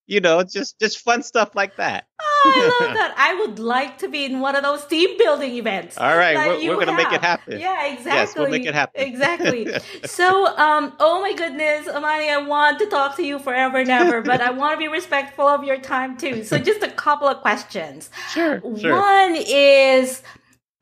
you 0.09 0.21
know, 0.21 0.43
just 0.43 0.81
just 0.81 0.99
fun 0.99 1.23
stuff 1.23 1.55
like 1.55 1.77
that. 1.77 2.07
Oh, 2.45 2.53
I 2.81 2.85
love 2.87 2.95
that. 2.95 3.15
I 3.17 3.35
would 3.35 3.59
like 3.59 3.99
to 3.99 4.09
be 4.09 4.25
in 4.25 4.39
one 4.39 4.55
of 4.55 4.63
those 4.63 4.87
team 4.87 5.19
building 5.19 5.57
events. 5.57 5.99
All 5.99 6.17
right, 6.17 6.37
we're, 6.37 6.69
we're 6.69 6.75
going 6.77 6.87
to 6.87 6.93
make 6.93 7.13
it 7.13 7.21
happen. 7.21 7.59
Yeah, 7.59 7.87
exactly. 7.87 8.13
Yes, 8.13 8.35
we'll 8.37 8.49
make 8.49 8.65
it 8.65 8.75
happen. 8.75 9.03
Exactly. 9.09 9.69
so, 10.05 10.47
um, 10.57 10.93
oh 11.01 11.21
my 11.21 11.33
goodness, 11.33 11.89
Amani, 11.89 12.31
I 12.31 12.37
want 12.37 12.79
to 12.79 12.87
talk 12.87 13.17
to 13.17 13.25
you 13.25 13.41
forever 13.41 13.79
and 13.79 13.91
ever, 13.91 14.23
but 14.23 14.41
I 14.41 14.53
want 14.53 14.75
to 14.75 14.79
be 14.79 14.87
respectful 14.87 15.49
of 15.49 15.65
your 15.65 15.79
time 15.79 16.17
too. 16.17 16.45
So, 16.45 16.59
just 16.59 16.81
a 16.85 16.91
couple 16.91 17.27
of 17.27 17.39
questions. 17.39 18.09
Sure. 18.31 18.63
sure. 18.79 18.95
One 18.95 19.35
is 19.35 20.23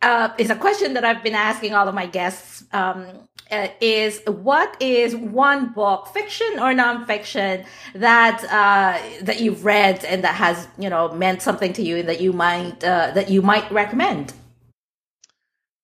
uh, 0.02 0.34
is 0.36 0.50
a 0.50 0.56
question 0.56 0.92
that 0.92 1.06
I've 1.06 1.22
been 1.22 1.34
asking 1.34 1.72
all 1.72 1.88
of 1.88 1.94
my 1.94 2.06
guests. 2.06 2.64
Um, 2.72 3.06
uh, 3.50 3.68
is 3.80 4.20
what 4.26 4.76
is 4.80 5.14
one 5.14 5.72
book, 5.72 6.08
fiction 6.08 6.58
or 6.58 6.72
nonfiction, 6.72 7.64
that 7.94 8.42
uh, 8.44 9.24
that 9.24 9.40
you've 9.40 9.64
read 9.64 10.04
and 10.04 10.24
that 10.24 10.34
has 10.34 10.66
you 10.78 10.90
know 10.90 11.12
meant 11.14 11.42
something 11.42 11.72
to 11.74 11.82
you 11.82 11.98
and 11.98 12.08
that 12.08 12.20
you 12.20 12.32
might 12.32 12.82
uh, 12.82 13.12
that 13.14 13.30
you 13.30 13.42
might 13.42 13.70
recommend? 13.70 14.32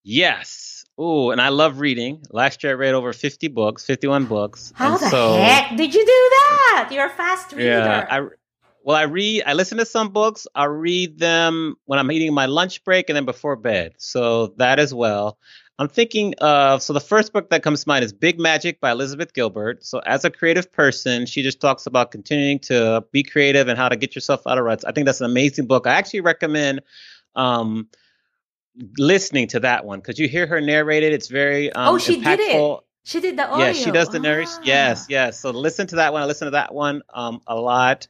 Yes. 0.04 0.84
Oh, 0.98 1.30
and 1.30 1.40
I 1.40 1.48
love 1.48 1.80
reading. 1.80 2.22
Last 2.30 2.62
year 2.62 2.72
I 2.72 2.76
read 2.76 2.94
over 2.94 3.12
fifty 3.12 3.48
books, 3.48 3.84
fifty-one 3.84 4.26
books. 4.26 4.72
How 4.74 4.98
the 4.98 5.08
so, 5.08 5.36
heck 5.36 5.76
did 5.76 5.94
you 5.94 6.00
do 6.00 6.06
that? 6.06 6.90
You're 6.92 7.06
a 7.06 7.10
fast 7.10 7.52
reader. 7.52 7.64
Yeah, 7.64 8.06
I, 8.10 8.20
well, 8.84 8.96
I 8.96 9.02
read, 9.02 9.44
I 9.46 9.54
listen 9.54 9.78
to 9.78 9.86
some 9.86 10.10
books. 10.10 10.46
I 10.54 10.64
read 10.64 11.18
them 11.18 11.76
when 11.86 11.98
I'm 11.98 12.10
eating 12.10 12.34
my 12.34 12.46
lunch 12.46 12.84
break 12.84 13.08
and 13.08 13.16
then 13.16 13.24
before 13.24 13.56
bed. 13.56 13.94
So 13.98 14.48
that 14.58 14.78
as 14.78 14.92
well. 14.92 15.38
I'm 15.82 15.88
thinking 15.88 16.34
of 16.34 16.80
so 16.80 16.92
the 16.92 17.00
first 17.00 17.32
book 17.32 17.50
that 17.50 17.64
comes 17.64 17.82
to 17.82 17.88
mind 17.88 18.04
is 18.04 18.12
Big 18.12 18.38
Magic 18.38 18.80
by 18.80 18.92
Elizabeth 18.92 19.34
Gilbert. 19.34 19.84
So 19.84 19.98
as 19.98 20.24
a 20.24 20.30
creative 20.30 20.70
person, 20.70 21.26
she 21.26 21.42
just 21.42 21.60
talks 21.60 21.86
about 21.86 22.12
continuing 22.12 22.60
to 22.60 23.04
be 23.10 23.24
creative 23.24 23.66
and 23.66 23.76
how 23.76 23.88
to 23.88 23.96
get 23.96 24.14
yourself 24.14 24.46
out 24.46 24.58
of 24.58 24.64
ruts. 24.64 24.84
I 24.84 24.92
think 24.92 25.06
that's 25.06 25.20
an 25.20 25.26
amazing 25.26 25.66
book. 25.66 25.88
I 25.88 25.94
actually 25.94 26.20
recommend 26.20 26.82
um, 27.34 27.88
listening 28.96 29.48
to 29.48 29.60
that 29.60 29.84
one 29.84 29.98
because 29.98 30.20
you 30.20 30.28
hear 30.28 30.46
her 30.46 30.60
narrate 30.60 31.02
it. 31.02 31.12
It's 31.12 31.26
very 31.26 31.72
um, 31.72 31.96
oh, 31.96 31.98
she 31.98 32.20
impactful. 32.20 32.36
did 32.36 32.40
it. 32.40 32.80
She 33.02 33.20
did 33.20 33.36
the 33.36 33.50
audio. 33.50 33.66
Yeah, 33.66 33.72
she 33.72 33.90
does 33.90 34.08
the 34.08 34.20
narration. 34.20 34.58
Ah. 34.58 34.66
Yes, 34.66 35.06
yes. 35.08 35.40
So 35.40 35.50
listen 35.50 35.88
to 35.88 35.96
that 35.96 36.12
one. 36.12 36.22
I 36.22 36.26
listen 36.26 36.46
to 36.46 36.52
that 36.52 36.72
one 36.72 37.02
um, 37.12 37.42
a 37.48 37.56
lot. 37.56 38.06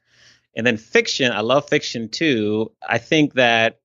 And 0.54 0.66
then 0.66 0.76
fiction, 0.76 1.32
I 1.32 1.40
love 1.40 1.70
fiction 1.70 2.10
too. 2.10 2.70
I 2.86 2.98
think 2.98 3.32
that 3.32 3.80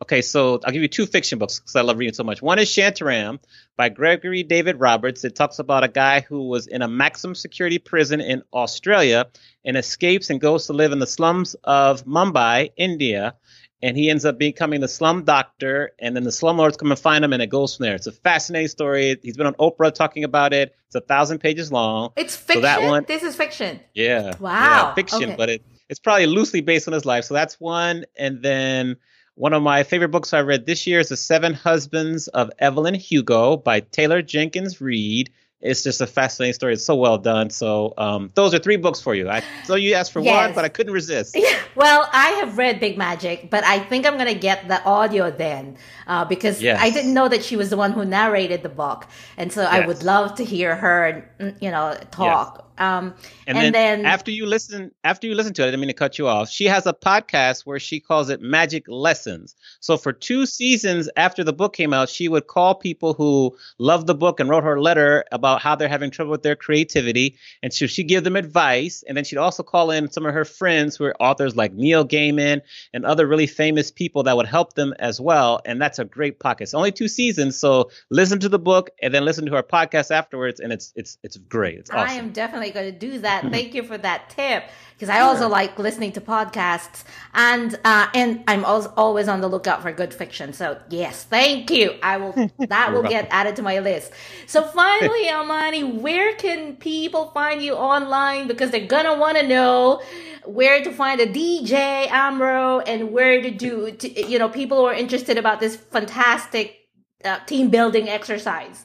Okay, 0.00 0.22
so 0.22 0.60
I'll 0.64 0.72
give 0.72 0.82
you 0.82 0.88
two 0.88 1.06
fiction 1.06 1.40
books 1.40 1.58
because 1.58 1.74
I 1.74 1.80
love 1.80 1.98
reading 1.98 2.14
so 2.14 2.22
much. 2.22 2.40
One 2.40 2.60
is 2.60 2.68
Shantaram 2.68 3.40
by 3.76 3.88
Gregory 3.88 4.44
David 4.44 4.78
Roberts. 4.78 5.24
It 5.24 5.34
talks 5.34 5.58
about 5.58 5.82
a 5.82 5.88
guy 5.88 6.20
who 6.20 6.48
was 6.48 6.68
in 6.68 6.82
a 6.82 6.88
maximum 6.88 7.34
security 7.34 7.78
prison 7.78 8.20
in 8.20 8.42
Australia 8.52 9.26
and 9.64 9.76
escapes 9.76 10.30
and 10.30 10.40
goes 10.40 10.66
to 10.66 10.72
live 10.72 10.92
in 10.92 11.00
the 11.00 11.06
slums 11.06 11.56
of 11.64 12.04
Mumbai, 12.04 12.70
India. 12.76 13.34
And 13.80 13.96
he 13.96 14.10
ends 14.10 14.24
up 14.24 14.38
becoming 14.38 14.80
the 14.80 14.88
slum 14.88 15.24
doctor, 15.24 15.92
and 16.00 16.16
then 16.16 16.24
the 16.24 16.30
slumlords 16.30 16.76
come 16.76 16.90
and 16.90 16.98
find 16.98 17.24
him, 17.24 17.32
and 17.32 17.40
it 17.40 17.48
goes 17.48 17.76
from 17.76 17.84
there. 17.84 17.94
It's 17.94 18.08
a 18.08 18.12
fascinating 18.12 18.66
story. 18.66 19.16
He's 19.22 19.36
been 19.36 19.46
on 19.46 19.54
Oprah 19.54 19.94
talking 19.94 20.24
about 20.24 20.52
it. 20.52 20.74
It's 20.86 20.96
a 20.96 21.00
thousand 21.00 21.38
pages 21.38 21.70
long. 21.70 22.10
It's 22.16 22.34
fiction. 22.34 22.62
So 22.62 22.66
that 22.66 22.82
one, 22.82 23.04
this 23.06 23.22
is 23.22 23.36
fiction. 23.36 23.78
Yeah. 23.94 24.34
Wow. 24.40 24.50
Yeah, 24.50 24.94
fiction, 24.94 25.22
okay. 25.22 25.36
but 25.36 25.48
it, 25.48 25.62
it's 25.88 26.00
probably 26.00 26.26
loosely 26.26 26.60
based 26.60 26.88
on 26.88 26.94
his 26.94 27.04
life. 27.04 27.24
So 27.24 27.34
that's 27.34 27.60
one, 27.60 28.04
and 28.16 28.42
then 28.42 28.96
one 29.38 29.52
of 29.52 29.62
my 29.62 29.84
favorite 29.84 30.08
books 30.08 30.34
I 30.34 30.40
read 30.40 30.66
this 30.66 30.84
year 30.84 30.98
is 30.98 31.10
The 31.10 31.16
Seven 31.16 31.54
Husbands 31.54 32.26
of 32.26 32.50
Evelyn 32.58 32.94
Hugo 32.94 33.56
by 33.56 33.78
Taylor 33.80 34.20
Jenkins 34.20 34.80
Reid. 34.80 35.30
It's 35.60 35.84
just 35.84 36.00
a 36.00 36.08
fascinating 36.08 36.54
story. 36.54 36.72
It's 36.72 36.84
so 36.84 36.96
well 36.96 37.18
done. 37.18 37.50
So 37.50 37.94
um, 37.98 38.30
those 38.34 38.52
are 38.52 38.58
three 38.58 38.76
books 38.76 39.00
for 39.00 39.14
you. 39.14 39.28
I 39.28 39.42
so 39.64 39.76
you 39.76 39.94
asked 39.94 40.12
for 40.12 40.20
yes. 40.20 40.46
one, 40.46 40.54
but 40.54 40.64
I 40.64 40.68
couldn't 40.68 40.92
resist. 40.92 41.36
well, 41.76 42.08
I 42.12 42.30
have 42.40 42.58
read 42.58 42.80
Big 42.80 42.98
Magic, 42.98 43.48
but 43.48 43.62
I 43.64 43.78
think 43.78 44.06
I'm 44.06 44.16
gonna 44.18 44.34
get 44.34 44.66
the 44.68 44.84
audio 44.84 45.30
then 45.30 45.76
uh, 46.06 46.24
because 46.24 46.60
yes. 46.60 46.80
I 46.80 46.90
didn't 46.90 47.14
know 47.14 47.28
that 47.28 47.44
she 47.44 47.56
was 47.56 47.70
the 47.70 47.76
one 47.76 47.92
who 47.92 48.04
narrated 48.04 48.62
the 48.62 48.68
book, 48.68 49.06
and 49.36 49.52
so 49.52 49.62
yes. 49.62 49.72
I 49.72 49.86
would 49.86 50.02
love 50.04 50.36
to 50.36 50.44
hear 50.44 50.76
her, 50.76 51.28
you 51.60 51.70
know, 51.70 51.96
talk 52.12 52.67
um, 52.78 53.14
and, 53.46 53.58
and 53.58 53.58
then, 53.58 53.72
then, 53.72 54.06
after 54.06 54.30
you 54.30 54.46
listen, 54.46 54.92
after 55.02 55.26
you 55.26 55.34
listen 55.34 55.52
to 55.54 55.62
it, 55.62 55.66
I 55.66 55.68
didn't 55.68 55.80
mean 55.80 55.88
to 55.88 55.94
cut 55.94 56.18
you 56.18 56.28
off. 56.28 56.48
She 56.48 56.66
has 56.66 56.86
a 56.86 56.92
podcast 56.92 57.66
where 57.66 57.80
she 57.80 57.98
calls 57.98 58.30
it 58.30 58.40
Magic 58.40 58.84
Lessons. 58.86 59.56
So 59.80 59.96
for 59.96 60.12
two 60.12 60.46
seasons 60.46 61.08
after 61.16 61.42
the 61.42 61.52
book 61.52 61.74
came 61.74 61.92
out, 61.92 62.08
she 62.08 62.28
would 62.28 62.46
call 62.46 62.76
people 62.76 63.14
who 63.14 63.56
loved 63.78 64.06
the 64.06 64.14
book 64.14 64.38
and 64.38 64.48
wrote 64.48 64.62
her 64.62 64.76
a 64.76 64.80
letter 64.80 65.24
about 65.32 65.60
how 65.60 65.74
they're 65.74 65.88
having 65.88 66.10
trouble 66.10 66.30
with 66.30 66.42
their 66.42 66.56
creativity, 66.56 67.36
and 67.62 67.72
so 67.72 67.86
she'd 67.86 68.04
give 68.04 68.24
them 68.24 68.36
advice. 68.36 69.02
And 69.06 69.16
then 69.16 69.24
she'd 69.24 69.38
also 69.38 69.62
call 69.62 69.90
in 69.90 70.10
some 70.10 70.24
of 70.24 70.34
her 70.34 70.44
friends 70.44 70.96
who 70.96 71.04
are 71.04 71.16
authors 71.20 71.56
like 71.56 71.72
Neil 71.72 72.06
Gaiman 72.06 72.60
and 72.94 73.04
other 73.04 73.26
really 73.26 73.46
famous 73.46 73.90
people 73.90 74.24
that 74.24 74.36
would 74.36 74.46
help 74.46 74.74
them 74.74 74.94
as 74.98 75.20
well. 75.20 75.60
And 75.64 75.80
that's 75.80 75.98
a 75.98 76.04
great 76.04 76.38
podcast. 76.38 76.60
It's 76.60 76.74
only 76.74 76.92
two 76.92 77.08
seasons, 77.08 77.58
so 77.58 77.90
listen 78.10 78.38
to 78.40 78.48
the 78.48 78.58
book 78.58 78.90
and 79.02 79.12
then 79.12 79.24
listen 79.24 79.46
to 79.46 79.52
her 79.52 79.62
podcast 79.62 80.10
afterwards, 80.10 80.60
and 80.60 80.72
it's 80.72 80.92
it's 80.94 81.18
it's 81.24 81.36
great. 81.36 81.78
It's 81.78 81.90
awesome. 81.90 82.08
I 82.08 82.12
am 82.14 82.30
definitely 82.30 82.67
going 82.70 82.92
to 82.92 82.98
do 82.98 83.18
that. 83.20 83.42
Thank 83.50 83.74
you 83.74 83.82
for 83.82 83.98
that 83.98 84.30
tip 84.30 84.64
because 84.98 85.10
I 85.10 85.20
also 85.20 85.48
like 85.48 85.78
listening 85.78 86.10
to 86.12 86.20
podcasts 86.20 87.04
and 87.32 87.78
uh, 87.84 88.08
and 88.14 88.42
I'm 88.48 88.64
always 88.64 89.28
on 89.28 89.40
the 89.40 89.46
lookout 89.46 89.80
for 89.80 89.92
good 89.92 90.12
fiction. 90.12 90.52
So 90.52 90.80
yes, 90.90 91.22
thank 91.22 91.70
you. 91.70 91.94
I 92.02 92.16
will 92.16 92.32
that 92.58 92.92
will 92.92 93.04
get 93.04 93.28
added 93.30 93.54
to 93.56 93.62
my 93.62 93.78
list. 93.78 94.12
So 94.46 94.62
finally, 94.62 95.30
Amani, 95.30 95.84
where 95.84 96.34
can 96.34 96.74
people 96.76 97.26
find 97.30 97.62
you 97.62 97.74
online 97.74 98.48
because 98.48 98.70
they're 98.72 98.86
gonna 98.86 99.16
want 99.16 99.38
to 99.38 99.46
know 99.46 100.02
where 100.44 100.82
to 100.82 100.90
find 100.90 101.20
a 101.20 101.26
DJ 101.26 102.10
Amro 102.10 102.80
and 102.80 103.12
where 103.12 103.40
to 103.40 103.50
do 103.52 103.92
to, 103.92 104.26
you 104.26 104.38
know 104.38 104.48
people 104.48 104.78
who 104.78 104.84
are 104.84 104.94
interested 104.94 105.38
about 105.38 105.60
this 105.60 105.76
fantastic 105.76 106.76
uh, 107.24 107.38
team 107.46 107.70
building 107.70 108.08
exercise. 108.08 108.84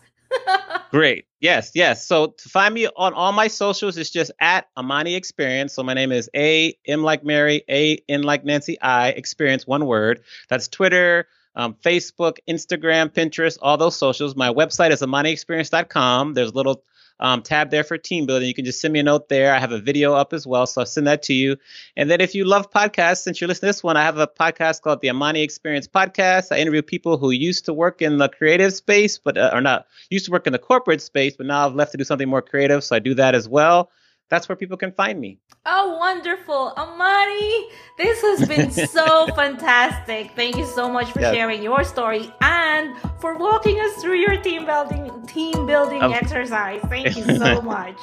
Great. 0.91 1.25
Yes, 1.39 1.71
yes. 1.73 2.05
So 2.05 2.27
to 2.27 2.49
find 2.49 2.73
me 2.73 2.87
on 2.87 3.13
all 3.13 3.31
my 3.31 3.47
socials, 3.47 3.97
it's 3.97 4.11
just 4.11 4.31
at 4.39 4.67
Amani 4.77 5.15
Experience. 5.15 5.73
So 5.73 5.83
my 5.83 5.93
name 5.93 6.11
is 6.11 6.29
A 6.35 6.77
M 6.85 7.01
like 7.03 7.23
Mary, 7.23 7.63
A 7.69 7.97
N 8.07 8.21
like 8.21 8.45
Nancy, 8.45 8.79
I 8.79 9.09
Experience, 9.09 9.65
one 9.65 9.85
word. 9.85 10.21
That's 10.49 10.67
Twitter, 10.67 11.27
um, 11.55 11.75
Facebook, 11.83 12.37
Instagram, 12.47 13.09
Pinterest, 13.09 13.57
all 13.61 13.77
those 13.77 13.95
socials. 13.95 14.35
My 14.35 14.49
website 14.53 14.91
is 14.91 15.01
AmaniExperience.com. 15.01 16.33
There's 16.33 16.51
a 16.51 16.53
little 16.53 16.83
um, 17.19 17.41
tab 17.41 17.71
there 17.71 17.83
for 17.83 17.97
team 17.97 18.25
building. 18.25 18.47
You 18.47 18.53
can 18.53 18.65
just 18.65 18.81
send 18.81 18.93
me 18.93 18.99
a 18.99 19.03
note 19.03 19.29
there. 19.29 19.53
I 19.53 19.59
have 19.59 19.71
a 19.71 19.79
video 19.79 20.13
up 20.13 20.33
as 20.33 20.45
well, 20.45 20.65
so 20.65 20.81
I'll 20.81 20.85
send 20.85 21.07
that 21.07 21.23
to 21.23 21.33
you. 21.33 21.57
And 21.95 22.09
then 22.09 22.21
if 22.21 22.35
you 22.35 22.45
love 22.45 22.71
podcasts, 22.71 23.19
since 23.19 23.39
you're 23.39 23.47
listening 23.47 23.69
to 23.69 23.75
this 23.75 23.83
one, 23.83 23.97
I 23.97 24.03
have 24.03 24.17
a 24.17 24.27
podcast 24.27 24.81
called 24.81 25.01
the 25.01 25.09
Amani 25.09 25.41
Experience 25.41 25.87
Podcast. 25.87 26.51
I 26.51 26.59
interview 26.59 26.81
people 26.81 27.17
who 27.17 27.31
used 27.31 27.65
to 27.65 27.73
work 27.73 28.01
in 28.01 28.17
the 28.17 28.29
creative 28.29 28.73
space, 28.73 29.17
but 29.17 29.37
uh, 29.37 29.51
or 29.53 29.61
not 29.61 29.87
used 30.09 30.25
to 30.25 30.31
work 30.31 30.47
in 30.47 30.53
the 30.53 30.59
corporate 30.59 31.01
space, 31.01 31.35
but 31.35 31.45
now 31.45 31.65
I've 31.65 31.75
left 31.75 31.91
to 31.91 31.97
do 31.97 32.03
something 32.03 32.27
more 32.27 32.41
creative. 32.41 32.83
So 32.83 32.95
I 32.95 32.99
do 32.99 33.13
that 33.15 33.35
as 33.35 33.47
well 33.47 33.89
that's 34.33 34.49
where 34.49 34.55
people 34.55 34.77
can 34.77 34.91
find 34.91 35.19
me. 35.19 35.37
Oh, 35.67 35.95
wonderful. 35.97 36.73
Amani, 36.75 37.69
this 37.99 38.19
has 38.21 38.47
been 38.47 38.71
so 38.97 39.27
fantastic. 39.35 40.31
Thank 40.35 40.57
you 40.57 40.65
so 40.65 40.89
much 40.89 41.11
for 41.11 41.21
sharing 41.21 41.61
your 41.61 41.83
story 41.83 42.33
and 42.41 42.97
for 43.21 43.37
walking 43.37 43.79
us 43.79 44.01
through 44.01 44.17
your 44.17 44.41
team 44.41 44.65
building 44.65 45.23
team 45.27 45.67
building 45.67 46.01
um, 46.01 46.13
exercise. 46.13 46.81
Thank 46.89 47.15
you 47.15 47.23
so 47.23 47.61
much. 47.73 47.99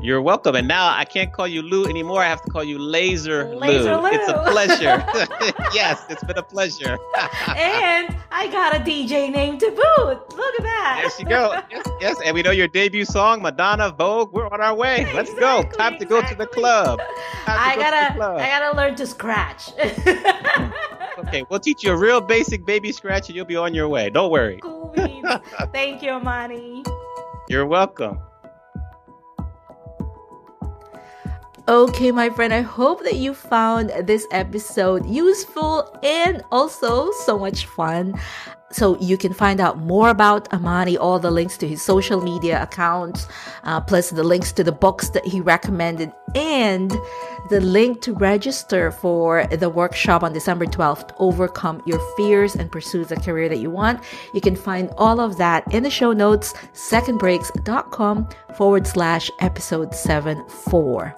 You're 0.00 0.22
welcome. 0.22 0.54
And 0.54 0.68
now 0.68 0.94
I 0.94 1.04
can't 1.04 1.32
call 1.32 1.46
you 1.46 1.62
Lou 1.62 1.86
anymore. 1.86 2.22
I 2.22 2.26
have 2.26 2.42
to 2.42 2.50
call 2.50 2.64
you 2.64 2.78
Laser, 2.78 3.54
Laser 3.54 3.96
Lou. 3.96 4.02
Lou. 4.02 4.08
It's 4.08 4.28
a 4.28 4.44
pleasure. 4.50 5.04
yes, 5.74 6.04
it's 6.08 6.22
been 6.24 6.38
a 6.38 6.42
pleasure. 6.42 6.98
and 7.48 8.16
I 8.30 8.48
got 8.50 8.76
a 8.76 8.80
DJ 8.80 9.30
name 9.30 9.58
to 9.58 9.70
boot. 9.70 10.36
Look 10.36 10.54
at 10.58 10.62
that. 10.62 11.00
Yes, 11.02 11.18
you 11.18 11.26
go. 11.26 11.60
Yes, 11.70 11.86
yes. 12.00 12.16
And 12.24 12.34
we 12.34 12.42
know 12.42 12.50
your 12.50 12.68
debut 12.68 13.04
song, 13.04 13.42
Madonna 13.42 13.90
Vogue. 13.90 14.32
We're 14.32 14.48
on 14.48 14.60
our 14.60 14.74
way. 14.74 15.10
Let's 15.14 15.30
exactly, 15.30 15.70
go. 15.70 15.76
Time 15.76 15.98
to 15.98 16.04
go 16.04 16.22
to 16.22 16.34
the 16.34 16.46
club. 16.46 17.00
I 17.46 17.76
gotta, 17.76 18.14
club. 18.14 18.38
I 18.38 18.46
gotta 18.46 18.76
learn 18.76 18.94
to 18.96 19.06
scratch. 19.06 19.72
okay, 21.18 21.44
we'll 21.48 21.60
teach 21.60 21.82
you 21.82 21.92
a 21.92 21.96
real 21.96 22.20
basic 22.20 22.64
baby 22.66 22.92
scratch, 22.92 23.28
and 23.28 23.36
you'll 23.36 23.46
be 23.46 23.56
on 23.56 23.74
your 23.74 23.88
way. 23.88 24.10
Don't 24.10 24.30
worry. 24.30 24.58
Cool 24.62 24.78
Thank 25.72 26.02
you, 26.02 26.10
Amani. 26.10 26.82
You're 27.48 27.66
welcome. 27.66 28.20
Okay, 31.68 32.12
my 32.12 32.30
friend, 32.30 32.54
I 32.54 32.62
hope 32.62 33.04
that 33.04 33.16
you 33.16 33.34
found 33.34 33.90
this 34.04 34.26
episode 34.30 35.04
useful 35.04 35.94
and 36.02 36.42
also 36.50 37.12
so 37.26 37.38
much 37.38 37.66
fun. 37.66 38.18
So 38.72 38.98
you 39.00 39.18
can 39.18 39.34
find 39.34 39.60
out 39.60 39.76
more 39.76 40.08
about 40.08 40.50
Amani, 40.50 40.96
all 40.96 41.18
the 41.18 41.30
links 41.30 41.58
to 41.58 41.68
his 41.68 41.82
social 41.82 42.22
media 42.22 42.62
accounts, 42.62 43.28
uh, 43.64 43.82
plus 43.82 44.08
the 44.08 44.24
links 44.24 44.50
to 44.52 44.64
the 44.64 44.72
books 44.72 45.10
that 45.10 45.26
he 45.26 45.42
recommended, 45.42 46.10
and 46.34 46.90
the 47.50 47.60
link 47.60 48.00
to 48.00 48.14
register 48.14 48.90
for 48.90 49.46
the 49.48 49.68
workshop 49.68 50.22
on 50.22 50.32
December 50.32 50.64
12th, 50.64 51.14
Overcome 51.18 51.82
Your 51.84 52.00
Fears 52.16 52.54
and 52.54 52.72
Pursue 52.72 53.04
the 53.04 53.16
Career 53.16 53.50
That 53.50 53.58
You 53.58 53.70
Want. 53.70 54.00
You 54.32 54.40
can 54.40 54.56
find 54.56 54.90
all 54.96 55.20
of 55.20 55.36
that 55.36 55.70
in 55.70 55.82
the 55.82 55.90
show 55.90 56.14
notes, 56.14 56.54
secondbreaks.com 56.72 58.26
forward 58.56 58.86
slash 58.86 59.30
episode 59.40 59.94
7 59.94 60.48
4. 60.48 61.14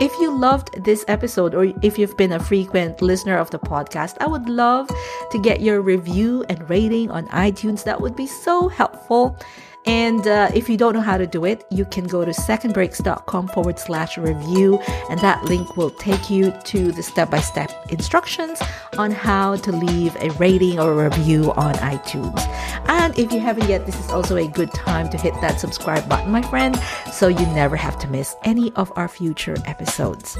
If 0.00 0.12
you 0.20 0.36
loved 0.36 0.82
this 0.82 1.04
episode 1.08 1.54
or 1.54 1.72
if 1.82 1.98
you've 1.98 2.16
been 2.16 2.32
a 2.32 2.40
frequent 2.40 3.00
listener 3.00 3.36
of 3.36 3.50
the 3.50 3.58
podcast, 3.58 4.16
I 4.20 4.26
would 4.26 4.48
love 4.48 4.88
to 5.30 5.38
get 5.38 5.60
your 5.60 5.80
review 5.80 6.44
and 6.48 6.68
rating 6.68 7.10
on 7.10 7.28
iTunes. 7.28 7.84
That 7.84 8.00
would 8.00 8.16
be 8.16 8.26
so 8.26 8.68
helpful. 8.68 9.38
And 9.86 10.26
uh, 10.26 10.50
if 10.54 10.68
you 10.68 10.76
don't 10.76 10.94
know 10.94 11.00
how 11.00 11.18
to 11.18 11.26
do 11.26 11.44
it, 11.44 11.64
you 11.70 11.84
can 11.84 12.06
go 12.06 12.24
to 12.24 12.30
secondbreaks.com 12.30 13.48
forward 13.48 13.78
slash 13.78 14.16
review, 14.16 14.78
and 15.10 15.20
that 15.20 15.44
link 15.44 15.76
will 15.76 15.90
take 15.90 16.30
you 16.30 16.52
to 16.64 16.92
the 16.92 17.02
step 17.02 17.30
by 17.30 17.40
step 17.40 17.70
instructions 17.90 18.62
on 18.96 19.10
how 19.10 19.56
to 19.56 19.72
leave 19.72 20.16
a 20.16 20.30
rating 20.32 20.78
or 20.80 20.92
a 20.92 21.10
review 21.10 21.52
on 21.52 21.74
iTunes. 21.74 22.40
And 22.88 23.18
if 23.18 23.32
you 23.32 23.40
haven't 23.40 23.68
yet, 23.68 23.86
this 23.86 23.98
is 23.98 24.10
also 24.10 24.36
a 24.36 24.48
good 24.48 24.72
time 24.72 25.10
to 25.10 25.18
hit 25.18 25.34
that 25.40 25.60
subscribe 25.60 26.08
button, 26.08 26.30
my 26.30 26.42
friend, 26.42 26.78
so 27.12 27.28
you 27.28 27.46
never 27.48 27.76
have 27.76 27.98
to 28.00 28.08
miss 28.08 28.34
any 28.44 28.72
of 28.76 28.92
our 28.96 29.08
future 29.08 29.56
episodes. 29.66 30.38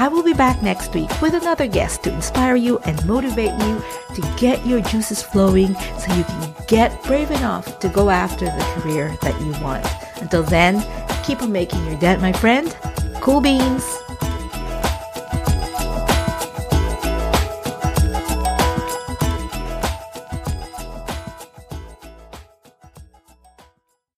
I 0.00 0.06
will 0.06 0.22
be 0.22 0.32
back 0.32 0.62
next 0.62 0.94
week 0.94 1.10
with 1.20 1.34
another 1.34 1.66
guest 1.66 2.04
to 2.04 2.14
inspire 2.14 2.54
you 2.54 2.78
and 2.84 3.04
motivate 3.04 3.50
you 3.50 3.82
to 4.14 4.34
get 4.38 4.64
your 4.64 4.80
juices 4.80 5.24
flowing 5.24 5.74
so 5.74 6.14
you 6.14 6.22
can 6.22 6.54
get 6.68 7.02
brave 7.02 7.32
enough 7.32 7.80
to 7.80 7.88
go 7.88 8.08
after 8.08 8.44
the 8.44 8.74
career 8.76 9.18
that 9.22 9.40
you 9.40 9.50
want. 9.60 9.84
Until 10.22 10.44
then, 10.44 10.86
keep 11.24 11.42
on 11.42 11.50
making 11.50 11.84
your 11.84 11.98
dent, 11.98 12.22
my 12.22 12.32
friend. 12.32 12.76
Cool 13.20 13.40
beans. 13.40 14.07